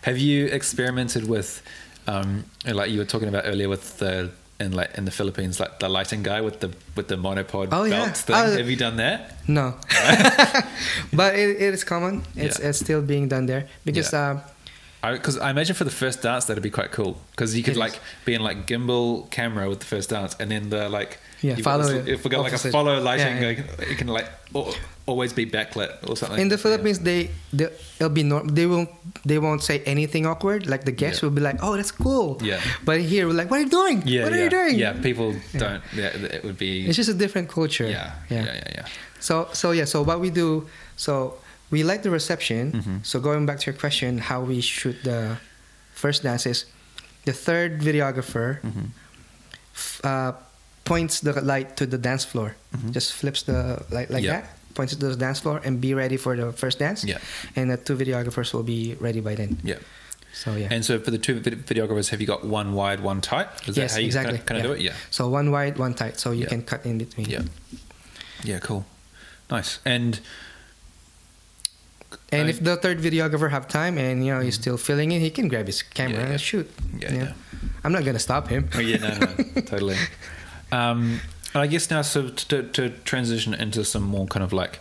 Have 0.03 0.18
you 0.18 0.46
experimented 0.46 1.28
with, 1.28 1.61
um, 2.07 2.44
like 2.64 2.90
you 2.92 2.99
were 3.01 3.05
talking 3.14 3.28
about 3.28 3.44
earlier 3.46 3.68
with 3.68 3.99
the 3.99 4.30
in 4.61 4.72
like 4.72 4.90
in 4.99 5.05
the 5.05 5.11
Philippines, 5.11 5.61
like 5.61 5.72
the 5.80 5.88
lighting 5.88 6.22
guy 6.22 6.40
with 6.40 6.59
the 6.61 6.70
with 6.96 7.07
the 7.09 7.16
monopod 7.16 7.68
Oh, 7.72 7.84
yeah. 7.84 8.12
thing? 8.12 8.34
Oh, 8.36 8.57
Have 8.61 8.70
you 8.70 8.76
done 8.76 8.96
that? 8.96 9.18
No, 9.49 9.74
but 11.12 11.34
it, 11.34 11.51
it 11.61 11.74
is 11.74 11.84
common. 11.84 12.22
It's 12.36 12.59
Yeah. 12.59 12.68
it's 12.68 12.78
still 12.78 13.03
being 13.03 13.28
done 13.28 13.46
there 13.46 13.64
because 13.84 14.12
Yeah. 14.12 14.30
um, 15.03 15.12
Because 15.14 15.38
I, 15.38 15.51
imagine 15.51 15.74
for 15.76 15.84
the 15.84 15.96
first 16.05 16.22
dance 16.22 16.44
that'd 16.46 16.62
be 16.62 16.70
quite 16.80 16.90
cool 16.92 17.12
because 17.32 17.57
you 17.57 17.62
could 17.62 17.76
It 17.76 17.82
is. 17.82 17.86
like 17.86 18.01
be 18.24 18.34
in 18.34 18.42
like 18.42 18.66
gimbal 18.66 19.28
camera 19.30 19.68
with 19.68 19.80
the 19.80 19.86
first 19.86 20.11
dance, 20.11 20.34
and 20.40 20.51
then 20.51 20.70
the 20.70 20.88
like 20.88 21.18
Yeah, 21.41 21.55
you've 21.57 21.64
got 21.64 21.70
follow 21.70 21.93
this- 21.93 22.07
it, 22.09 22.12
if 22.14 22.24
we 22.24 22.30
got 22.30 22.43
like 22.43 22.53
a 22.53 22.59
follow 22.59 22.99
lighting, 23.01 23.36
Yeah, 23.43 23.51
yeah. 23.51 23.91
it 23.93 23.97
can 23.99 24.09
like 24.09 24.26
always 25.07 25.32
be 25.32 25.47
backlit 25.47 25.91
or 26.09 26.16
something. 26.16 26.41
in 26.41 26.49
the 26.49 26.57
Yeah. 26.57 26.62
Philippines 26.64 26.99
they, 27.01 27.30
they 27.53 27.68
it'll 27.99 28.11
be 28.11 28.22
norm- 28.24 28.49
they 28.49 28.66
won't 28.66 28.91
they 29.24 29.39
won't 29.39 29.62
say 29.62 29.80
anything 29.86 30.26
awkward. 30.26 30.66
Like 30.66 30.84
the 30.84 30.93
guests 30.93 31.22
Yeah. 31.22 31.28
will 31.28 31.36
be 31.36 31.41
like, 31.41 31.59
"Oh, 31.62 31.76
that's 31.76 31.93
cool." 31.93 32.39
Yeah. 32.43 32.61
But 32.84 33.01
here 33.01 33.26
we're 33.26 33.39
like, 33.39 33.51
"What 33.51 33.59
are 33.61 33.64
you 33.64 33.70
doing? 33.70 34.03
Yeah, 34.05 34.24
what 34.24 34.32
yeah, 34.32 34.39
are 34.41 34.45
you 34.45 34.51
doing?" 34.51 34.74
Yeah, 34.78 34.93
people 35.09 35.34
don't. 35.57 35.82
Yeah, 35.95 36.11
it 36.36 36.43
would 36.45 36.59
be. 36.59 36.86
It's 36.89 36.97
just 36.97 37.09
a 37.11 37.14
different 37.24 37.49
culture. 37.49 37.86
yeah, 37.89 38.12
yeah, 38.30 38.45
yeah, 38.45 38.82
yeah. 38.82 38.86
So 39.20 39.49
so 39.53 39.70
yeah. 39.70 39.86
So 39.86 40.03
what 40.03 40.18
we 40.20 40.30
do? 40.30 40.66
So 40.97 41.39
we 41.70 41.82
like 41.84 42.03
the 42.03 42.11
reception. 42.11 42.72
Mm-hmm. 42.72 42.97
So 43.03 43.20
going 43.20 43.47
back 43.47 43.59
to 43.62 43.66
your 43.70 43.78
question, 43.78 44.18
how 44.18 44.41
we 44.43 44.61
shoot 44.61 44.97
the 45.05 45.36
first 45.95 46.22
dance 46.22 46.47
is 46.51 46.66
the 47.24 47.32
third 47.32 47.80
videographer 47.80 48.59
Mm-hmm. 48.62 48.86
uh, 50.05 50.32
points 50.89 51.20
the 51.20 51.32
light 51.41 51.76
to 51.76 51.86
the 51.86 51.99
dance 51.99 52.24
floor. 52.24 52.57
Just 52.91 53.12
flips 53.12 53.43
the 53.43 53.84
light 53.91 54.11
like 54.11 54.24
Mm-hmm. 54.24 54.24
Yeah. 54.24 54.41
that. 54.41 54.74
Points 54.74 54.93
it 54.93 55.01
to 55.01 55.09
the 55.09 55.16
dance 55.16 55.41
floor 55.41 55.61
and 55.64 55.80
be 55.80 55.93
ready 55.95 56.16
for 56.16 56.36
the 56.36 56.53
first 56.53 56.78
dance. 56.78 57.05
Yeah. 57.05 57.18
And 57.57 57.70
the 57.70 57.76
two 57.76 57.97
videographers 57.97 58.53
will 58.55 58.62
be 58.62 58.97
ready 59.01 59.20
by 59.20 59.34
then. 59.34 59.59
Yeah. 59.64 59.78
So 60.32 60.55
yeah. 60.55 60.68
And 60.70 60.84
so 60.84 61.01
for 61.01 61.11
the 61.11 61.18
two 61.18 61.41
videographers, 61.41 62.11
have 62.11 62.20
you 62.20 62.26
got 62.26 62.45
one 62.45 62.74
wide, 62.74 63.01
one 63.01 63.20
tight? 63.20 63.49
Is 63.66 63.76
yes, 63.76 63.91
that 63.93 63.95
how 63.95 64.01
you 64.01 64.07
exactly. 64.07 64.39
kind 64.39 64.61
of, 64.61 64.66
do 64.66 64.72
it? 64.72 64.80
Yeah. 64.80 64.95
So 65.11 65.28
one 65.28 65.51
wide, 65.51 65.78
one 65.78 65.95
tight, 65.95 66.20
so 66.20 66.30
you 66.30 66.43
Yeah. 66.45 66.49
can 66.55 66.62
cut 66.62 66.86
in 66.86 66.99
between. 66.99 67.26
Yeah. 67.28 67.43
Yeah, 68.45 68.61
cool. 68.61 68.84
Nice. 69.51 69.80
And 69.84 70.20
And 72.30 72.47
I- 72.47 72.51
if 72.51 72.62
the 72.62 72.76
third 72.76 73.01
videographer 73.01 73.51
have 73.51 73.66
time 73.68 73.99
and 73.99 74.24
you 74.24 74.32
know 74.32 74.41
he's 74.41 74.55
still 74.55 74.76
filling 74.76 75.12
in, 75.12 75.20
he 75.20 75.30
can 75.30 75.49
grab 75.49 75.66
his 75.66 75.82
camera 75.82 76.18
Yeah, 76.20 76.24
yeah. 76.26 76.30
and 76.32 76.41
shoot. 76.41 76.66
Yeah, 77.03 77.12
yeah. 77.14 77.32
I'm 77.84 77.93
not 77.93 78.05
gonna 78.05 78.18
stop 78.22 78.49
him. 78.49 78.68
oh, 78.74 78.80
yeah, 78.80 78.97
no, 78.99 79.09
no, 79.18 79.61
totally. 79.72 79.97
Um, 80.72 81.20
and 81.54 81.62
I 81.62 81.66
guess 81.66 81.90
now, 81.90 82.02
so 82.02 82.28
to, 82.28 82.62
to 82.62 82.90
transition 83.04 83.54
into 83.54 83.84
some 83.84 84.02
more 84.02 84.26
kind 84.26 84.42
of 84.44 84.52
like, 84.52 84.80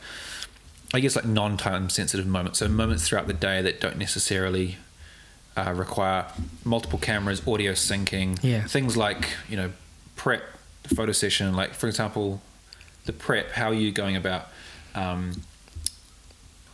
I 0.93 0.99
guess 0.99 1.15
like 1.15 1.25
non-time 1.25 1.89
sensitive 1.89 2.27
moments. 2.27 2.59
So 2.59 2.67
moments 2.67 3.07
throughout 3.07 3.27
the 3.27 3.33
day 3.33 3.61
that 3.61 3.79
don't 3.81 3.97
necessarily 3.97 4.77
uh, 5.55 5.73
require 5.75 6.25
multiple 6.63 6.99
cameras, 6.99 7.45
audio 7.47 7.71
syncing, 7.73 8.37
Yeah. 8.43 8.65
things 8.65 8.95
like 8.97 9.29
you 9.49 9.57
know 9.57 9.71
prep, 10.15 10.43
photo 10.95 11.11
session. 11.13 11.55
Like 11.55 11.73
for 11.73 11.87
example, 11.87 12.41
the 13.05 13.13
prep. 13.13 13.51
How 13.53 13.69
are 13.69 13.73
you 13.73 13.91
going 13.91 14.15
about 14.15 14.47
um, 14.95 15.41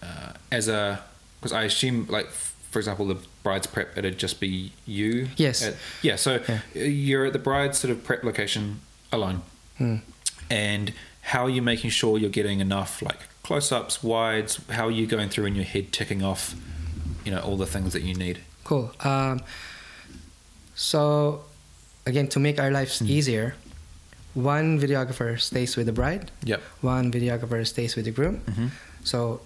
uh, 0.01 0.33
as 0.51 0.67
a? 0.67 1.01
Because 1.39 1.53
I 1.53 1.63
assume 1.63 2.07
like 2.09 2.27
for 2.29 2.79
example 2.79 3.05
the 3.05 3.17
bride's 3.43 3.67
prep 3.67 3.97
it'd 3.97 4.17
just 4.17 4.39
be 4.39 4.71
you. 4.85 5.27
Yes. 5.37 5.63
At- 5.63 5.75
yeah. 6.01 6.15
So 6.15 6.41
Yeah. 6.47 6.59
you're 6.83 7.25
at 7.27 7.33
the 7.33 7.39
bride's 7.39 7.77
sort 7.77 7.91
of 7.91 8.03
prep 8.03 8.23
location 8.23 8.79
alone, 9.13 9.41
Hmm. 9.77 9.97
and 10.49 10.93
how 11.21 11.45
are 11.45 11.49
you 11.49 11.61
making 11.61 11.89
sure 11.91 12.17
you're 12.17 12.29
getting 12.29 12.59
enough 12.59 13.01
like 13.01 13.19
close-ups, 13.43 14.03
wides? 14.03 14.59
How 14.69 14.87
are 14.87 14.91
you 14.91 15.07
going 15.07 15.29
through 15.29 15.45
in 15.45 15.55
your 15.55 15.63
head 15.65 15.91
ticking 15.93 16.21
off, 16.23 16.55
you 17.25 17.31
know, 17.31 17.39
all 17.39 17.55
the 17.57 17.65
things 17.65 17.93
that 17.93 18.01
you 18.03 18.13
need? 18.13 18.39
Cool. 18.63 18.93
Um, 19.01 19.41
so, 20.75 21.43
again, 22.05 22.27
to 22.29 22.39
make 22.39 22.59
our 22.59 22.71
lives 22.71 22.99
Hmm. 22.99 23.07
easier, 23.07 23.55
one 24.33 24.79
videographer 24.79 25.39
stays 25.39 25.75
with 25.77 25.85
the 25.85 25.91
bride, 25.93 26.31
Yep. 26.43 26.61
one 26.81 27.11
videographer 27.11 27.65
stays 27.67 27.95
with 27.95 28.05
the 28.05 28.11
groom. 28.11 28.41
Mm-hmm. 28.47 28.67
So, 29.03 29.41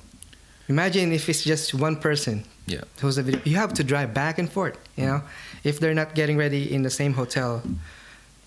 imagine 0.70 1.11
if 1.11 1.28
it's 1.30 1.43
just 1.43 1.74
one 1.74 1.95
person 1.97 2.43
Yeah. 2.65 2.82
who's 3.01 3.15
the 3.18 3.24
video. 3.24 3.41
You 3.43 3.57
have 3.57 3.74
to 3.76 3.84
drive 3.84 4.13
back 4.13 4.38
and 4.39 4.49
forth. 4.51 4.78
You 4.95 5.05
know, 5.05 5.22
if 5.63 5.80
they're 5.80 5.93
not 5.93 6.15
getting 6.15 6.38
ready 6.38 6.72
in 6.74 6.84
the 6.84 6.89
same 6.89 7.13
hotel, 7.13 7.61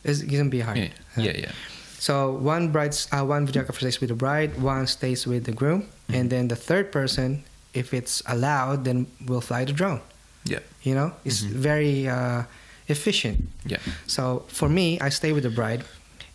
it's 0.05 0.22
gonna 0.22 0.48
be 0.51 0.61
hard. 0.61 0.78
Yeah. 0.78 0.88
Yeah. 1.16 1.36
Yeah. 1.36 1.53
So 1.98 2.32
one 2.32 2.72
bride's 2.72 3.09
uh, 3.12 3.24
one 3.24 3.46
videographer 3.46 3.80
stays 3.80 4.01
with 4.01 4.09
the 4.09 4.16
bride, 4.16 4.61
one 4.61 4.86
stays 4.86 5.26
with 5.26 5.44
the 5.44 5.53
groom, 5.53 5.82
Mm-hmm. 5.82 6.14
and 6.14 6.30
then 6.30 6.48
the 6.48 6.57
third 6.57 6.90
person, 6.90 7.44
if 7.74 7.92
it's 7.94 8.22
allowed, 8.26 8.84
then 8.84 9.07
will 9.26 9.40
fly 9.42 9.64
the 9.64 9.72
drone. 9.72 10.01
Yeah. 10.44 10.59
You 10.82 10.94
know, 10.94 11.12
it's 11.24 11.40
very 11.40 12.09
uh, 12.09 12.44
efficient. 12.88 13.46
Yeah. 13.66 13.78
So 14.07 14.44
for 14.48 14.68
me, 14.68 14.98
I 15.01 15.11
stay 15.11 15.32
with 15.32 15.44
the 15.44 15.51
bride, 15.55 15.84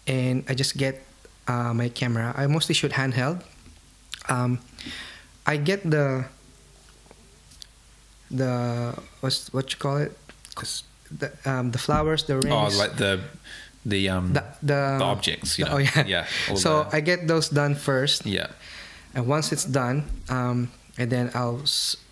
and 0.08 0.46
I 0.48 0.54
just 0.54 0.78
get 0.78 1.02
uh, 1.48 1.74
my 1.74 1.90
camera. 1.90 2.32
I 2.38 2.46
mostly 2.48 2.76
shoot 2.76 2.92
handheld. 2.94 3.42
Um, 4.30 4.60
I 5.46 5.58
get 5.58 5.82
the 5.90 6.26
the 8.32 8.94
what's 9.22 9.52
what 9.54 9.72
you 9.74 9.78
call 9.78 9.98
it, 9.98 10.18
the 11.12 11.32
um, 11.46 11.72
the 11.72 11.78
flowers, 11.78 12.24
the 12.26 12.36
rings. 12.38 12.76
Oh, 12.76 12.78
like 12.78 12.96
the 12.98 13.20
the 13.86 14.10
um 14.10 14.34
the, 14.34 14.44
the, 14.62 14.98
the 14.98 15.04
objects, 15.04 15.58
you 15.60 15.66
know. 15.66 15.74
Oh 15.74 15.78
yeah. 15.78 16.06
Yeah, 16.08 16.26
So 16.56 16.88
I 16.92 17.02
get 17.02 17.28
those 17.28 17.50
done 17.50 17.76
first, 17.76 18.26
yeah. 18.26 18.48
and 19.14 19.28
once 19.28 19.52
it's 19.52 19.66
done, 19.66 20.04
um, 20.30 20.72
and 20.98 21.12
then 21.12 21.30
I'll 21.36 21.62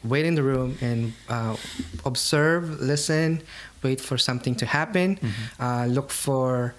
wait 0.04 0.26
in 0.26 0.36
the 0.36 0.44
room 0.44 0.78
and 0.82 1.14
uh, 1.30 1.56
observe, 2.06 2.80
listen, 2.82 3.42
wait 3.82 4.02
for 4.02 4.18
something 4.18 4.56
to 4.56 4.66
happen, 4.66 5.16
Mm-hmm. 5.18 5.64
uh, 5.64 5.86
look 5.88 6.12
for 6.12 6.74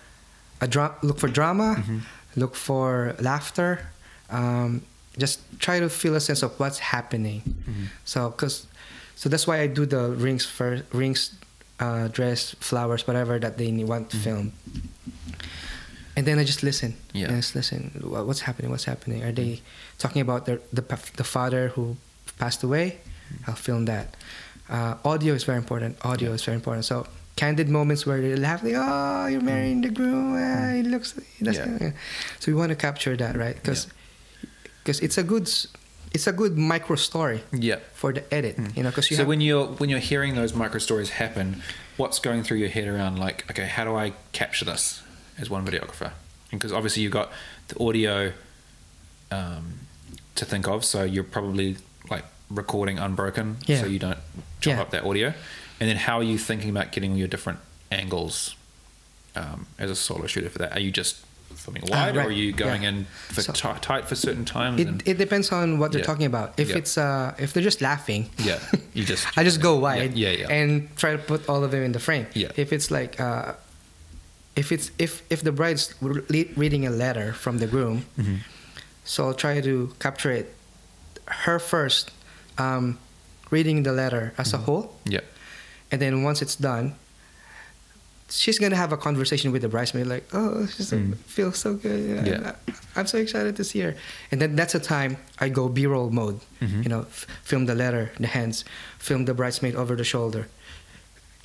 a 0.61 0.69
dra- 0.69 0.95
look 1.03 1.19
for 1.19 1.29
drama, 1.29 1.77
Mm-hmm. 1.79 1.99
look 2.37 2.55
for 2.55 3.15
laughter. 3.21 3.81
Um, 4.31 4.83
just 5.19 5.41
try 5.61 5.79
to 5.81 5.89
feel 5.89 6.15
a 6.17 6.21
sense 6.21 6.43
of 6.43 6.59
what's 6.59 6.79
happening. 6.79 7.43
Mm-hmm. 7.43 7.85
So, 8.05 8.31
cause, 8.31 8.67
so 9.15 9.29
that's 9.29 9.47
why 9.47 9.61
I 9.61 9.67
do 9.69 9.87
the 9.87 10.11
rings 10.11 10.45
first, 10.47 10.83
rings 10.93 11.35
uh, 11.81 12.09
dress, 12.09 12.55
flowers, 12.61 13.07
whatever 13.07 13.39
that 13.39 13.59
they 13.59 13.71
want 13.85 14.11
to 14.11 14.17
film. 14.17 14.53
And 16.17 16.27
then 16.27 16.39
I 16.39 16.45
just 16.45 16.63
listen. 16.63 16.95
Yeah. 17.13 17.27
And 17.27 17.37
I 17.37 17.41
just 17.41 17.55
listen. 17.55 17.91
What's 18.05 18.41
happening? 18.41 18.71
What's 18.71 18.85
happening? 18.85 19.25
Are 19.25 19.33
they 19.33 19.61
talking 19.99 20.23
about 20.23 20.47
their, 20.47 20.61
the 20.73 20.83
the 21.17 21.25
father 21.25 21.69
who 21.69 21.97
passed 22.39 22.63
away? 22.63 22.99
I'll 23.47 23.55
film 23.55 23.87
that. 23.87 24.15
Uh, 24.69 24.95
audio 25.05 25.35
is 25.35 25.45
very 25.45 25.59
important. 25.59 25.99
Audio 26.05 26.33
is 26.33 26.45
very 26.45 26.55
important. 26.55 26.85
So 26.85 27.07
candid 27.37 27.69
moments 27.69 28.07
where 28.07 28.21
they're 28.21 28.37
laughing. 28.37 28.75
Oh, 28.77 29.27
you're 29.27 29.41
marrying 29.43 29.83
the 29.83 29.91
groom. 29.91 30.37
Ah, 30.39 30.73
he 30.75 30.83
looks. 30.83 31.19
Does 31.43 31.57
Yeah. 31.59 31.93
So 32.39 32.53
we 32.53 32.55
want 32.55 32.71
to 32.71 32.77
capture 32.77 33.17
that, 33.17 33.37
right? 33.37 33.57
Because 33.57 33.89
because 34.83 35.01
it's 35.01 35.19
a 35.19 35.23
good 35.25 35.51
it's 36.15 36.27
a 36.27 36.33
good 36.33 36.57
micro 36.57 36.97
story 36.97 37.43
Yeah. 37.53 37.81
for 37.93 38.13
the 38.13 38.23
edit. 38.33 38.57
You 38.77 38.83
know, 38.85 38.91
because 38.91 39.11
you 39.11 39.17
so 39.17 39.23
have, 39.23 39.29
when 39.29 39.41
you're 39.41 39.67
when 39.67 39.91
you're 39.91 39.99
hearing 40.13 40.35
those 40.37 40.55
micro 40.55 40.79
stories 40.79 41.11
happen, 41.11 41.61
what's 41.97 42.19
going 42.21 42.43
through 42.45 42.59
your 42.59 42.69
head 42.71 42.87
around 42.89 43.19
like, 43.19 43.45
okay, 43.51 43.67
how 43.67 43.85
do 43.85 43.95
I 43.97 44.13
capture 44.33 44.65
this 44.65 45.03
as 45.39 45.51
one 45.51 45.67
videographer? 45.67 46.13
Because 46.51 46.73
obviously 46.73 47.03
you've 47.03 47.13
got 47.13 47.31
the 47.69 47.83
audio 47.83 48.33
um, 49.31 49.81
to 50.37 50.45
think 50.45 50.69
of, 50.69 50.85
so 50.85 51.03
you're 51.03 51.25
probably 51.25 51.77
like 52.11 52.25
recording 52.51 52.99
unbroken, 52.99 53.57
Yeah. 53.67 53.81
so 53.81 53.87
you 53.87 53.99
don't 53.99 54.19
chop 54.61 54.75
Yeah. 54.77 54.81
up 54.83 54.91
that 54.91 55.05
audio. 55.05 55.35
And 55.81 55.89
then 55.91 55.97
how 55.97 56.19
are 56.19 56.23
you 56.23 56.39
thinking 56.39 56.71
about 56.71 56.93
getting 56.93 57.13
all 57.13 57.19
your 57.19 57.29
different 57.29 57.59
angles 57.91 58.55
um, 59.35 59.67
as 59.79 59.91
a 59.91 59.97
solo 59.97 60.27
shooter 60.29 60.49
for 60.51 60.59
that? 60.59 60.73
Are 60.73 60.81
you 60.81 60.93
just 60.93 61.17
filming 61.57 61.83
Ah, 61.91 61.95
wide, 62.07 62.17
or 62.17 62.19
right. 62.21 62.29
are 62.29 62.33
you 62.33 62.53
going 62.53 62.83
Yeah. 62.83 62.89
in 62.91 63.07
for 63.35 63.43
So- 63.43 63.53
ti- 63.53 63.81
tight 63.81 64.09
for 64.09 64.15
certain 64.15 64.45
times? 64.45 64.81
it, 64.81 64.87
and, 64.89 65.03
it 65.07 65.19
depends 65.19 65.51
on 65.53 65.79
what 65.79 65.93
they're 65.93 66.01
Yeah. 66.01 66.07
talking 66.13 66.27
about. 66.27 66.55
If 66.57 66.69
Yeah. 66.71 66.77
it's 66.81 66.99
uh 66.99 67.35
if 67.39 67.53
they're 67.53 67.63
just 67.65 67.81
laughing, 67.81 68.31
yeah, 68.39 68.59
you 68.95 69.05
just 69.13 69.27
I 69.39 69.45
just 69.45 69.61
go 69.61 69.77
wide 69.79 70.15
Yeah, 70.15 70.31
yeah, 70.31 70.41
yeah. 70.49 70.53
and 70.59 70.89
try 70.97 71.13
to 71.13 71.19
put 71.19 71.49
all 71.49 71.63
of 71.65 71.71
them 71.71 71.83
in 71.83 71.93
the 71.93 72.01
frame. 72.01 72.27
Yeah. 72.35 72.51
If 72.57 72.73
it's 72.73 72.91
like 72.91 73.19
uh 73.21 73.53
if 74.57 74.71
it's 74.71 74.91
if 74.99 75.23
if 75.31 75.43
the 75.43 75.53
bride's 75.53 75.95
re- 76.01 76.51
reading 76.57 76.87
a 76.87 76.91
letter 76.91 77.33
from 77.33 77.59
the 77.59 77.67
groom, 77.67 78.05
Mm-hmm. 78.19 78.37
so 79.05 79.27
I'll 79.27 79.35
try 79.35 79.61
to 79.61 79.93
capture 79.99 80.31
it 80.31 80.47
her 81.47 81.59
first 81.59 82.11
um 82.59 82.99
reading 83.51 83.83
the 83.83 83.93
letter 83.93 84.33
as 84.39 84.49
Mm-hmm. 84.53 84.63
a 84.63 84.67
whole 84.67 84.85
yeah, 85.05 85.25
and 85.91 86.01
then 86.01 86.23
once 86.23 86.43
it's 86.43 86.57
done 86.57 86.95
she's 88.31 88.59
gonna 88.59 88.77
have 88.77 88.93
a 88.93 88.97
conversation 88.97 89.53
with 89.53 89.63
the 89.63 89.69
bridesmaid 89.69 90.07
like 90.07 90.25
oh 90.33 90.67
she 90.67 90.83
Mm. 90.83 91.15
feels 91.27 91.59
so 91.59 91.75
good 91.75 92.27
Yeah. 92.27 92.53
I, 92.97 93.01
am 93.01 93.07
so 93.07 93.19
excited 93.19 93.55
to 93.57 93.65
see 93.65 93.81
her 93.81 93.95
and 94.31 94.41
then 94.41 94.57
that's 94.57 94.73
the 94.73 94.81
time 94.81 95.17
i 95.39 95.49
go 95.49 95.69
b-roll 95.69 96.11
mode 96.11 96.41
Mhm. 96.61 96.83
you 96.85 96.89
know 96.89 97.01
f- 97.03 97.27
film 97.43 97.67
the 97.67 97.75
letter 97.75 98.11
the 98.19 98.27
hands 98.27 98.65
film 98.99 99.25
the 99.27 99.35
bridesmaid 99.35 99.75
over 99.77 99.95
the 99.97 100.05
shoulder 100.05 100.49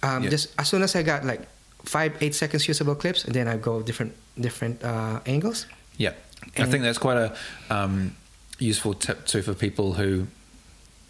um, 0.04 0.24
Yeah. 0.24 0.30
just 0.30 0.48
as 0.58 0.70
soon 0.70 0.82
as 0.82 0.96
i 0.96 1.04
got 1.04 1.26
like 1.26 1.42
five 1.84 2.12
eight 2.22 2.34
seconds 2.36 2.68
usable 2.68 2.96
clips 2.96 3.26
and 3.26 3.34
then 3.36 3.48
i 3.48 3.58
go 3.58 3.82
different 3.82 4.14
different 4.40 4.82
uh, 4.84 5.20
angles 5.26 5.66
Yeah, 5.98 6.14
I 6.58 6.66
think 6.66 6.84
that's 6.84 6.98
quite 6.98 7.18
a 7.18 7.36
um, 7.70 8.16
useful 8.58 8.94
tip 8.94 9.26
too 9.26 9.42
for 9.42 9.54
people 9.54 9.94
who, 10.00 10.28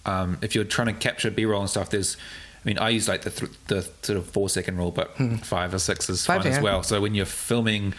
um, 0.05 0.37
if 0.41 0.55
you're 0.55 0.63
trying 0.65 0.87
to 0.87 0.97
capture 1.07 1.29
B-roll 1.29 1.61
and 1.61 1.69
stuff. 1.69 1.89
There's, 1.91 2.17
I 2.63 2.67
mean, 2.67 2.77
I 2.77 2.89
use 2.89 3.07
like 3.07 3.21
the 3.21 3.29
th- 3.31 3.51
the 3.67 3.81
sort 4.01 4.17
of 4.17 4.25
four 4.27 4.49
second 4.49 4.77
rule, 4.77 4.91
but 4.91 5.15
five 5.43 5.73
or 5.73 5.79
six 5.79 6.09
is 6.09 6.25
Hmm. 6.25 6.33
Five, 6.33 6.43
fine 6.43 6.51
as 6.53 6.59
well. 6.61 6.83
So 6.83 6.99
when 7.01 7.15
you're 7.15 7.25
filming 7.25 7.93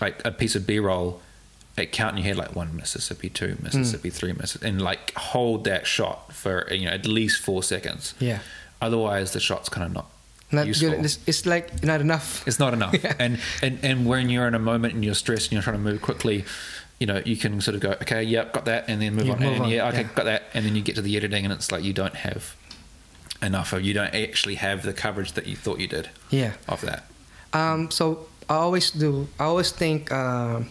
like 0.00 0.24
a 0.24 0.30
piece 0.30 0.54
of 0.54 0.66
B-roll, 0.66 1.20
it 1.76 1.92
count 1.92 2.12
in 2.16 2.24
your 2.24 2.26
head 2.34 2.36
like 2.36 2.54
one 2.54 2.74
Mississippi, 2.76 3.28
two 3.28 3.54
Hmm. 3.54 3.64
Mississippi, 3.64 4.10
three 4.10 4.32
Mississippi, 4.32 4.68
and 4.68 4.80
like 4.82 5.12
hold 5.14 5.64
that 5.64 5.86
shot 5.86 6.32
for 6.32 6.72
you 6.72 6.84
know 6.86 6.92
at 6.92 7.06
least 7.06 7.42
four 7.42 7.62
seconds. 7.62 8.14
yeah 8.20 8.38
Otherwise, 8.80 9.32
the 9.32 9.40
shot's 9.40 9.68
kind 9.70 9.86
of 9.86 9.92
not, 9.92 10.06
not 10.52 10.66
useful. 10.66 10.90
good 10.90 11.04
it's, 11.04 11.18
it's 11.26 11.46
like 11.46 11.82
not 11.82 12.00
enough 12.00 12.46
It's 12.46 12.58
not 12.58 12.74
enough. 12.74 12.94
Yeah. 13.02 13.14
And, 13.18 13.38
and 13.62 13.78
and 13.82 14.06
when 14.06 14.28
you're 14.28 14.46
in 14.46 14.54
a 14.54 14.58
moment 14.60 14.94
and 14.94 15.04
you're 15.04 15.14
stressed 15.14 15.46
and 15.46 15.52
you're 15.52 15.62
trying 15.62 15.76
to 15.76 15.82
move 15.82 16.02
quickly, 16.02 16.44
you 17.00 17.06
know, 17.06 17.20
you 17.24 17.36
can 17.36 17.60
sort 17.60 17.74
of 17.74 17.80
go, 17.80 17.90
okay, 18.02 18.22
yep, 18.22 18.52
got 18.52 18.66
that, 18.66 18.84
and 18.88 19.00
then 19.02 19.14
move 19.14 19.26
You 19.26 19.32
on. 19.32 19.40
move 19.40 19.52
and 19.54 19.62
on, 19.64 19.70
yeah, 19.70 19.88
okay, 19.88 20.02
yeah. 20.02 20.08
got 20.14 20.24
that, 20.26 20.44
and 20.54 20.64
then 20.64 20.76
you 20.76 20.82
get 20.82 20.94
to 20.96 21.02
the 21.02 21.16
editing, 21.16 21.44
and 21.44 21.52
it's 21.52 21.72
like 21.72 21.82
you 21.84 21.92
don't 21.92 22.14
have 22.14 22.54
enough 23.42 23.72
of, 23.72 23.82
you 23.82 23.94
don't 23.94 24.14
actually 24.14 24.56
have 24.56 24.82
the 24.82 24.92
coverage 24.92 25.32
that 25.32 25.46
you 25.46 25.56
thought 25.56 25.78
you 25.80 25.86
did 25.88 26.08
yeah 26.30 26.52
of 26.68 26.80
that. 26.82 27.04
Um, 27.52 27.90
so 27.90 28.26
I 28.48 28.54
always 28.56 28.90
do. 28.90 29.28
I 29.38 29.44
always 29.44 29.70
think. 29.72 30.10
Um, 30.12 30.70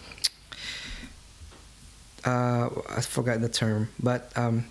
uh, 2.24 2.68
I 2.96 3.00
forgot 3.02 3.40
the 3.40 3.48
term, 3.48 3.88
but 4.02 4.30
um, 4.36 4.64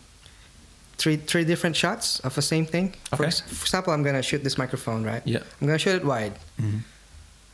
three 0.97 1.15
three 1.17 1.45
different 1.45 1.75
shots 1.75 2.19
of 2.21 2.35
the 2.35 2.41
same 2.41 2.65
thing. 2.65 2.93
For, 3.09 3.15
Okay. 3.15 3.27
ex- 3.27 3.41
for 3.41 3.63
example, 3.63 3.93
I'm 3.93 4.03
gonna 4.03 4.21
shoot 4.21 4.43
this 4.43 4.57
microphone, 4.57 5.03
right? 5.03 5.21
Yeah. 5.25 5.39
I'm 5.61 5.67
gonna 5.67 5.79
shoot 5.79 5.95
it 5.95 6.05
wide. 6.05 6.33
mm-hmm. 6.59 6.79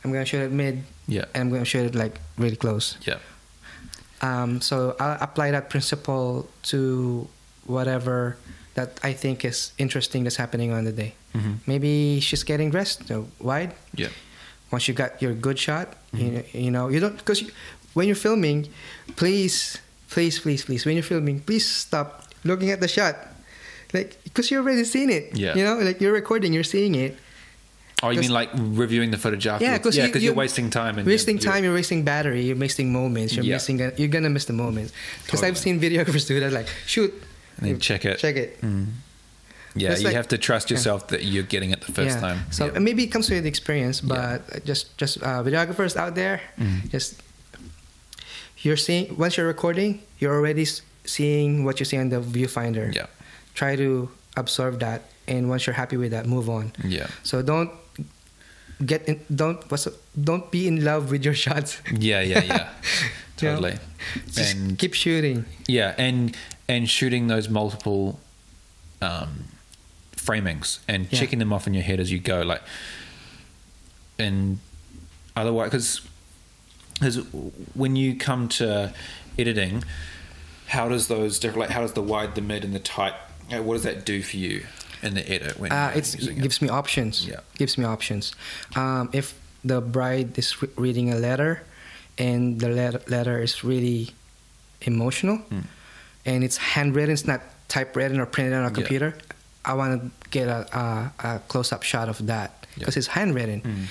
I'm 0.04 0.12
gonna 0.12 0.24
shoot 0.24 0.42
it 0.42 0.50
mid, 0.50 0.82
Yeah, 1.06 1.26
and 1.34 1.42
I'm 1.42 1.50
gonna 1.50 1.64
shoot 1.64 1.86
it 1.86 1.94
like 1.94 2.20
really 2.36 2.56
close. 2.56 2.96
yeah, 3.06 3.18
Um, 4.20 4.60
so 4.60 4.96
I'll 4.98 5.18
apply 5.20 5.52
that 5.52 5.70
principle 5.70 6.48
to 6.64 7.28
whatever 7.66 8.36
that 8.74 8.98
I 9.02 9.12
think 9.12 9.44
is 9.44 9.72
interesting 9.78 10.24
that's 10.24 10.36
happening 10.36 10.72
on 10.72 10.84
the 10.84 10.92
day. 10.92 11.12
Mhm. 11.34 11.58
Maybe 11.66 12.20
she's 12.20 12.42
getting 12.44 12.70
dressed, 12.70 13.06
so 13.08 13.28
wide 13.38 13.72
yeah, 13.94 14.08
once 14.70 14.88
you 14.88 14.94
got 14.94 15.20
your 15.22 15.34
good 15.34 15.58
shot 15.58 15.86
you, 16.12 16.18
Mm-hmm. 16.18 16.34
know, 16.34 16.44
you 16.64 16.70
know 16.70 16.88
you 16.88 17.00
don't 17.00 17.16
because 17.16 17.42
when 17.94 18.06
you're 18.08 18.22
filming 18.28 18.68
please 19.16 19.78
please 20.10 20.38
please 20.38 20.64
please 20.64 20.84
when 20.86 20.94
you're 20.96 21.02
filming 21.14 21.40
please 21.40 21.64
stop 21.66 22.28
looking 22.44 22.70
at 22.70 22.80
the 22.80 22.88
shot 22.88 23.16
like 23.92 24.16
because 24.24 24.50
you 24.50 24.58
already 24.58 24.84
seen 24.84 25.08
it 25.10 25.36
Yeah. 25.36 25.54
you 25.56 25.64
know 25.64 25.76
like 25.78 26.00
you're 26.00 26.12
recording 26.12 26.52
you're 26.52 26.64
seeing 26.76 26.94
it 26.94 27.16
Oh, 28.04 28.10
you 28.10 28.18
mean 28.20 28.32
like 28.34 28.50
reviewing 28.54 29.10
the 29.12 29.16
footage 29.16 29.46
afterwards? 29.46 29.62
yeah 29.62 29.78
because 29.78 29.96
yeah, 29.96 30.06
you, 30.06 30.20
you're 30.20 30.34
wasting 30.34 30.70
time 30.70 30.98
and 30.98 31.06
wasting 31.06 31.36
you're- 31.38 31.52
time 31.52 31.64
you're 31.64 31.74
wasting 31.74 32.02
battery 32.04 32.42
you're 32.42 32.56
wasting 32.56 32.92
moments 32.92 33.34
you're 33.34 33.44
Yeah. 33.44 33.56
missing 33.56 33.78
you're 33.96 34.08
gonna 34.16 34.28
miss 34.30 34.44
the 34.46 34.52
moments 34.64 34.92
because 35.24 35.42
i've 35.44 35.56
seen 35.58 35.80
videographers 35.86 36.26
do 36.26 36.40
that 36.40 36.52
like 36.52 36.68
shoot 36.86 37.12
then 37.64 37.78
check 37.80 38.04
it. 38.04 38.18
check 38.18 38.36
it 38.36 38.58
Yeah, 39.74 39.92
It's 39.92 40.00
you 40.02 40.08
like- 40.08 40.16
have 40.16 40.28
to 40.28 40.38
trust 40.38 40.70
yourself 40.70 41.08
that 41.08 41.24
you're 41.24 41.48
getting 41.48 41.70
it 41.72 41.80
the 41.80 41.92
first 41.92 42.16
yeah. 42.16 42.20
time. 42.20 42.38
So 42.50 42.66
yeah. 42.66 42.78
maybe 42.78 43.04
it 43.04 43.10
comes 43.14 43.30
with 43.30 43.46
experience, 43.46 44.02
Yeah. 44.02 44.08
but 44.14 44.64
just 44.68 44.96
just 45.00 45.16
uh, 45.22 45.42
videographers 45.42 45.96
out 45.96 46.14
there, 46.14 46.40
Mm-hmm. 46.60 46.88
just 46.92 47.22
you're 48.62 48.76
seeing 48.76 49.16
once 49.18 49.36
you're 49.36 49.46
recording, 49.48 50.02
you're 50.20 50.34
already 50.34 50.66
seeing 51.04 51.64
what 51.64 51.80
you 51.80 51.86
see 51.86 51.96
on 51.98 52.08
the 52.10 52.20
viewfinder. 52.20 52.94
yeah, 52.94 53.06
Try 53.54 53.76
to 53.76 54.08
absorb 54.36 54.78
that, 54.80 55.02
and 55.26 55.48
once 55.48 55.66
you're 55.66 55.74
happy 55.74 55.96
with 55.96 56.10
that, 56.12 56.26
move 56.26 56.48
on. 56.48 56.72
yeah, 56.84 57.06
So 57.22 57.42
don't 57.42 57.70
get 58.84 59.08
in, 59.08 59.20
don't 59.34 59.58
what's 59.70 59.88
don't 60.14 60.50
be 60.50 60.66
in 60.68 60.84
love 60.84 61.10
with 61.10 61.24
your 61.24 61.34
shots. 61.44 61.80
yeah, 61.90 62.20
yeah, 62.20 62.42
yeah, 62.44 62.68
You 63.42 63.48
know? 63.48 63.56
totally. 63.56 63.76
Just 64.30 64.54
and 64.54 64.78
keep 64.78 64.94
shooting. 64.94 65.44
Yeah, 65.66 65.94
and 65.98 66.36
and 66.68 66.88
shooting 66.88 67.26
those 67.26 67.48
multiple 67.48 68.18
um, 69.00 69.44
framings 70.16 70.78
and 70.86 71.08
Yeah. 71.10 71.18
checking 71.20 71.38
them 71.38 71.52
off 71.52 71.66
in 71.66 71.74
your 71.74 71.82
head 71.82 71.98
as 72.00 72.12
you 72.12 72.18
go, 72.20 72.42
like, 72.42 72.62
and 74.18 74.58
otherwise, 75.36 75.70
because 75.70 76.00
because 76.94 77.16
when 77.74 77.96
you 77.96 78.14
come 78.14 78.46
to 78.48 78.92
editing, 79.36 79.82
how 80.68 80.88
does 80.88 81.08
those 81.08 81.40
different, 81.40 81.60
like, 81.60 81.70
how 81.70 81.80
does 81.80 81.94
the 81.94 82.02
wide, 82.02 82.36
the 82.36 82.40
mid, 82.40 82.62
and 82.64 82.72
the 82.74 82.78
tight, 82.78 83.14
what 83.50 83.74
does 83.74 83.82
that 83.82 84.06
do 84.06 84.22
for 84.22 84.36
you 84.36 84.64
in 85.02 85.14
the 85.14 85.28
edit? 85.28 85.58
When 85.58 85.72
Uh, 85.72 85.90
it's, 85.96 86.14
using 86.14 86.38
it 86.38 86.42
gives 86.42 86.62
me 86.62 86.68
options. 86.68 87.26
Yeah. 87.26 87.40
Gives 87.58 87.76
me 87.76 87.84
options. 87.84 88.34
Um, 88.76 89.08
if 89.12 89.34
the 89.64 89.80
bride 89.80 90.38
is 90.38 90.62
re- 90.62 90.68
reading 90.76 91.12
a 91.12 91.16
letter, 91.16 91.64
and 92.18 92.60
the 92.60 92.68
letter, 92.68 93.00
letter 93.08 93.42
is 93.42 93.64
really 93.64 94.10
emotional, 94.82 95.38
Hmm. 95.38 95.60
And 96.24 96.44
it's 96.44 96.56
handwritten, 96.56 97.12
it's 97.12 97.26
not 97.26 97.40
typewritten 97.68 98.20
or 98.20 98.26
printed 98.26 98.52
on 98.54 98.64
a 98.64 98.68
Yeah. 98.68 98.74
computer. 98.74 99.14
I 99.64 99.74
want 99.74 100.02
to 100.02 100.28
get 100.30 100.48
a, 100.48 100.66
a, 100.76 101.12
a 101.28 101.38
close-up 101.48 101.82
shot 101.82 102.08
of 102.08 102.26
that 102.26 102.66
because 102.74 102.96
Yeah. 102.96 102.98
it's 103.00 103.06
handwritten, 103.08 103.60
Hmm. 103.60 103.84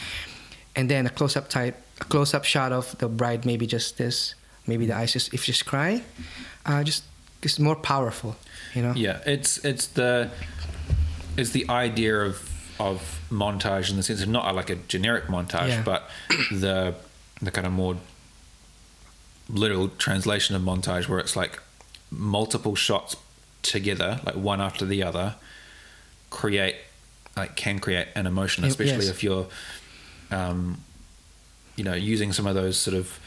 and 0.75 0.89
then 0.89 1.05
a 1.05 1.09
close-up 1.09 1.49
type, 1.49 1.75
a 2.01 2.05
close-up 2.05 2.45
shot 2.45 2.71
of 2.71 2.97
the 2.97 3.07
bride, 3.07 3.45
maybe 3.45 3.65
just 3.67 3.97
this, 3.97 4.35
maybe 4.67 4.85
the 4.85 4.95
eyes 4.95 5.13
just 5.13 5.33
if 5.33 5.43
she's 5.43 5.63
crying, 5.63 6.03
uh, 6.65 6.83
just 6.83 7.03
it's 7.41 7.57
more 7.59 7.75
powerful, 7.75 8.35
you 8.75 8.81
know. 8.83 8.93
Yeah, 8.95 9.19
it's 9.25 9.57
it's 9.65 9.87
the 9.87 10.29
it's 11.37 11.51
the 11.51 11.65
idea 11.69 12.15
of 12.21 12.49
of 12.79 13.19
montage 13.31 13.89
in 13.91 13.95
the 13.97 14.03
sense 14.03 14.21
of 14.21 14.27
not 14.29 14.53
like 14.55 14.69
a 14.69 14.75
generic 14.87 15.25
montage, 15.27 15.69
Yeah. 15.69 15.83
but 15.83 16.09
the 16.51 16.93
the 17.41 17.51
kind 17.51 17.65
of 17.67 17.73
more 17.73 17.95
literal 19.49 19.89
translation 19.97 20.55
of 20.55 20.61
montage 20.61 21.07
where 21.07 21.19
it's 21.19 21.35
like 21.35 21.59
multiple 22.11 22.75
shots 22.75 23.15
together, 23.63 24.19
like 24.25 24.35
one 24.35 24.59
after 24.61 24.85
the 24.85 25.01
other, 25.03 25.35
create 26.29 26.75
like 27.37 27.55
can 27.55 27.79
create 27.79 28.07
an 28.15 28.27
emotion, 28.27 28.63
especially 28.65 29.05
yes. 29.05 29.09
if 29.09 29.23
you're 29.23 29.47
um, 30.31 30.81
you 31.77 31.83
know 31.83 31.93
using 31.93 32.33
some 32.33 32.45
of 32.47 32.55
those 32.55 32.77
sort 32.77 32.95
of 32.97 33.19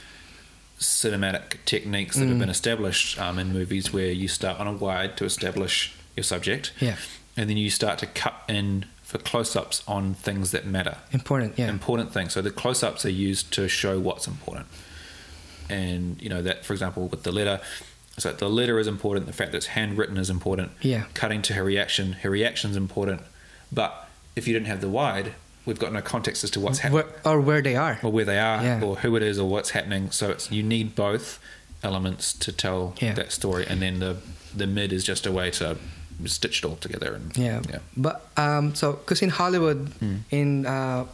cinematic 0.79 1.57
techniques 1.65 2.17
that 2.17 2.27
have 2.27 2.37
Mm. 2.37 2.41
been 2.41 2.49
established 2.51 3.19
um, 3.21 3.39
in 3.39 3.53
movies 3.53 3.93
where 3.93 4.11
you 4.11 4.29
start 4.29 4.59
on 4.61 4.67
a 4.67 4.73
wide 4.73 5.17
to 5.17 5.25
establish 5.25 5.95
your 6.17 6.25
subject 6.25 6.73
Yeah. 6.81 6.97
and 7.37 7.49
then 7.49 7.57
you 7.57 7.71
start 7.71 7.99
to 8.01 8.07
cut 8.07 8.43
in 8.49 8.85
for 9.03 9.19
close-ups 9.19 9.83
on 9.87 10.15
things 10.15 10.51
that 10.51 10.67
matter 10.67 10.97
Important, 11.13 11.59
yeah. 11.59 11.69
important 11.69 12.13
things. 12.13 12.33
So 12.33 12.43
the 12.43 12.51
close-ups 12.51 13.05
are 13.07 13.11
used 13.11 13.53
to 13.55 13.69
show 13.69 13.99
what's 14.01 14.27
important, 14.27 14.67
and 15.71 16.21
you 16.21 16.29
know 16.29 16.43
that, 16.43 16.65
for 16.65 16.73
example, 16.73 17.07
with 17.09 17.23
the 17.23 17.33
letter, 17.33 17.61
so 18.19 18.33
the 18.33 18.49
letter 18.49 18.79
is 18.79 18.87
important. 18.87 19.27
The 19.27 19.33
fact 19.33 19.53
that 19.53 19.59
it's 19.59 19.67
handwritten 19.67 20.17
is 20.19 20.31
important. 20.31 20.71
Yeah. 20.81 21.05
Cutting 21.15 21.43
to 21.43 21.55
her 21.55 21.65
reaction, 21.65 22.13
her 22.23 22.31
reaction's 22.31 22.77
important. 22.77 23.23
But 23.73 24.09
if 24.37 24.47
you 24.47 24.53
didn't 24.55 24.69
have 24.69 24.81
the 24.81 24.89
wide, 24.89 25.33
we've 25.67 25.79
got 25.79 25.93
no 25.93 26.01
context 26.03 26.45
as 26.45 26.51
to 26.53 26.61
what's 26.61 26.81
happening 26.81 27.07
or 27.25 27.41
where 27.41 27.63
they 27.63 27.75
are. 27.77 27.99
or 28.03 28.13
where 28.13 28.25
they 28.25 28.39
are 28.39 28.63
Yeah. 28.63 28.83
or 28.83 28.97
who 28.97 29.17
it 29.17 29.23
is 29.23 29.39
or 29.39 29.49
what's 29.49 29.71
happening. 29.71 30.11
So 30.11 30.31
it's 30.31 30.51
you 30.51 30.63
need 30.63 30.95
both 30.95 31.39
elements 31.83 32.33
to 32.35 32.53
tell 32.53 32.95
Yeah. 33.01 33.15
that 33.15 33.33
story, 33.33 33.67
and 33.69 33.81
then 33.83 33.99
the 34.01 34.17
the 34.57 34.67
mid 34.69 34.93
is 34.93 35.03
just 35.03 35.27
a 35.27 35.33
way 35.33 35.51
to 35.51 35.77
stitch 36.27 36.59
it 36.61 36.65
all 36.65 36.77
together. 36.77 37.13
And 37.15 37.37
Yeah. 37.37 37.61
yeah, 37.69 37.79
But 37.97 38.29
um, 38.37 38.75
so 38.77 38.93
because 38.93 39.21
in 39.21 39.31
Hollywood, 39.31 39.91
Mm. 40.01 40.19
in 40.31 40.67
uh, 40.67 41.05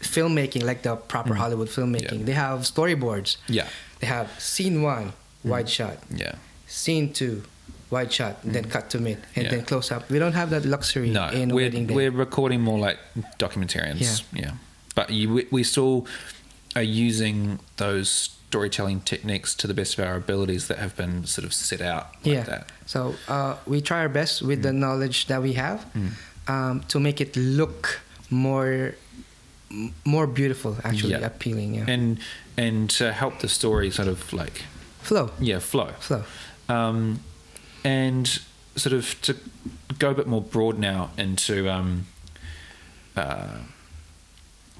filmmaking, 0.00 0.62
like 0.64 0.82
the 0.82 0.96
proper 0.96 1.34
Hollywood 1.34 1.68
filmmaking, 1.68 2.10
Mm. 2.12 2.18
Yeah. 2.20 2.24
they 2.26 2.32
have 2.32 2.60
storyboards. 2.60 3.36
yeah, 3.48 3.66
They 4.00 4.06
have 4.06 4.28
scene 4.38 4.82
one, 4.82 5.06
Mm. 5.06 5.12
Wide 5.44 5.68
shot. 5.68 5.96
yeah. 6.14 6.34
Scene 6.66 7.12
two, 7.12 7.42
wide 7.90 8.12
shot. 8.12 8.36
Then 8.44 8.64
cut 8.64 8.88
to 8.90 8.98
mid, 8.98 9.18
and 9.36 9.46
Mm. 9.46 9.50
Yeah. 9.50 9.50
then 9.50 9.64
close 9.64 9.90
up. 9.94 10.08
We 10.10 10.18
don't 10.18 10.32
have 10.34 10.50
that 10.50 10.64
luxury 10.64 11.10
No, 11.10 11.28
in 11.28 11.50
a 11.50 11.54
we're 11.54 11.66
wedding 11.66 11.86
day. 11.86 11.94
we're 11.94 12.10
recording 12.10 12.60
more 12.60 12.78
like 12.78 12.98
documentarians. 13.38 14.22
Yeah. 14.32 14.40
yeah. 14.42 14.52
But 14.94 15.10
you, 15.10 15.32
we, 15.34 15.46
we 15.50 15.62
still 15.64 16.06
are 16.76 16.82
using 16.82 17.58
those 17.76 18.08
storytelling 18.48 19.00
techniques 19.00 19.54
to 19.56 19.66
the 19.66 19.74
best 19.74 19.98
of 19.98 20.04
our 20.06 20.14
abilities 20.16 20.68
that 20.68 20.78
have 20.78 20.94
been 20.96 21.24
sort 21.26 21.44
of 21.46 21.52
set 21.54 21.80
out 21.80 22.06
like 22.24 22.34
yeah. 22.34 22.42
that. 22.44 22.68
So 22.86 23.14
uh, 23.28 23.56
we 23.66 23.80
try 23.80 24.00
our 24.00 24.08
best 24.10 24.42
with 24.42 24.58
Mm. 24.60 24.62
the 24.62 24.72
knowledge 24.72 25.26
that 25.26 25.42
we 25.42 25.52
have 25.54 25.84
um, 26.48 26.80
to 26.88 26.98
make 27.00 27.20
it 27.20 27.36
look 27.36 28.00
more 28.30 28.94
more 30.04 30.26
beautiful, 30.26 30.76
actually 30.84 31.12
Yeah. 31.12 31.26
appealing. 31.26 31.74
Yeah. 31.74 31.84
And 31.94 32.18
and 32.56 32.90
to 32.98 33.12
help 33.12 33.40
the 33.40 33.48
story 33.48 33.90
sort 33.90 34.08
of 34.08 34.32
like 34.32 34.62
Flow, 35.02 35.30
yeah 35.40 35.58
flow. 35.58 35.92
flow. 35.98 36.24
um, 36.68 37.20
and 37.84 38.40
sort 38.76 38.92
of 38.92 39.20
to 39.22 39.36
go 39.98 40.10
a 40.10 40.14
bit 40.14 40.26
more 40.26 40.40
broad 40.40 40.78
now 40.78 41.10
into 41.18 41.68
um, 41.68 42.06
uh, 43.16 43.58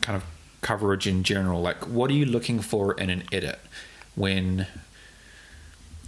kind 0.00 0.16
of 0.16 0.24
coverage 0.60 1.06
in 1.06 1.22
general. 1.22 1.60
Like, 1.60 1.86
what 1.88 2.10
are 2.10 2.14
you 2.14 2.24
looking 2.24 2.60
for 2.60 2.94
in 2.94 3.10
an 3.10 3.24
edit 3.32 3.58
when? 4.14 4.66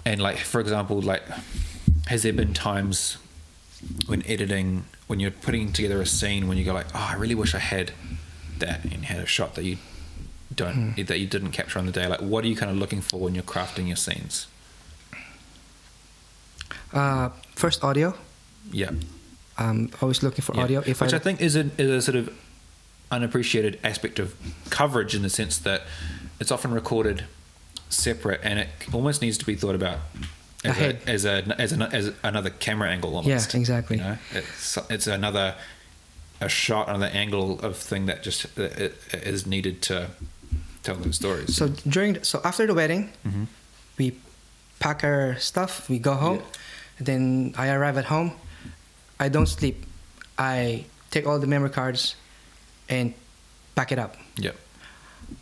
And 0.07 0.21
like, 0.21 0.39
for 0.39 0.61
example, 0.61 1.01
like, 1.01 1.23
has 2.07 2.23
there 2.23 2.33
been 2.33 2.55
times 2.55 3.17
when 4.07 4.25
editing, 4.27 4.85
when 5.07 5.19
you're 5.21 5.31
putting 5.31 5.73
together 5.73 6.01
a 6.01 6.07
scene, 6.07 6.47
when 6.47 6.59
you 6.59 6.65
go 6.65 6.75
like, 6.75 6.87
oh, 6.95 7.09
I 7.13 7.15
really 7.15 7.35
wish 7.35 7.55
I 7.55 7.59
had 7.59 7.93
that 8.59 8.85
and 8.85 9.05
had 9.05 9.19
a 9.19 9.27
shot 9.27 9.55
that 9.55 9.65
you 9.65 9.79
don't 10.55 10.95
that 10.97 11.19
you 11.19 11.27
didn't 11.27 11.53
capture 11.53 11.79
on 11.79 11.87
the 11.87 11.93
day. 11.93 12.07
Like, 12.07 12.21
what 12.21 12.45
are 12.45 12.49
you 12.49 12.57
kind 12.57 12.71
of 12.71 12.79
looking 12.79 13.01
for 13.01 13.19
when 13.21 13.35
you're 13.35 13.45
crafting 13.45 13.87
your 13.87 13.97
scenes? 13.97 14.47
Uh, 16.93 17.31
first 17.55 17.83
audio. 17.83 18.15
Yeah. 18.71 18.91
I'm 19.59 19.91
always 20.01 20.23
looking 20.23 20.43
for 20.43 20.55
Yeah. 20.55 20.63
audio. 20.63 20.83
If 20.87 21.01
Which 21.01 21.13
I, 21.13 21.17
I, 21.17 21.21
think 21.21 21.41
is 21.41 21.57
a, 21.57 21.71
is 21.79 21.91
a 21.91 22.03
sort 22.03 22.17
of 22.17 22.33
unappreciated 23.11 23.79
aspect 23.85 24.19
of 24.19 24.35
coverage 24.71 25.15
in 25.15 25.23
the 25.23 25.31
sense 25.31 25.59
that 25.59 25.83
it's 26.41 26.51
often 26.51 26.73
recorded 26.73 27.25
separate 27.89 28.41
and 28.43 28.59
it 28.59 28.69
almost 28.93 29.23
needs 29.23 29.39
to 29.39 29.45
be 29.45 29.55
thought 29.55 29.75
about 29.75 29.99
as, 30.65 30.71
Ahead. 30.71 31.01
a, 31.07 31.11
as, 31.11 31.25
a, 31.25 31.61
as, 31.61 31.73
an, 31.73 31.83
as 31.83 32.13
another 32.23 32.51
camera 32.51 32.89
angle 32.91 33.15
almost. 33.15 33.55
Yeah, 33.55 33.61
exactly. 33.61 33.99
You 33.99 34.03
know? 34.03 34.19
it's, 34.33 34.79
it's 34.91 35.07
another 35.07 35.55
a 36.41 36.49
shot, 36.49 36.89
another 36.89 37.07
angle 37.07 37.61
of 37.61 37.77
thing 37.77 38.07
that 38.07 38.23
just 38.23 38.55
that 38.57 38.79
it, 38.79 38.97
it 39.13 39.23
is 39.23 39.47
needed 39.47 39.83
to 39.83 40.11
tell 40.85 40.97
those 40.97 41.17
stories. 41.17 41.57
so 41.57 41.69
during 41.89 42.23
so 42.23 42.41
after 42.45 42.67
the 42.67 42.75
wedding, 42.75 43.11
Mhm. 43.27 43.47
we 43.99 44.13
pack 44.79 45.03
our 45.05 45.37
stuff. 45.41 45.89
We 45.89 45.99
go 45.99 46.15
home. 46.15 46.41
Then 47.01 47.55
I 47.59 47.69
arrive 47.75 47.97
at 47.99 48.07
home. 48.07 48.33
I 49.19 49.29
don't 49.29 49.49
sleep. 49.49 49.83
I 50.39 50.85
take 51.11 51.27
all 51.27 51.39
the 51.41 51.47
memory 51.47 51.71
cards 51.71 52.15
and 52.89 53.15
back 53.75 53.91
it 53.93 53.99
up. 53.99 54.15
yeah. 54.37 54.53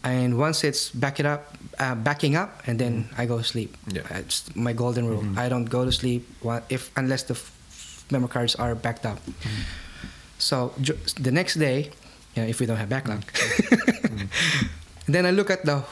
And 0.04 0.38
once 0.38 0.62
it's 0.62 0.90
back 0.94 1.18
it 1.18 1.26
up, 1.26 1.58
uh, 1.82 1.94
backing 1.98 2.36
up, 2.38 2.62
and 2.70 2.78
then 2.78 3.08
I 3.18 3.26
go 3.26 3.38
to 3.38 3.44
sleep. 3.44 3.74
Mm-hmm. 3.82 3.96
Yeah. 3.96 4.02
Mm-hmm. 4.06 4.22
It's 4.24 4.38
my 4.54 4.72
golden 4.72 5.08
rule. 5.10 5.26
I 5.36 5.48
don't 5.50 5.66
go 5.66 5.84
to 5.84 5.90
sleep 5.92 6.22
if 6.70 6.90
unless 6.96 7.24
the 7.26 7.34
f- 7.34 7.50
memory 8.10 8.30
cards 8.30 8.54
are 8.54 8.74
backed 8.78 9.04
up. 9.04 9.18
Mm-hmm. 9.26 9.62
So 10.38 10.72
ju- 10.80 10.98
the 11.20 11.32
next 11.34 11.58
day, 11.58 11.90
you 12.36 12.42
know, 12.42 12.48
if 12.48 12.60
we 12.60 12.66
don't 12.66 12.78
have 12.78 12.88
backlog, 12.88 13.24
Mm-hmm. 13.26 14.26
then 15.14 15.26
I 15.26 15.30
look 15.30 15.50
at 15.50 15.64
the 15.64 15.82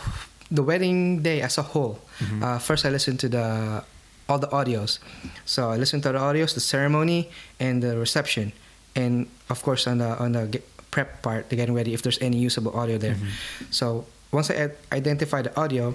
the 0.50 0.62
wedding 0.62 1.22
day 1.22 1.40
as 1.40 1.58
a 1.58 1.62
whole. 1.62 2.00
Mm-hmm. 2.18 2.42
Uh, 2.42 2.58
first, 2.58 2.84
I 2.84 2.90
listen 2.90 3.16
to 3.18 3.28
the 3.28 3.84
all 4.28 4.38
the 4.38 4.48
audios. 4.48 4.98
So 5.44 5.70
I 5.70 5.76
listen 5.76 6.00
to 6.02 6.12
the 6.12 6.18
audios, 6.18 6.54
the 6.54 6.60
ceremony, 6.60 7.30
and 7.58 7.82
the 7.82 7.98
reception, 7.98 8.52
and 8.94 9.26
of 9.48 9.62
course 9.62 9.86
on 9.86 9.98
the 9.98 10.18
on 10.18 10.32
the 10.32 10.62
prep 10.90 11.22
part, 11.22 11.50
the 11.50 11.56
getting 11.56 11.74
ready, 11.74 11.94
if 11.94 12.02
there's 12.02 12.18
any 12.20 12.38
usable 12.38 12.74
audio 12.76 12.98
there. 12.98 13.14
Mm-hmm. 13.14 13.70
So 13.70 14.06
once 14.32 14.50
I 14.50 14.54
ad- 14.54 14.76
identify 14.92 15.42
the 15.42 15.54
audio, 15.58 15.94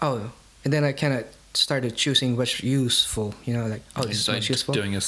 oh, 0.00 0.32
and 0.64 0.72
then 0.72 0.84
I 0.84 0.92
kind 0.92 1.14
of 1.14 1.24
started 1.54 1.96
choosing 1.96 2.36
what's 2.36 2.62
useful. 2.62 3.34
You 3.44 3.54
know, 3.54 3.66
like 3.66 3.82
oh, 3.96 4.04
this 4.04 4.16
is 4.16 4.24
So 4.24 4.32
what's 4.32 4.48
useful. 4.48 4.74
Doing 4.74 4.96
a 4.96 5.00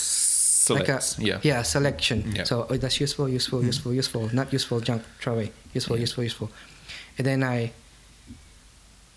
like 0.71 0.89
a 0.89 1.01
yeah. 1.19 1.41
yeah 1.43 1.63
selection. 1.63 2.33
Yeah. 2.35 2.45
So 2.45 2.67
oh, 2.71 2.77
that's 2.79 2.99
useful, 3.01 3.29
useful, 3.29 3.63
useful, 3.63 3.93
useful. 3.93 4.31
Not 4.33 4.53
useful, 4.53 4.81
junk, 4.81 5.03
throw 5.21 5.35
away. 5.35 5.53
Useful, 5.75 5.97
Yeah. 5.97 6.01
useful, 6.03 6.25
useful. 6.25 6.51
And 7.19 7.27
then 7.27 7.43
I 7.43 7.73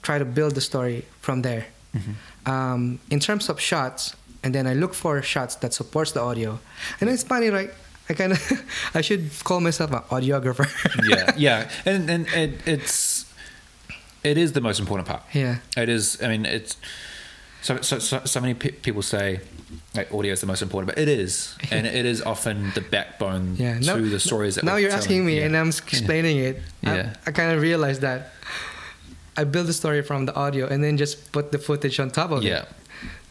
try 0.01 0.17
to 0.19 0.25
build 0.25 0.55
the 0.55 0.61
story 0.61 1.05
from 1.21 1.41
there. 1.43 1.65
Mm-hmm. 1.95 2.51
Um, 2.51 2.99
in 3.09 3.19
terms 3.19 3.49
of 3.49 3.59
shots, 3.59 4.15
and 4.43 4.53
then 4.53 4.67
I 4.67 4.73
look 4.73 4.93
for 4.93 5.21
shots 5.21 5.55
that 5.55 5.73
supports 5.73 6.11
the 6.11 6.21
audio. 6.21 6.59
And 7.01 7.09
it's 7.09 7.23
funny, 7.23 7.49
right? 7.49 7.71
I 8.09 8.13
kind 8.13 8.31
of 8.33 8.39
I 8.93 9.01
should 9.01 9.29
call 9.43 9.59
myself 9.59 9.91
an 9.91 10.01
audiographer. 10.09 10.67
yeah, 11.09 11.33
yeah, 11.37 11.69
and 11.85 12.09
and 12.09 12.27
it, 12.29 12.51
it's 12.65 13.25
it 14.23 14.37
is 14.37 14.51
the 14.53 14.61
most 14.61 14.79
important 14.79 15.07
part. 15.07 15.23
yeah. 15.33 15.57
It 15.75 15.89
is. 15.89 16.21
I 16.21 16.27
mean, 16.27 16.45
it's 16.45 16.77
so 17.67 17.81
so 17.81 17.99
so, 17.99 18.15
so 18.25 18.39
many 18.41 18.53
pe- 18.53 18.71
people 18.71 19.01
say 19.01 19.39
like 19.95 20.13
audio 20.13 20.31
is 20.33 20.39
the 20.41 20.47
most 20.47 20.61
important, 20.61 20.87
but 20.95 21.01
it 21.01 21.09
is, 21.09 21.55
and 21.71 21.85
it 21.87 22.05
is 22.05 22.21
often 22.21 22.71
the 22.75 22.81
backbone 22.81 23.55
Yeah. 23.57 23.79
to 23.79 23.85
Now, 23.85 24.09
the 24.09 24.19
stories 24.19 24.55
that. 24.55 24.63
now 24.63 24.77
you're 24.77 24.89
telling. 24.89 25.03
asking 25.03 25.25
me, 25.25 25.33
Yeah. 25.37 25.45
and 25.45 25.57
I'm 25.57 25.69
explaining 25.69 26.37
it. 26.37 26.55
I- 26.83 26.95
Yeah. 26.95 27.13
I, 27.27 27.31
kind 27.31 27.51
of 27.51 27.61
realized 27.61 28.01
that 28.01 28.31
I 29.35 29.43
build 29.43 29.67
the 29.67 29.73
story 29.73 30.01
from 30.03 30.25
the 30.25 30.33
audio 30.35 30.67
and 30.67 30.81
then 30.83 30.97
just 30.97 31.31
put 31.31 31.51
the 31.51 31.57
footage 31.59 31.99
on 31.99 32.09
top 32.09 32.31
of 32.31 32.39
it. 32.43 32.47
Yeah, 32.47 32.65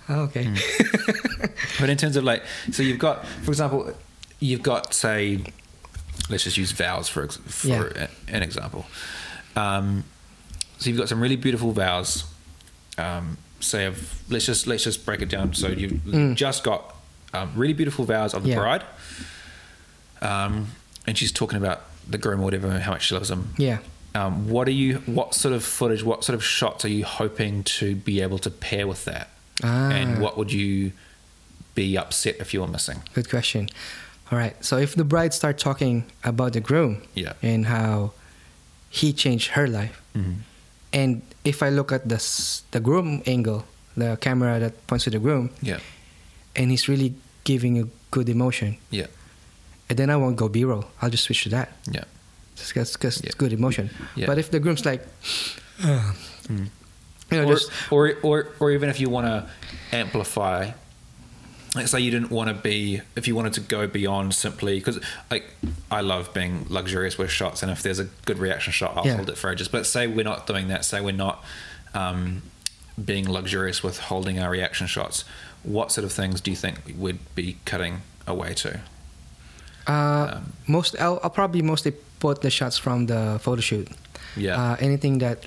Oh, 0.09 0.23
okay. 0.29 0.45
Mm. 0.45 0.59
but 1.81 1.89
in 1.91 1.97
terms 1.97 2.17
of 2.17 2.23
like, 2.25 2.43
so 2.71 2.83
you've 2.83 2.99
got, 3.01 3.27
for 3.45 3.51
example, 3.51 3.93
you've 4.39 4.63
got 4.63 4.93
say, 4.95 5.41
let's 6.31 6.45
just 6.45 6.57
use 6.59 6.73
vows 6.73 7.09
for 7.09 7.27
for 7.29 7.69
Yeah. 7.69 8.07
a- 8.07 8.35
an 8.37 8.43
example. 8.43 8.85
Um, 9.57 10.05
so 10.79 10.91
you've 10.91 10.99
got 10.99 11.09
some 11.09 11.21
really 11.23 11.37
beautiful 11.37 11.73
vows. 11.73 12.25
Um, 12.99 13.39
say 13.61 13.85
of 13.87 14.23
let's 14.31 14.47
just 14.47 14.67
let's 14.67 14.85
just 14.85 15.05
break 15.07 15.23
it 15.23 15.29
down. 15.29 15.55
So 15.55 15.69
you've 15.69 15.93
Mm. 16.05 16.35
just 16.35 16.63
got 16.65 16.95
um, 17.35 17.53
really 17.57 17.73
beautiful 17.75 18.05
vows 18.05 18.35
of 18.35 18.43
the 18.45 18.51
Yeah. 18.51 18.57
bride, 18.57 18.85
um, 20.23 20.69
and 21.07 21.17
she's 21.19 21.33
talking 21.33 21.59
about 21.59 21.83
the 22.09 22.19
groom 22.19 22.41
or 22.41 22.45
whatever, 22.45 22.79
how 22.81 22.93
much 22.93 23.07
she 23.07 23.15
loves 23.15 23.31
him. 23.31 23.55
yeah. 23.57 23.79
Um, 24.15 24.49
what 24.49 24.67
are 24.67 24.73
you? 24.73 24.95
What 25.05 25.35
sort 25.35 25.53
of 25.55 25.63
footage? 25.63 26.03
What 26.03 26.25
sort 26.25 26.35
of 26.35 26.43
shots 26.43 26.87
are 26.87 26.89
you 26.89 27.05
hoping 27.05 27.63
to 27.65 27.95
be 27.95 28.23
able 28.23 28.39
to 28.39 28.51
pair 28.51 28.87
with 28.87 29.05
that? 29.05 29.29
Ah. 29.63 29.91
And 29.91 30.23
what 30.23 30.39
would 30.39 30.51
you 30.53 30.93
be 31.75 31.99
upset 31.99 32.37
if 32.41 32.55
you 32.55 32.63
were 32.63 32.67
missing? 32.67 33.03
Good 33.13 33.29
question. 33.29 33.69
All 34.33 34.39
right. 34.39 34.57
So 34.65 34.79
if 34.79 34.95
the 34.95 35.05
bride 35.05 35.35
start 35.35 35.59
talking 35.59 36.05
about 36.25 36.55
the 36.55 36.61
groom 36.61 37.03
Yeah. 37.15 37.35
and 37.43 37.67
how 37.67 38.13
he 38.89 39.13
changed 39.13 39.49
her 39.49 39.67
life, 39.69 40.01
Mhm. 40.17 40.37
and 40.95 41.21
if 41.47 41.63
I 41.63 41.71
look 41.71 41.93
at 41.93 42.09
the 42.11 42.19
the 42.75 42.81
groom 42.83 43.23
angle, 43.27 43.63
the 43.97 44.19
camera 44.21 44.59
that 44.59 44.75
points 44.87 45.05
to 45.07 45.11
the 45.11 45.19
groom, 45.23 45.51
Yeah, 45.63 45.79
and 46.59 46.71
he's 46.71 46.89
really 46.91 47.15
giving 47.45 47.79
a 47.79 47.87
good 48.11 48.29
emotion, 48.29 48.77
yeah, 48.91 49.07
and 49.89 49.97
then 49.99 50.11
I 50.11 50.17
won't 50.19 50.37
go 50.37 50.49
B-roll. 50.49 50.85
I'll 51.01 51.11
just 51.11 51.25
switch 51.25 51.45
to 51.45 51.51
that 51.51 51.69
yeah, 51.91 52.05
because 52.59 52.75
Yeah. 52.99 53.31
it's 53.31 53.39
good 53.39 53.53
emotion. 53.53 53.91
Yeah. 54.17 54.27
But 54.27 54.39
if 54.39 54.51
the 54.51 54.59
groom's 54.59 54.85
like, 54.85 55.07
uh, 55.85 56.13
you 56.51 56.67
know, 57.39 57.47
or, 57.47 57.55
just 57.55 57.71
or 57.91 58.15
or 58.23 58.47
or 58.61 58.71
even 58.75 58.91
if 58.91 58.99
you 59.01 59.09
want 59.09 59.27
to 59.31 59.47
amplify. 59.97 60.73
Let's 61.77 61.91
say 61.91 62.01
you 62.01 62.11
didn't 62.11 62.31
want 62.31 62.49
to 62.49 62.55
be, 62.55 63.03
if 63.17 63.29
you 63.29 63.37
wanted 63.37 63.53
to 63.55 63.61
go 63.61 63.87
beyond 63.87 64.35
simply, 64.35 64.79
because 64.79 64.99
like 65.31 65.45
I 65.91 66.01
love 66.01 66.33
being 66.33 66.65
luxurious 66.69 67.19
with 67.19 67.31
shots, 67.31 67.63
and 67.63 67.71
if 67.71 67.83
there's 67.83 67.99
a 67.99 68.05
good 68.25 68.39
reaction 68.39 68.73
shot, 68.73 68.97
I'll 68.97 69.07
Yeah. 69.07 69.17
hold 69.17 69.29
it 69.29 69.37
for 69.37 69.51
ages. 69.53 69.69
But 69.69 69.87
say 69.87 70.07
we're 70.07 70.25
not 70.25 70.47
doing 70.47 70.69
that. 70.69 70.85
Say 70.85 71.01
we're 71.01 71.13
not 71.13 71.45
um, 71.95 72.43
being 73.03 73.29
luxurious 73.31 73.83
with 73.83 73.99
holding 73.99 74.39
our 74.39 74.51
reaction 74.51 74.87
shots. 74.87 75.25
What 75.63 75.93
sort 75.93 76.05
of 76.05 76.13
things 76.13 76.41
do 76.41 76.51
you 76.51 76.57
think 76.57 76.79
we'd 76.99 77.19
be 77.35 77.59
cutting 77.65 78.01
away 78.27 78.55
to? 78.55 78.81
Uh, 79.87 79.93
Um, 80.37 80.53
most 80.67 80.97
I'll, 80.99 81.21
I'll 81.23 81.31
probably 81.31 81.63
mostly 81.63 81.93
put 82.21 82.41
the 82.41 82.51
shots 82.51 82.79
from 82.79 83.07
the 83.07 83.39
photo 83.43 83.61
shoot. 83.61 83.89
Yeah. 84.37 84.57
Uh, 84.73 84.77
anything 84.81 85.19
that 85.19 85.47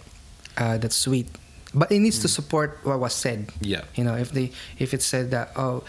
uh, 0.58 0.78
that's 0.78 0.96
sweet, 0.96 1.28
but 1.74 1.91
it 1.91 1.99
needs 1.99 2.20
to 2.20 2.28
Mm. 2.28 2.32
support 2.36 2.78
what 2.84 2.99
was 2.99 3.13
said. 3.13 3.51
Yeah. 3.61 3.82
You 3.95 4.03
know, 4.03 4.15
if 4.15 4.32
they 4.32 4.51
if 4.80 4.93
it 4.93 5.01
said 5.01 5.30
that 5.32 5.51
oh, 5.55 5.84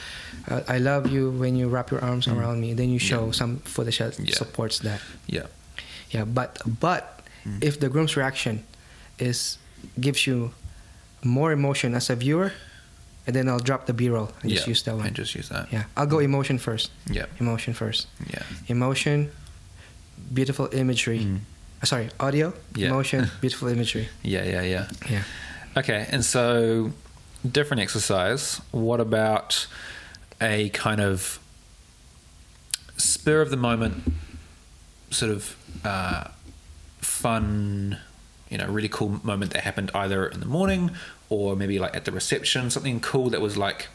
uh, 0.51 0.61
I 0.69 0.79
love 0.79 1.09
you 1.11 1.31
when 1.31 1.57
you 1.57 1.69
wrap 1.69 1.91
your 1.91 2.03
arms 2.05 2.29
around 2.29 2.61
me, 2.61 2.75
then 2.75 2.91
you 2.91 2.99
show 2.99 3.23
Mm. 3.23 3.27
Yeah. 3.33 3.39
some 3.41 3.53
footage 3.65 3.99
that 3.99 4.19
Yeah. 4.19 4.35
supports 4.37 4.79
that. 4.81 5.01
Yeah. 5.27 5.47
Yeah, 6.11 6.25
but 6.27 6.59
but 6.81 7.03
Mm. 7.47 7.65
if 7.65 7.79
the 7.81 7.89
groom's 7.89 8.17
reaction 8.17 8.65
is 9.19 9.59
gives 10.01 10.27
you 10.27 10.53
more 11.25 11.53
emotion 11.53 11.95
as 11.95 12.11
a 12.11 12.17
viewer, 12.17 12.53
and 13.27 13.37
then 13.37 13.49
I'll 13.49 13.61
drop 13.65 13.87
the 13.87 13.93
B-roll 13.93 14.29
and 14.43 14.51
just 14.53 14.67
use 14.69 14.83
that 14.85 14.97
one. 14.97 15.07
And 15.07 15.17
just 15.17 15.35
use 15.35 15.49
that. 15.49 15.69
yeah, 15.73 15.85
I'll 15.97 16.07
go 16.09 16.19
emotion 16.21 16.59
first. 16.59 16.91
Yeah. 17.11 17.27
Emotion 17.41 17.73
first. 17.75 18.07
Yeah. 18.29 18.43
Emotion, 18.69 19.31
beautiful 20.35 20.69
imagery. 20.73 21.21
Mm. 21.21 21.41
Uh, 21.83 21.87
sorry, 21.87 22.09
audio, 22.19 22.53
Yeah. 22.75 22.89
emotion, 22.89 23.31
beautiful 23.41 23.69
imagery. 23.69 24.09
Yeah. 24.23 24.45
Yeah. 24.45 24.63
Yeah. 24.63 24.85
Yeah. 25.09 25.23
Okay, 25.77 26.07
and 26.11 26.25
so 26.25 26.93
different 27.49 27.81
exercise. 27.83 28.61
What 28.73 29.01
about 29.01 29.67
a 30.41 30.69
kind 30.71 31.01
of 31.01 31.39
spur 32.97 33.41
of 33.41 33.51
the 33.51 33.57
moment, 33.57 34.03
sort 35.11 35.31
of 35.31 35.57
uh, 35.85 36.25
fun, 37.01 37.99
you 38.49 38.59
know, 38.59 38.67
really 38.67 38.89
cool 38.89 39.21
moment 39.25 39.53
that 39.53 39.63
happened 39.65 39.91
either 39.95 40.27
in 40.27 40.41
the 40.41 40.47
morning 40.47 40.91
or 41.29 41.55
maybe 41.57 41.79
like 41.79 41.95
at 41.95 42.05
the 42.05 42.13
reception, 42.13 42.69
something 42.71 43.01
cool 43.01 43.31
that 43.31 43.41
was 43.41 43.57
like, 43.57 43.89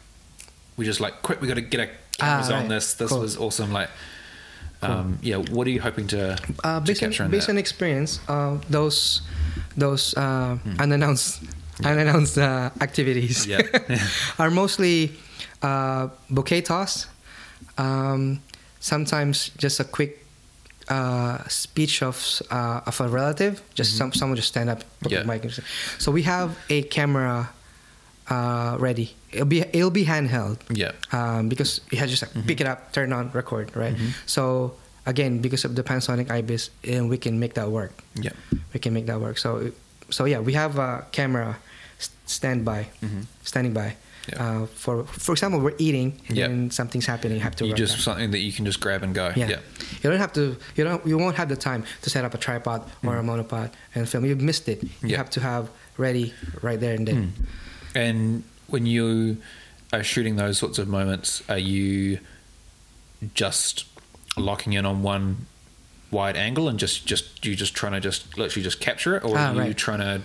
we 0.78 0.86
just 0.86 1.00
like, 1.02 1.22
quick, 1.22 1.42
we 1.42 1.48
got 1.48 1.56
to 1.56 1.62
get 1.62 1.80
our 1.82 1.90
cameras 2.18 2.50
Ah, 2.50 2.54
on 2.56 2.60
right. 2.62 2.70
this. 2.70 2.94
This 2.94 3.10
Cool. 3.10 3.20
was 3.20 3.38
awesome. 3.38 3.72
Like, 3.74 3.90
um, 4.82 5.20
yeah, 5.22 5.38
what 5.38 5.68
are 5.68 5.72
you 5.72 5.82
hoping 5.82 6.08
to, 6.08 6.38
Uh, 6.64 6.80
based 6.80 7.02
on, 7.04 7.10
capture 7.10 7.24
in 7.26 7.32
based 7.32 7.48
that? 7.48 7.54
on 7.54 7.58
experience, 7.58 8.20
uh, 8.28 8.58
those 8.70 9.22
those 9.78 10.14
uh, 10.16 10.56
Hmm. 10.56 10.80
unannounced 10.80 11.42
unannounced 11.84 12.38
uh, 12.38 12.70
activities 12.82 13.46
Yeah. 13.48 13.62
are 14.40 14.50
mostly 14.52 15.12
uh, 15.62 16.08
bouquet 16.30 16.62
toss. 16.62 17.08
Um, 17.78 18.42
sometimes 18.80 19.50
just 19.58 19.80
a 19.80 19.84
quick 19.84 20.24
uh, 20.88 21.40
speech 21.48 22.02
of 22.04 22.42
uh, 22.52 22.82
of 22.86 23.02
a 23.02 23.08
relative. 23.08 23.62
Just 23.74 23.98
some 23.98 24.14
someone 24.14 24.36
just 24.38 24.48
stand 24.50 24.70
up, 24.70 24.80
put 25.02 25.12
Mm-hmm. 25.12 25.14
Yeah. 25.14 25.22
the 25.22 25.28
mic. 25.28 25.44
and 25.44 25.64
So 26.00 26.12
we 26.12 26.22
have 26.24 26.58
a 26.70 26.84
camera 26.84 27.50
uh, 28.30 28.78
ready. 28.80 29.16
It'll 29.32 29.46
be 29.48 29.62
it'll 29.62 29.92
be 29.92 30.06
handheld 30.06 30.58
yeah. 30.70 30.92
um, 31.12 31.50
because 31.50 31.82
you 31.92 31.98
had 31.98 32.10
just 32.10 32.22
like 32.22 32.32
Mm-hmm. 32.32 32.48
pick 32.48 32.62
it 32.62 32.68
up, 32.68 32.92
turn 32.94 33.12
on, 33.14 33.32
record, 33.34 33.76
right? 33.76 33.96
So 34.26 34.74
again, 35.06 35.40
because 35.42 35.66
of 35.66 35.76
the 35.76 35.84
Panasonic 35.84 36.28
IBIS, 36.30 36.70
uh, 36.88 37.06
we 37.06 37.18
can 37.18 37.40
make 37.40 37.54
that 37.56 37.70
work. 37.70 37.92
Yeah. 38.16 38.32
We 38.74 38.80
can 38.80 38.94
make 38.94 39.06
that 39.08 39.20
work. 39.20 39.38
So, 39.38 39.72
so 40.10 40.26
yeah, 40.26 40.40
we 40.40 40.54
have 40.54 40.78
a 40.80 41.06
camera 41.12 41.58
standby, 42.26 42.88
Mhm. 43.02 43.26
standing 43.44 43.74
by. 43.74 43.96
Yeah. 44.28 44.44
Uh, 44.64 44.66
for 44.66 45.04
for 45.06 45.34
example, 45.34 45.60
we're 45.60 45.76
eating 45.78 46.20
and 46.28 46.38
Yeah. 46.38 46.48
then 46.48 46.72
something's 46.72 47.06
happening. 47.06 47.38
You 47.38 47.44
have 47.44 47.56
to 47.58 47.66
You 47.68 47.74
just 47.76 47.94
back. 47.96 48.02
something 48.04 48.32
that 48.32 48.40
you 48.40 48.52
can 48.52 48.66
just 48.66 48.80
grab 48.80 49.04
and 49.04 49.14
go. 49.14 49.32
yeah. 49.36 49.48
yeah. 49.50 49.60
You 50.02 50.10
don't 50.10 50.20
have 50.20 50.34
to. 50.34 50.58
You 50.76 50.84
don't. 50.84 51.06
You 51.06 51.18
won't 51.20 51.36
have 51.38 51.48
the 51.50 51.56
time 51.56 51.84
to 52.02 52.10
set 52.10 52.26
up 52.26 52.34
a 52.34 52.38
tripod 52.38 52.82
or 53.04 53.18
a 53.18 53.22
monopod 53.24 53.70
and 53.94 54.10
film. 54.10 54.26
You've 54.26 54.42
missed 54.42 54.68
it. 54.68 54.82
You 54.84 54.90
Mm. 55.04 55.10
Yeah. 55.12 55.18
have 55.18 55.30
to 55.32 55.42
have 55.42 55.70
ready 55.98 56.34
right 56.64 56.80
there 56.80 56.96
and 56.96 57.08
then. 57.08 57.16
Mm. 57.16 57.32
And 57.96 58.44
when 58.68 58.86
you 58.88 59.38
are 59.94 60.04
shooting 60.04 60.38
those 60.38 60.58
sorts 60.58 60.80
of 60.80 60.88
moments, 60.88 61.44
are 61.48 61.60
you 61.60 62.18
just 63.36 63.86
locking 64.38 64.74
in 64.74 64.86
on 64.86 65.04
one 65.04 65.46
wide 66.12 66.36
angle 66.38 66.68
and 66.70 66.80
just 66.80 67.06
just 67.06 67.46
you 67.46 67.56
just 67.56 67.74
trying 67.76 67.94
to 67.94 68.00
just 68.00 68.38
literally 68.38 68.64
just 68.64 68.80
capture 68.80 69.16
it, 69.18 69.24
or 69.24 69.38
Ah, 69.38 69.50
are 69.50 69.54
you 69.54 69.60
right. 69.60 69.78
trying 69.78 70.00
to 70.00 70.22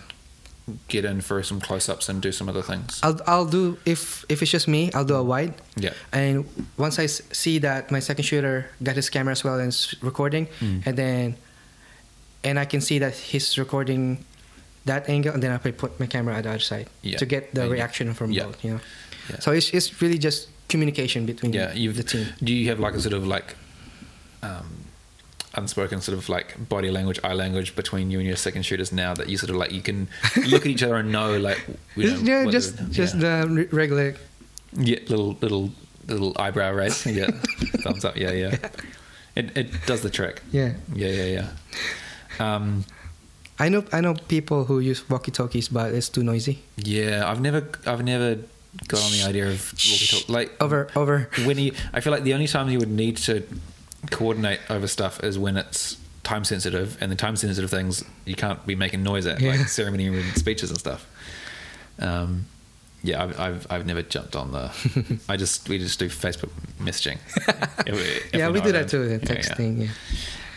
get 0.89 1.05
in 1.05 1.21
for 1.21 1.43
some 1.43 1.61
close-ups 1.61 2.09
and 2.09 2.23
do 2.23 2.31
some 2.33 2.49
other 2.49 2.63
things? 2.63 3.01
I'll 3.03 3.21
I'll 3.27 3.47
do 3.47 3.77
if 3.85 4.25
if 4.29 4.43
it's 4.43 4.51
just 4.51 4.69
me, 4.69 4.91
I'll 4.95 5.05
do 5.05 5.15
a 5.17 5.23
wide. 5.23 5.55
Yeah. 5.77 5.95
And 6.13 6.45
once 6.77 6.99
I 6.99 7.07
see 7.07 7.59
that 7.61 7.91
my 7.91 8.01
second 8.01 8.25
shooter 8.25 8.67
got 8.83 8.97
his 8.97 9.11
camera 9.11 9.33
as 9.33 9.43
well 9.45 9.59
and 9.59 9.69
is 9.69 9.95
recording, 10.03 10.47
Mm. 10.61 10.87
and 10.87 10.97
then 10.97 11.37
and 12.45 12.59
I 12.59 12.65
can 12.67 12.81
see 12.81 12.99
that 13.01 13.15
he's 13.15 13.59
recording 13.59 14.25
that 14.87 15.09
angle, 15.09 15.33
and 15.35 15.43
then 15.43 15.51
I 15.53 15.59
put 15.59 15.99
my 16.01 16.07
camera 16.07 16.37
at 16.37 16.45
the 16.45 16.51
other 16.51 16.59
side 16.59 16.89
Yeah. 17.03 17.19
to 17.19 17.27
get 17.27 17.55
the 17.55 17.63
And- 17.63 17.71
reaction 17.73 18.15
from 18.15 18.33
yeah. 18.33 18.45
both. 18.45 18.65
You 18.65 18.71
know. 18.75 18.81
Yeah. 19.31 19.41
So 19.41 19.53
it's 19.53 19.71
it's 19.75 20.01
really 20.03 20.19
just 20.19 20.49
communication 20.69 21.27
between 21.27 21.53
yeah, 21.53 21.73
the 21.75 22.03
team. 22.05 22.27
Do 22.43 22.53
you 22.53 22.69
have 22.71 22.79
like 22.81 22.95
a 22.95 23.01
sort 23.01 23.15
of 23.15 23.27
like 23.27 23.57
um, 24.43 24.67
unspoken 25.55 26.01
sort 26.01 26.17
of 26.17 26.29
like 26.29 26.69
body 26.69 26.91
language, 26.91 27.19
eye 27.25 27.33
language 27.33 27.75
between 27.75 28.11
you 28.11 28.19
and 28.19 28.27
your 28.27 28.37
second 28.37 28.63
shooters 28.65 28.93
now 28.93 29.15
that 29.15 29.29
you 29.29 29.37
sort 29.37 29.51
of 29.51 29.57
like 29.57 29.73
you 29.73 29.83
can 29.83 30.09
look 30.49 30.63
at 30.63 30.69
each 30.69 30.83
other 30.83 30.97
and 30.97 31.11
know 31.11 31.39
like 31.39 31.65
you 31.97 32.11
know, 32.11 32.21
yeah, 32.23 32.51
just 32.51 32.77
just 32.91 33.15
yeah. 33.17 33.45
the 33.45 33.69
regular. 33.73 34.15
Yeah, 34.73 34.99
little 35.09 35.37
little 35.41 35.71
little 36.07 36.33
eyebrow 36.39 36.73
raise. 36.73 37.05
Yeah, 37.21 37.31
thumbs 37.83 38.05
up. 38.05 38.17
Yeah, 38.17 38.33
yeah. 38.33 38.57
It 39.35 39.57
it 39.57 39.87
does 39.87 40.03
the 40.03 40.11
trick. 40.11 40.43
Yeah. 40.53 40.75
Yeah, 40.95 41.09
yeah, 41.09 41.25
yeah. 42.39 42.55
Um, 42.55 42.85
I 43.59 43.69
know 43.69 43.85
I 43.93 44.01
know 44.01 44.15
people 44.29 44.65
who 44.65 44.81
use 44.81 45.09
walkie 45.11 45.31
talkies, 45.33 45.69
but 45.69 45.93
it's 45.93 46.09
too 46.09 46.23
noisy. 46.23 46.63
yeah, 46.77 47.29
I've 47.29 47.41
never 47.41 47.69
I've 47.87 48.05
never 48.05 48.39
got 48.87 49.03
on 49.03 49.11
the 49.11 49.25
idea 49.27 49.49
of 49.51 49.73
walkie 49.91 50.07
talk 50.07 50.29
like 50.29 50.53
Over 50.63 50.89
over. 50.97 51.29
when 51.45 51.59
you. 51.59 51.73
I 51.93 52.01
feel 52.01 52.13
like 52.13 52.23
the 52.23 52.35
only 52.35 52.47
time 52.47 52.69
you 52.71 52.79
would 52.79 52.91
need 52.91 53.17
to 53.19 53.43
coordinate 54.11 54.61
over 54.71 54.87
stuff 54.87 55.23
is 55.23 55.39
when 55.39 55.57
it's 55.57 55.97
time 56.23 56.45
sensitive, 56.45 56.97
and 57.01 57.11
the 57.11 57.17
time 57.17 57.37
sensitive 57.37 57.71
things 57.71 58.05
you 58.25 58.35
can't 58.35 58.65
be 58.67 58.75
making 58.75 59.03
noise 59.03 59.27
at, 59.27 59.41
Yeah. 59.41 59.53
like 59.53 59.61
ceremony 59.69 60.07
and 60.07 60.37
speeches 60.37 60.71
and 60.71 60.79
stuff. 60.79 61.07
Um, 61.99 62.47
yeah, 63.03 63.23
I've, 63.23 63.41
I've 63.41 63.67
I've 63.71 63.87
never 63.87 64.03
jumped 64.03 64.37
on 64.37 64.53
the. 64.53 65.19
I 65.29 65.37
just 65.37 65.69
we 65.69 65.79
just 65.79 65.99
do 65.99 66.09
Facebook 66.09 66.51
messaging. 66.79 67.19
If 67.87 67.95
if 68.27 68.35
yeah, 68.35 68.51
we 68.51 68.61
do 68.61 68.73
that 68.73 68.89
too. 68.89 69.05
The 69.09 69.15
Yeah, 69.15 69.33
yeah. 69.33 69.41
texting. 69.43 69.89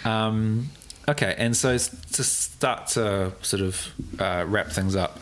Yeah. 0.06 0.28
Um, 0.28 0.70
okay, 1.08 1.36
and 1.38 1.56
so 1.56 1.72
to 1.78 2.24
start 2.24 2.88
to 2.90 3.32
sort 3.42 3.62
of 3.64 3.88
uh, 4.20 4.44
wrap 4.48 4.68
things 4.68 4.96
up, 4.96 5.20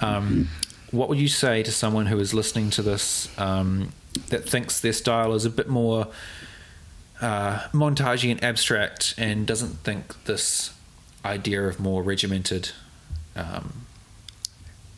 um, 0.00 0.48
what 0.90 1.10
would 1.10 1.18
you 1.18 1.28
say 1.28 1.62
to 1.62 1.70
someone 1.70 2.06
who 2.06 2.18
is 2.18 2.32
listening 2.32 2.70
to 2.70 2.82
this 2.82 3.28
um, 3.38 3.92
that 4.30 4.48
thinks 4.48 4.80
their 4.80 4.94
style 4.94 5.34
is 5.34 5.44
a 5.44 5.50
bit 5.50 5.68
more 5.68 6.06
uh, 7.24 7.58
montagey 7.72 8.30
and 8.30 8.42
abstract 8.44 9.14
and 9.16 9.46
doesn't 9.46 9.76
think 9.82 10.24
this 10.24 10.74
idea 11.24 11.66
of 11.66 11.80
more 11.80 12.02
regimented 12.02 12.70
um, 13.34 13.86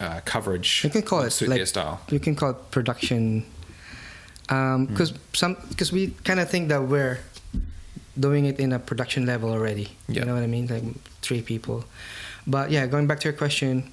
uh, 0.00 0.20
coverage 0.24 0.82
You 0.82 0.90
can 0.90 1.02
call 1.02 1.22
it 1.22 1.30
suit 1.30 1.48
like 1.48 1.58
their 1.58 1.66
style? 1.66 2.00
you 2.10 2.18
can 2.18 2.34
call 2.34 2.50
it 2.50 2.70
production. 2.70 3.46
Because 4.48 5.12
some 5.32 5.56
because 5.68 5.92
we 5.92 6.14
kind 6.24 6.38
of 6.40 6.50
think 6.50 6.68
that 6.68 6.82
we're 6.82 7.18
doing 8.18 8.44
it 8.46 8.58
in 8.58 8.72
a 8.72 8.78
production 8.78 9.26
level 9.26 9.50
already. 9.50 9.88
Yeah. 10.08 10.20
you 10.20 10.26
know 10.26 10.34
what 10.34 10.42
i 10.42 10.46
mean? 10.46 10.66
Like 10.66 10.84
three 11.22 11.42
people. 11.42 11.84
But 12.46 12.70
yeah 12.70 12.86
going 12.86 13.06
back 13.06 13.20
to 13.20 13.28
your 13.28 13.38
question 13.38 13.92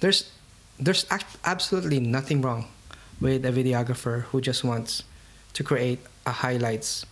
there's 0.00 0.30
there's 0.78 1.04
absolutely 1.44 2.00
nothing 2.00 2.40
wrong 2.40 2.68
with 3.20 3.44
a 3.44 3.52
videographer 3.52 4.22
who 4.32 4.40
just 4.40 4.64
wants 4.64 5.04
to 5.52 5.62
create 5.62 6.00
a 6.24 6.32
highlights 6.32 7.04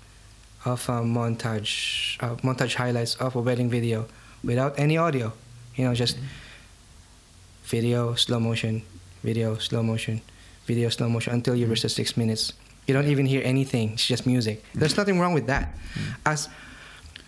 of 0.68 0.88
a 0.88 1.00
montage 1.02 2.16
uh, 2.20 2.36
montage 2.46 2.74
highlights 2.74 3.16
of 3.16 3.34
a 3.34 3.40
wedding 3.40 3.68
video 3.70 4.06
without 4.44 4.78
any 4.78 4.96
audio. 4.96 5.32
You 5.74 5.84
know 5.86 5.94
just 5.94 6.16
video 7.64 8.14
slow 8.14 8.40
motion 8.40 8.82
video 9.22 9.56
slow 9.58 9.82
motion 9.82 10.20
video 10.66 10.88
slow 10.88 11.08
motion 11.08 11.32
until 11.32 11.54
you 11.56 11.66
reach 11.66 11.82
the 11.82 11.88
six 11.88 12.16
minutes. 12.16 12.52
You 12.86 12.94
don't 12.94 13.06
even 13.08 13.26
hear 13.26 13.42
anything. 13.44 13.92
It's 13.92 14.06
just 14.06 14.26
music. 14.26 14.64
There's 14.74 14.96
nothing 14.96 15.18
wrong 15.20 15.34
with 15.34 15.46
that. 15.46 15.74
As 16.24 16.48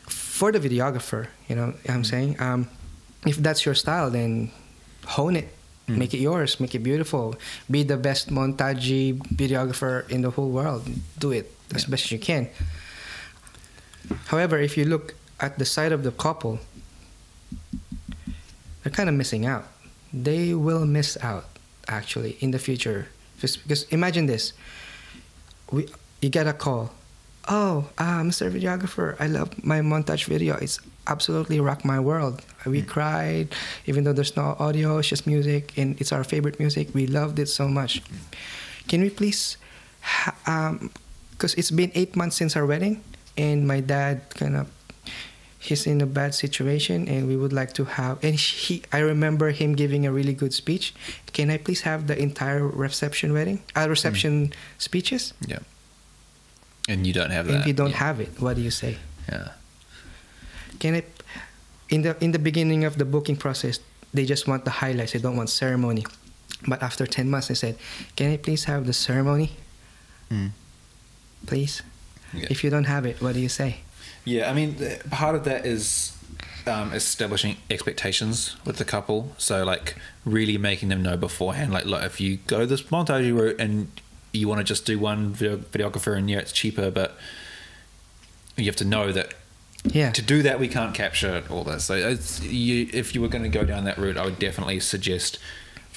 for 0.07 0.53
the 0.53 0.59
videographer 0.59 1.29
you 1.49 1.55
know 1.57 1.75
i'm 1.89 2.03
saying? 2.05 2.41
Um, 2.41 2.69
if 3.27 3.37
that's 3.37 3.65
your 3.67 3.75
style 3.75 4.11
then 4.11 4.51
hone 5.07 5.37
it. 5.37 5.49
Make 5.89 6.15
it 6.15 6.19
yours. 6.23 6.61
Make 6.61 6.77
it 6.77 6.85
beautiful. 6.87 7.35
Be 7.69 7.83
the 7.83 7.97
best 7.97 8.31
montage 8.31 9.19
videographer 9.35 10.09
in 10.09 10.23
the 10.23 10.31
whole 10.31 10.49
world. 10.49 10.87
Do 11.19 11.33
it 11.33 11.51
as 11.75 11.83
Yeah. 11.83 11.91
best 11.91 12.05
as 12.07 12.13
you 12.13 12.21
can 12.21 12.47
however 14.27 14.59
if 14.59 14.77
you 14.77 14.85
look 14.85 15.15
at 15.39 15.59
the 15.59 15.65
side 15.65 15.93
of 15.93 16.03
the 16.03 16.11
couple 16.13 16.59
they're 18.83 18.93
kind 18.93 19.09
of 19.09 19.15
missing 19.15 19.47
out. 19.47 19.67
They 20.13 20.55
will 20.55 20.87
miss 20.87 21.17
out 21.23 21.45
actually 21.87 22.37
in 22.41 22.51
the 22.51 22.59
future 22.59 23.09
Just 23.41 23.63
because 23.63 23.85
imagine 23.89 24.27
this: 24.27 24.53
we 25.73 25.89
you 26.21 26.29
get 26.29 26.47
a 26.47 26.53
call, 26.53 26.93
oh, 27.49 27.89
uh, 27.97 28.21
Mr. 28.21 28.53
Videographer, 28.53 29.17
I 29.19 29.27
love 29.27 29.57
my 29.65 29.81
montage 29.81 30.27
video. 30.27 30.57
It's 30.61 30.79
absolutely 31.07 31.59
rocked 31.61 31.85
my 31.85 31.99
world. 31.99 32.45
We 32.67 32.83
cried, 32.83 33.57
even 33.87 34.05
though 34.05 34.13
there's 34.13 34.37
no 34.37 34.57
audio, 34.61 34.99
it's 34.99 35.09
just 35.09 35.27
music, 35.27 35.73
and 35.79 35.99
it's 36.01 36.13
our 36.13 36.23
favorite 36.23 36.61
music. 36.61 36.93
We 36.93 37.07
loved 37.07 37.39
it 37.39 37.49
so 37.49 37.67
much. 37.69 38.03
Can 38.89 39.01
we 39.01 39.09
please, 39.09 39.57
ha- 40.03 40.37
um, 40.45 40.93
because 41.33 41.55
it's 41.55 41.71
been 41.71 41.91
eight 41.95 42.17
months 42.17 42.37
since 42.37 42.57
our 42.57 42.67
wedding, 42.67 43.01
and 43.45 43.59
my 43.73 43.81
dad 43.95 44.15
kind 44.41 44.57
of 44.61 44.67
he's 45.67 45.85
in 45.93 46.01
a 46.01 46.07
bad 46.19 46.33
situation 46.45 46.99
and 47.13 47.21
we 47.31 47.37
would 47.41 47.53
like 47.61 47.73
to 47.81 47.85
have 47.97 48.15
and 48.27 48.35
he 48.37 48.75
i 48.97 49.01
remember 49.13 49.47
him 49.61 49.71
giving 49.83 50.03
a 50.09 50.13
really 50.19 50.33
good 50.43 50.53
speech 50.63 50.85
can 51.37 51.47
i 51.55 51.57
please 51.67 51.83
have 51.91 52.01
the 52.11 52.17
entire 52.29 52.65
reception 52.85 53.29
wedding 53.37 53.59
uh, 53.77 53.87
reception 53.89 54.53
speeches 54.79 55.33
Yeah. 55.53 55.63
And 56.89 57.07
you 57.07 57.13
don't 57.19 57.31
have 57.31 57.45
that. 57.47 57.53
and 57.53 57.61
if 57.63 57.67
you 57.71 57.77
don't 57.81 57.95
yeah. 57.95 58.07
have 58.07 58.17
it 58.25 58.31
what 58.45 58.55
do 58.59 58.63
you 58.69 58.73
say 58.73 58.93
Yeah. 59.29 59.49
can 60.83 60.93
i 60.99 61.03
in 61.95 62.01
the 62.03 62.13
in 62.25 62.31
the 62.37 62.43
beginning 62.49 62.83
of 62.89 62.93
the 63.01 63.05
booking 63.15 63.37
process 63.45 63.79
they 64.17 64.25
just 64.33 64.45
want 64.51 64.65
the 64.65 64.75
highlights 64.83 65.13
they 65.15 65.23
don't 65.27 65.37
want 65.41 65.51
ceremony 65.63 66.05
but 66.71 66.79
after 66.83 67.05
10 67.07 67.29
months 67.33 67.49
they 67.49 67.59
said 67.65 67.75
can 68.17 68.27
i 68.33 68.37
please 68.47 68.65
have 68.71 68.83
the 68.91 68.97
ceremony 69.07 69.51
Mm. 70.31 70.51
please 71.51 71.83
Yeah. 72.33 72.47
if 72.51 72.63
you 72.65 72.71
don't 72.71 72.85
have 72.85 73.05
it 73.07 73.21
what 73.21 73.35
do 73.35 73.41
you 73.41 73.49
say 73.49 73.79
Yeah, 74.25 74.51
I 74.51 74.53
mean, 74.55 74.77
part 75.11 75.35
of 75.35 75.45
that 75.45 75.65
is 75.67 76.17
um, 76.67 76.93
establishing 76.93 77.57
expectations 77.71 78.57
with 78.67 78.77
the 78.77 78.85
couple. 78.85 79.33
So, 79.39 79.65
like, 79.65 79.97
really 80.25 80.59
making 80.59 80.91
them 80.91 81.03
know 81.03 81.17
beforehand, 81.17 81.73
like, 81.73 81.87
look, 81.87 82.03
if 82.05 82.21
you 82.21 82.37
go 82.47 82.67
this 82.67 82.83
montage 82.83 83.35
route 83.35 83.59
and 83.59 83.89
you 84.33 84.47
want 84.47 84.59
to 84.59 84.65
just 84.65 84.85
do 84.87 84.99
one 84.99 85.33
video- 85.33 85.57
videographer 85.57 86.17
and 86.17 86.29
yeah, 86.31 86.39
it's 86.39 86.53
cheaper, 86.53 86.91
but 86.91 87.17
you 88.57 88.67
have 88.67 88.77
to 88.77 88.85
know 88.85 89.11
that 89.13 89.35
yeah 89.85 90.11
to 90.13 90.21
do 90.21 90.43
that 90.43 90.61
we 90.61 90.69
can't 90.69 90.95
capture 90.95 91.43
all 91.49 91.65
this. 91.65 91.85
So, 91.85 91.95
it's, 91.95 92.43
you, 92.43 92.89
if 92.93 93.15
you 93.15 93.23
were 93.23 93.29
going 93.29 93.45
to 93.45 93.49
go 93.49 93.65
down 93.65 93.85
that 93.85 93.97
route, 93.99 94.19
I 94.19 94.25
would 94.27 94.39
definitely 94.39 94.81
suggest 94.81 95.39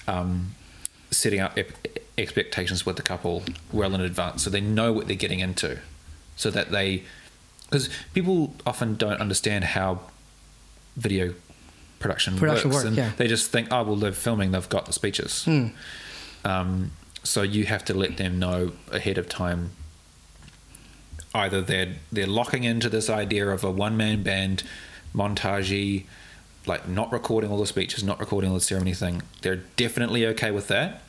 um, 0.07 0.55
setting 1.11 1.41
up 1.41 1.57
ep- 1.57 1.87
expectations 2.17 2.85
with 2.85 2.95
the 2.95 3.01
couple 3.01 3.43
well 3.71 3.93
in 3.93 4.01
advance 4.01 4.43
so 4.43 4.49
they 4.49 4.61
know 4.61 4.93
what 4.93 5.07
they're 5.07 5.15
getting 5.15 5.41
into 5.41 5.79
so 6.35 6.49
that 6.51 6.71
they 6.71 7.03
because 7.69 7.89
people 8.13 8.53
often 8.65 8.95
don't 8.95 9.19
understand 9.19 9.63
how 9.63 9.99
video 10.95 11.33
production, 11.99 12.37
Production 12.37 12.69
works 12.69 12.83
work, 12.83 12.87
and 12.87 12.97
yeah. 12.97 13.11
they 13.17 13.27
just 13.27 13.49
think 13.51 13.67
oh 13.71 13.83
well 13.83 13.95
they're 13.95 14.11
filming 14.11 14.51
they've 14.51 14.69
got 14.69 14.85
the 14.85 14.93
speeches 14.93 15.45
Hmm. 15.45 15.67
um, 16.43 16.91
so 17.23 17.41
you 17.41 17.65
have 17.65 17.85
to 17.85 17.93
let 17.93 18.17
them 18.17 18.37
know 18.39 18.73
ahead 18.91 19.17
of 19.17 19.29
time 19.29 19.71
either 21.33 21.61
they're 21.61 21.95
they're 22.11 22.27
locking 22.27 22.63
into 22.63 22.89
this 22.89 23.09
idea 23.09 23.47
of 23.49 23.63
a 23.63 23.71
one 23.71 23.97
man 23.97 24.21
band 24.23 24.63
montage 25.15 26.05
like 26.65 26.87
not 26.87 27.11
recording 27.11 27.49
all 27.51 27.57
the 27.57 27.65
speeches 27.65 28.03
not 28.03 28.19
recording 28.19 28.49
all 28.49 28.55
the 28.55 28.61
ceremony 28.61 28.93
thing 28.93 29.21
they're 29.41 29.61
definitely 29.77 30.25
okay 30.27 30.51
with 30.51 30.67
that 30.67 31.01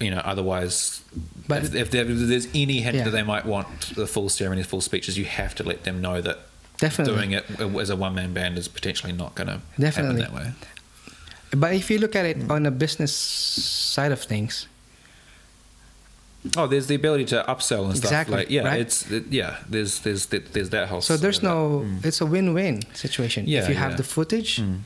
you 0.00 0.10
know 0.10 0.18
otherwise 0.24 1.02
But- 1.48 1.64
if, 1.64 1.74
if, 1.74 1.90
there, 1.90 2.04
if 2.08 2.18
there's 2.28 2.46
any 2.54 2.80
hint 2.80 2.96
Yeah. 2.96 3.04
that 3.04 3.10
they 3.10 3.22
might 3.22 3.44
want 3.46 3.94
the 3.96 4.06
full 4.06 4.28
ceremony 4.28 4.62
full 4.62 4.80
speeches 4.80 5.16
you 5.18 5.24
have 5.24 5.54
to 5.56 5.64
let 5.64 5.84
them 5.84 6.00
know 6.00 6.20
that 6.20 6.38
Definitely. 6.78 7.14
doing 7.14 7.32
it 7.32 7.44
as 7.60 7.90
a 7.90 7.96
one 7.96 8.14
man 8.14 8.32
band 8.32 8.56
is 8.58 8.68
potentially 8.68 9.12
not 9.12 9.34
going 9.34 9.48
to 9.48 9.52
happen 9.54 9.82
Definitely. 9.82 10.20
that 10.22 10.32
way 10.32 10.52
But 11.50 11.74
if 11.74 11.90
you 11.90 11.98
look 11.98 12.14
at 12.14 12.24
it 12.26 12.50
on 12.50 12.66
a 12.66 12.70
business 12.70 13.12
side 13.12 14.12
of 14.12 14.20
things, 14.22 14.66
Oh, 16.56 16.66
there's 16.68 16.86
the 16.86 16.94
ability 16.94 17.24
to 17.26 17.44
upsell 17.48 17.86
and 17.86 17.96
stuff. 17.96 18.10
Exactly, 18.12 18.36
Like, 18.36 18.50
yeah, 18.50 18.62
right? 18.62 18.80
it's 18.80 19.10
it, 19.10 19.24
yeah. 19.30 19.56
There's 19.68 19.98
there's 20.00 20.26
there's 20.26 20.70
that 20.70 20.88
whole. 20.88 21.00
so 21.00 21.16
there's 21.16 21.42
no. 21.42 21.80
Mm. 21.84 22.04
it's 22.04 22.20
a 22.20 22.26
win-win 22.26 22.82
situation. 22.94 23.44
Yeah, 23.48 23.62
if 23.62 23.68
you 23.68 23.74
have 23.74 23.92
yeah. 23.92 23.96
the 23.96 24.04
footage, 24.04 24.60
Mm. 24.62 24.78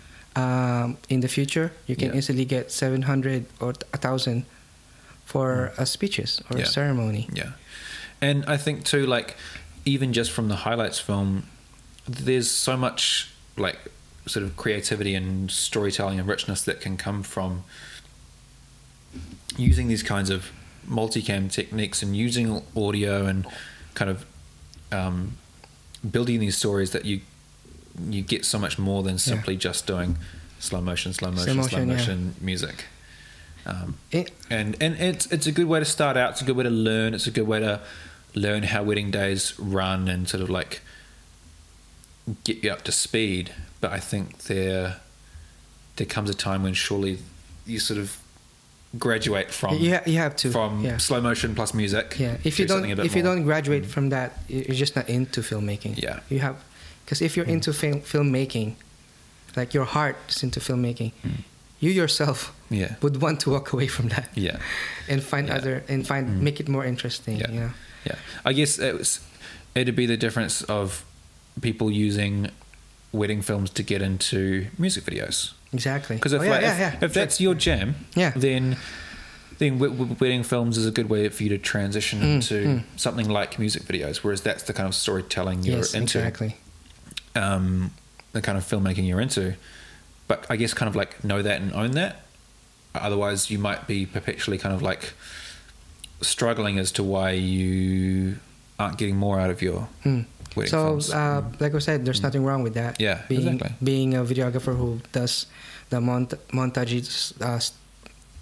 um, 0.43 0.97
in 1.11 1.21
the 1.21 1.29
future, 1.29 1.73
you 1.87 1.95
can 1.95 2.09
Yeah. 2.09 2.17
easily 2.19 2.47
get 2.47 2.73
700 2.73 3.45
or 3.61 3.75
a 3.93 3.99
thousand 3.99 4.45
for 5.33 5.72
a 5.78 5.87
speeches 5.87 6.41
or 6.51 6.57
Mm. 6.57 6.59
Yeah. 6.59 6.64
a 6.64 6.66
ceremony. 6.66 7.28
Yeah, 7.33 7.53
and 8.20 8.45
I 8.47 8.57
think 8.64 8.85
too, 8.85 9.05
like 9.07 9.37
even 9.85 10.12
just 10.12 10.30
from 10.30 10.49
the 10.49 10.57
highlights 10.66 10.99
film, 11.01 11.45
there's 12.09 12.51
so 12.51 12.76
much 12.76 13.30
like 13.57 13.78
sort 14.26 14.45
of 14.47 14.57
creativity 14.57 15.14
and 15.20 15.51
storytelling 15.51 16.18
and 16.20 16.28
richness 16.28 16.62
that 16.62 16.80
can 16.80 16.97
come 16.97 17.22
from 17.22 17.64
using 19.57 19.89
these 19.89 20.03
kinds 20.03 20.30
of 20.30 20.51
multicam 20.89 21.51
techniques 21.51 22.03
and 22.03 22.16
using 22.16 22.62
audio 22.76 23.26
and 23.26 23.47
kind 23.95 24.11
of 24.11 24.24
um, 24.91 25.37
building 26.09 26.41
these 26.41 26.57
stories 26.57 26.91
that 26.91 27.05
you 27.05 27.20
you 28.09 28.22
get 28.22 28.45
so 28.45 28.59
much 28.59 28.78
more 28.78 29.03
than 29.03 29.18
simply 29.18 29.55
just 29.57 29.87
doing 29.87 30.16
slow 30.59 30.80
motion, 30.80 31.12
slow 31.12 31.30
motion, 31.30 31.45
slow 31.55 31.62
motion, 31.62 31.89
yeah. 31.89 31.95
motion 31.97 32.35
music. 32.41 32.85
Um, 33.67 33.97
It- 34.11 34.33
and 34.51 34.77
and 34.81 34.97
it's 35.01 35.27
it's 35.27 35.47
a 35.47 35.53
good 35.53 35.67
way 35.67 35.79
to 35.79 35.85
start 35.85 36.17
out. 36.17 36.33
It's 36.33 36.43
a 36.43 36.45
good 36.45 36.57
way 36.57 36.65
to 36.65 36.71
learn. 36.71 37.15
It's 37.15 37.27
a 37.27 37.31
good 37.31 37.47
way 37.47 37.61
to 37.61 37.81
learn 38.35 38.65
how 38.65 38.83
wedding 38.83 39.11
days 39.11 39.55
run 39.59 40.09
and 40.09 40.29
sort 40.29 40.43
of 40.43 40.51
like 40.51 40.81
get 42.45 42.63
you 42.65 42.71
up 42.71 42.83
to 42.83 42.93
speed. 42.93 43.53
But 43.81 43.93
I 43.93 43.99
think 44.01 44.39
there 44.45 44.97
there 45.97 46.07
comes 46.07 46.31
a 46.31 46.35
time 46.35 46.63
when 46.63 46.75
surely 46.75 47.19
you 47.67 47.79
sort 47.79 47.99
of 48.01 48.19
graduate 48.99 49.51
from 49.51 49.79
you, 49.79 49.95
ha- 49.95 50.03
you 50.07 50.19
have 50.19 50.37
to. 50.37 50.51
from 50.51 50.85
yeah. 50.85 50.99
slow 50.99 51.21
motion 51.21 51.55
plus 51.55 51.75
music. 51.75 52.17
Yeah, 52.19 52.37
if 52.45 52.59
you 52.59 52.67
don't 52.67 52.85
if 52.85 53.15
you 53.17 53.23
more- 53.23 53.35
don't 53.35 53.45
graduate 53.45 53.85
mm. 53.85 53.91
from 53.91 54.11
that, 54.11 54.39
you're 54.49 54.75
just 54.75 54.97
not 54.97 55.09
into 55.09 55.41
filmmaking. 55.41 56.01
Yeah. 56.03 56.21
you 56.29 56.41
have 56.41 56.57
because 57.05 57.23
if 57.23 57.37
you're 57.37 57.47
mm. 57.47 57.53
into 57.55 57.73
film 57.73 58.01
filmmaking, 58.01 58.75
like 59.57 59.75
your 59.75 59.85
heart 59.85 60.17
is 60.29 60.43
into 60.43 60.61
filmmaking, 60.61 61.13
mm. 61.25 61.43
You 61.83 61.91
yourself 61.91 62.39
Mm. 62.70 62.78
Yeah. 62.80 62.95
would 63.03 63.16
want 63.20 63.41
to 63.41 63.51
walk 63.51 63.72
away 63.74 63.87
from 63.89 64.09
that 64.09 64.28
yeah. 64.35 64.57
and 65.09 65.22
find 65.22 65.47
Yeah. 65.49 65.55
Mm. 65.55 65.59
other 65.61 65.83
and 65.89 66.07
find 66.07 66.41
make 66.43 66.59
it 66.62 66.68
more 66.68 66.87
interesting. 66.89 67.37
Yeah. 67.41 67.51
You 67.53 67.61
know? 67.61 67.70
Yeah, 68.07 68.16
I 68.49 68.53
guess 68.55 68.78
it 68.78 68.95
was, 68.99 69.20
it'd 69.74 69.95
be 69.97 70.07
the 70.07 70.16
difference 70.16 70.62
of 70.68 71.05
people 71.61 71.91
using 71.91 72.49
wedding 73.12 73.43
films 73.43 73.70
to 73.70 73.83
get 73.83 74.01
into 74.03 74.66
music 74.78 75.05
videos. 75.05 75.53
exactly. 75.72 76.16
Because 76.16 76.33
if, 76.33 76.41
Oh, 76.41 76.45
yeah, 76.45 76.51
like, 76.51 76.62
yeah, 76.62 76.93
if, 76.97 77.03
if 77.03 77.12
that's 77.14 77.41
your 77.41 77.55
jam, 77.55 77.95
Yeah. 78.16 78.33
then 78.37 78.76
then 79.59 79.78
wedding 79.78 80.43
films 80.45 80.76
is 80.78 80.87
a 80.87 80.91
good 80.91 81.09
way 81.09 81.28
for 81.28 81.43
you 81.45 81.51
to 81.51 81.59
transition 81.59 82.20
Mm, 82.20 82.35
into 82.35 82.55
mm. 82.66 82.83
something 82.97 83.28
like 83.28 83.59
music 83.59 83.83
videos. 83.85 84.16
Whereas 84.24 84.41
that's 84.41 84.62
the 84.64 84.72
kind 84.72 84.89
of 84.89 84.95
storytelling 84.95 85.62
you're 85.62 85.76
yes, 85.76 85.95
into, 85.95 86.18
exactly. 86.18 86.57
um, 87.37 87.91
the 88.33 88.41
kind 88.41 88.59
of 88.59 88.64
filmmaking 88.64 89.07
you're 89.07 89.20
into. 89.20 89.55
But 90.33 90.47
I 90.49 90.57
guess 90.57 90.72
kind 90.72 90.89
of 90.89 90.97
like 90.97 91.22
know 91.22 91.43
that 91.43 91.61
and 91.61 91.72
own 91.74 91.91
that. 92.01 92.24
Otherwise, 92.95 93.51
you 93.53 93.59
might 93.59 93.87
be 93.87 94.07
perpetually 94.07 94.57
kind 94.57 94.74
of 94.74 94.80
like 94.80 95.12
struggling 96.22 96.78
as 96.78 96.91
to 96.93 97.03
why 97.03 97.33
you 97.33 98.37
aren't 98.78 98.97
getting 98.97 99.16
more 99.16 99.37
out 99.39 99.51
of 99.51 99.61
your 99.61 99.89
wedding 100.57 100.72
So, 100.72 101.01
uh, 101.12 101.43
like 101.61 101.74
I 101.74 101.80
said, 101.80 102.05
there's 102.07 102.22
nothing 102.22 102.45
wrong 102.49 102.62
with 102.62 102.72
that. 102.80 102.97
Yeah, 103.01 103.20
being 103.28 103.61
exactly. 103.61 103.76
being 103.85 104.14
a 104.14 104.24
videographer 104.24 104.72
who 104.76 105.01
does 105.12 105.47
the 105.91 106.01
mont- 106.01 106.41
montage 106.53 106.93
uh, 107.41 107.61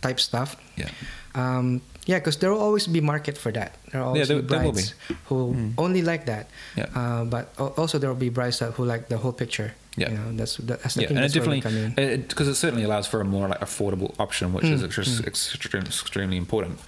type 0.03 0.21
stuff. 0.21 0.55
yeah. 0.77 0.91
Um, 1.35 1.83
yeah, 2.07 2.19
because 2.19 2.39
there 2.39 2.51
will 2.53 2.63
always 2.63 2.87
be 2.87 3.01
market 3.01 3.37
for 3.39 3.51
that. 3.53 3.75
There 3.91 4.01
will 4.01 4.09
always 4.15 4.29
there- 4.29 4.43
be 4.43 4.47
brides 4.47 4.95
be. 5.09 5.15
who 5.27 5.55
Mm. 5.55 5.75
only 5.79 6.03
like 6.03 6.27
that. 6.27 6.47
Yeah. 6.79 6.87
Uh, 6.95 7.25
but 7.25 7.51
also 7.59 7.99
there 7.99 8.11
will 8.11 8.19
be 8.29 8.31
brides 8.31 8.59
that 8.63 8.75
who 8.79 8.85
like 8.85 9.09
the 9.11 9.19
whole 9.19 9.33
picture. 9.35 9.75
Yeah. 9.97 10.11
You 10.11 10.17
know, 10.19 10.33
that's 10.33 10.57
that, 10.59 10.83
that's 10.83 10.97
Yeah, 10.97 11.09
and 11.09 11.17
that's 11.19 11.35
we 11.35 11.41
definitely 11.59 12.17
because 12.19 12.49
it, 12.49 12.55
certainly 12.55 12.85
allows 12.85 13.07
for 13.07 13.21
a 13.21 13.25
more 13.25 13.49
like 13.49 13.61
affordable 13.61 14.15
option, 14.21 14.53
which 14.53 14.65
is 14.65 14.83
Mm, 14.83 14.89
extre- 14.89 15.27
extreme, 15.27 15.83
extremely 15.83 16.37
important. 16.37 16.79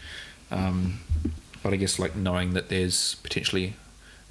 Um, 0.50 1.00
but 1.62 1.72
I 1.72 1.76
guess 1.76 1.98
like 1.98 2.14
knowing 2.16 2.52
that 2.54 2.68
there's 2.68 3.16
potentially 3.22 3.74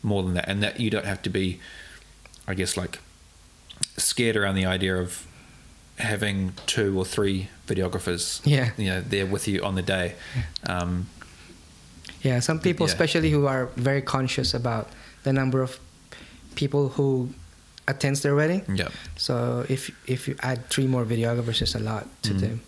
more 0.03 0.23
than 0.23 0.33
that, 0.35 0.47
and 0.47 0.63
that 0.63 0.79
you 0.79 0.89
don't 0.89 1.05
have 1.05 1.21
to 1.23 1.29
be, 1.29 1.59
I 2.47 2.53
guess, 2.53 2.75
like 2.77 2.99
scared 3.97 4.35
around 4.37 4.55
the 4.55 4.65
idea 4.65 4.95
of 4.95 5.25
having 5.97 6.53
two 6.65 6.97
or 6.97 7.05
three 7.05 7.49
videographers. 7.67 8.41
Yeah. 8.45 8.71
you 8.77 8.85
know, 8.89 9.01
there 9.01 9.25
with 9.25 9.47
you 9.47 9.61
on 9.63 9.75
the 9.75 9.81
day. 9.83 10.15
Um, 10.67 11.07
Yeah, 12.23 12.39
some 12.39 12.59
people, 12.59 12.85
Yeah. 12.87 12.93
especially 12.93 13.31
who 13.31 13.47
are 13.47 13.65
very 13.75 14.01
conscious 14.01 14.53
about 14.53 14.89
the 15.23 15.33
number 15.33 15.61
of 15.61 15.79
people 16.55 16.89
who 16.89 17.29
attends 17.87 18.21
their 18.21 18.35
wedding. 18.35 18.63
yeah. 18.75 18.89
So 19.17 19.65
if 19.69 19.89
if 20.07 20.27
you 20.27 20.35
add 20.41 20.69
three 20.69 20.87
more 20.87 21.05
videographers, 21.05 21.61
it's 21.61 21.75
a 21.75 21.79
lot 21.79 22.05
to 22.23 22.33
Mm. 22.33 22.39
them. 22.39 22.61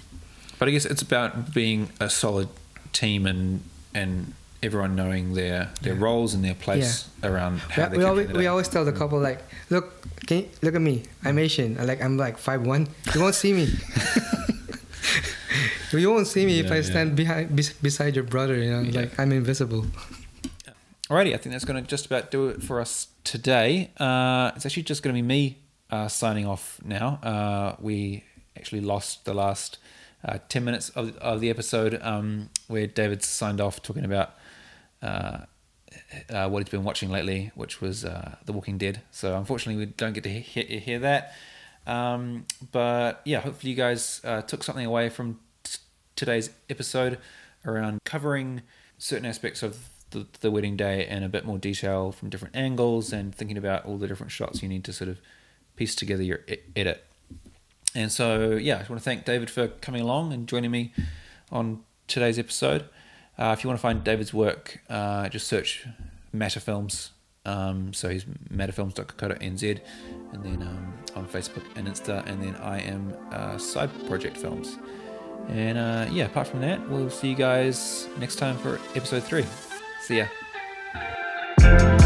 But 0.60 0.68
I 0.68 0.72
guess 0.72 0.86
it's 0.86 1.02
about 1.02 1.54
being 1.54 1.90
a 2.00 2.10
solid 2.10 2.48
team 2.94 3.26
and 3.26 3.62
and 3.94 4.34
everyone 4.64 4.96
knowing 4.96 5.34
their 5.36 5.70
their 5.82 5.94
Yeah. 5.96 6.04
roles 6.06 6.34
and 6.34 6.44
their 6.44 6.56
place 6.56 7.06
around 7.22 7.60
how 7.76 7.90
We, 7.90 7.98
we 7.98 8.04
always 8.06 8.28
we 8.32 8.48
always 8.48 8.68
tell 8.70 8.86
the 8.86 8.92
couple 8.94 9.20
like, 9.20 9.42
look, 9.70 9.86
can 10.28 10.38
you, 10.38 10.46
look 10.62 10.76
at 10.76 10.82
me. 10.82 11.04
I'm 11.26 11.38
Asian. 11.38 11.78
I 11.80 11.84
like 11.84 12.02
I'm 12.06 12.18
like 12.18 12.38
five 12.38 12.62
one. 12.66 12.88
You 13.14 13.22
won't 13.22 13.36
see 13.36 13.54
me. 13.54 13.68
you 15.94 16.10
won't 16.10 16.28
see 16.28 16.46
me 16.46 16.60
if 16.60 16.72
I 16.72 16.76
yeah. 16.78 16.82
stand 16.92 17.16
behind 17.16 17.56
bes- 17.56 17.74
beside 17.82 18.16
your 18.16 18.24
brother. 18.26 18.56
You 18.58 18.72
know, 18.72 18.82
Yeah. 18.82 19.02
like 19.02 19.20
I'm 19.20 19.32
invisible. 19.32 19.86
Alrighty, 21.14 21.36
I 21.36 21.38
think 21.38 21.54
that's 21.54 21.64
going 21.64 21.80
to 21.80 21.88
just 21.88 22.08
about 22.08 22.32
do 22.32 22.48
it 22.48 22.64
for 22.64 22.82
us 22.82 23.10
today. 23.24 23.92
Uh, 23.98 24.50
it's 24.56 24.66
actually 24.66 24.82
just 24.82 25.04
going 25.04 25.16
to 25.16 25.22
be 25.22 25.28
me 25.28 25.60
uh, 25.92 26.08
signing 26.08 26.48
off 26.48 26.80
now. 26.84 27.20
Uh, 27.22 27.76
we 27.80 28.24
actually 28.58 28.82
lost 28.82 29.24
the 29.26 29.36
last 29.36 29.78
uh, 30.26 30.40
10 30.50 30.64
minutes 30.64 30.90
of, 30.90 31.16
of 31.18 31.40
the 31.40 31.52
episode 31.52 32.00
um, 32.02 32.50
where 32.68 32.88
David 32.88 33.22
signed 33.22 33.62
off 33.62 33.80
talking 33.84 34.04
about 34.04 34.32
uh, 35.04 35.42
uh, 36.32 36.50
what 36.50 36.64
he's 36.64 36.72
been 36.72 36.84
watching 36.84 37.12
lately, 37.12 37.52
which 37.54 37.80
was 37.80 38.02
The 38.02 38.52
Walking 38.52 38.80
Dead. 38.80 39.02
So 39.12 39.38
unfortunately, 39.38 39.86
we 39.86 39.92
don't 39.92 40.14
get 40.14 40.24
to 40.24 40.32
hear, 40.32 40.98
that. 40.98 41.36
Um, 41.86 42.48
but 42.72 43.22
yeah, 43.24 43.42
hopefully 43.42 43.70
you 43.70 43.78
guys 43.78 44.20
took 44.48 44.64
something 44.64 44.88
away 44.88 45.10
from 45.10 45.40
t- 45.64 45.78
today's 46.16 46.50
episode 46.72 47.20
around 47.68 48.00
covering 48.04 48.64
certain 48.98 49.28
aspects 49.28 49.62
of 49.62 49.90
the, 50.14 50.28
the 50.40 50.52
wedding 50.52 50.78
day 50.78 51.08
in 51.08 51.24
a 51.24 51.30
bit 51.30 51.46
more 51.46 51.58
detail 51.58 52.12
from 52.12 52.30
different 52.30 52.56
angles 52.56 53.12
and 53.12 53.36
thinking 53.36 53.58
about 53.58 53.86
all 53.86 53.98
the 53.98 54.08
different 54.08 54.32
shots 54.32 54.64
you 54.64 54.70
need 54.70 54.84
to 54.86 54.94
sort 54.94 55.10
of 55.10 55.20
piece 55.76 55.96
together 55.96 56.24
your 56.24 56.40
edit. 56.76 57.06
And 57.96 58.12
so, 58.12 58.52
yeah, 58.52 58.76
I 58.76 58.80
want 58.90 59.00
to 59.00 59.00
thank 59.00 59.26
David 59.26 59.50
for 59.50 59.68
coming 59.68 60.02
along 60.02 60.34
and 60.34 60.48
joining 60.48 60.72
me 60.72 60.94
on 61.52 61.84
today's 62.08 62.40
episode. 62.40 62.86
Uh, 63.38 63.56
if 63.58 63.64
you 63.64 63.68
want 63.68 63.80
to 63.80 63.82
find 63.82 64.04
David's 64.04 64.34
work, 64.34 64.82
uh, 64.90 65.30
just 65.30 65.48
search 65.48 65.86
Matter 66.32 66.60
Films. 66.60 67.12
Um, 67.46 67.94
so 67.94 68.10
he's 68.10 68.26
matterfilms.co.nz 68.54 69.80
and 70.32 70.44
then 70.44 70.62
um, 70.62 70.94
on 71.16 71.28
Facebook 71.28 71.64
and 71.76 71.88
Insta. 71.88 72.26
And 72.26 72.42
then 72.42 72.56
I 72.56 72.80
am 72.82 73.14
uh, 73.32 73.58
Side 73.58 73.90
Project 74.08 74.38
Films. 74.38 74.78
And 75.50 75.78
uh, 75.78 76.08
yeah, 76.12 76.26
apart 76.26 76.48
from 76.48 76.62
that, 76.62 76.88
we'll 76.90 77.10
see 77.10 77.30
you 77.30 77.36
guys 77.36 78.08
next 78.18 78.38
time 78.38 78.58
for 78.58 78.80
episode 78.96 79.24
three. 79.24 79.46
See 80.04 80.18
ya. 80.18 82.03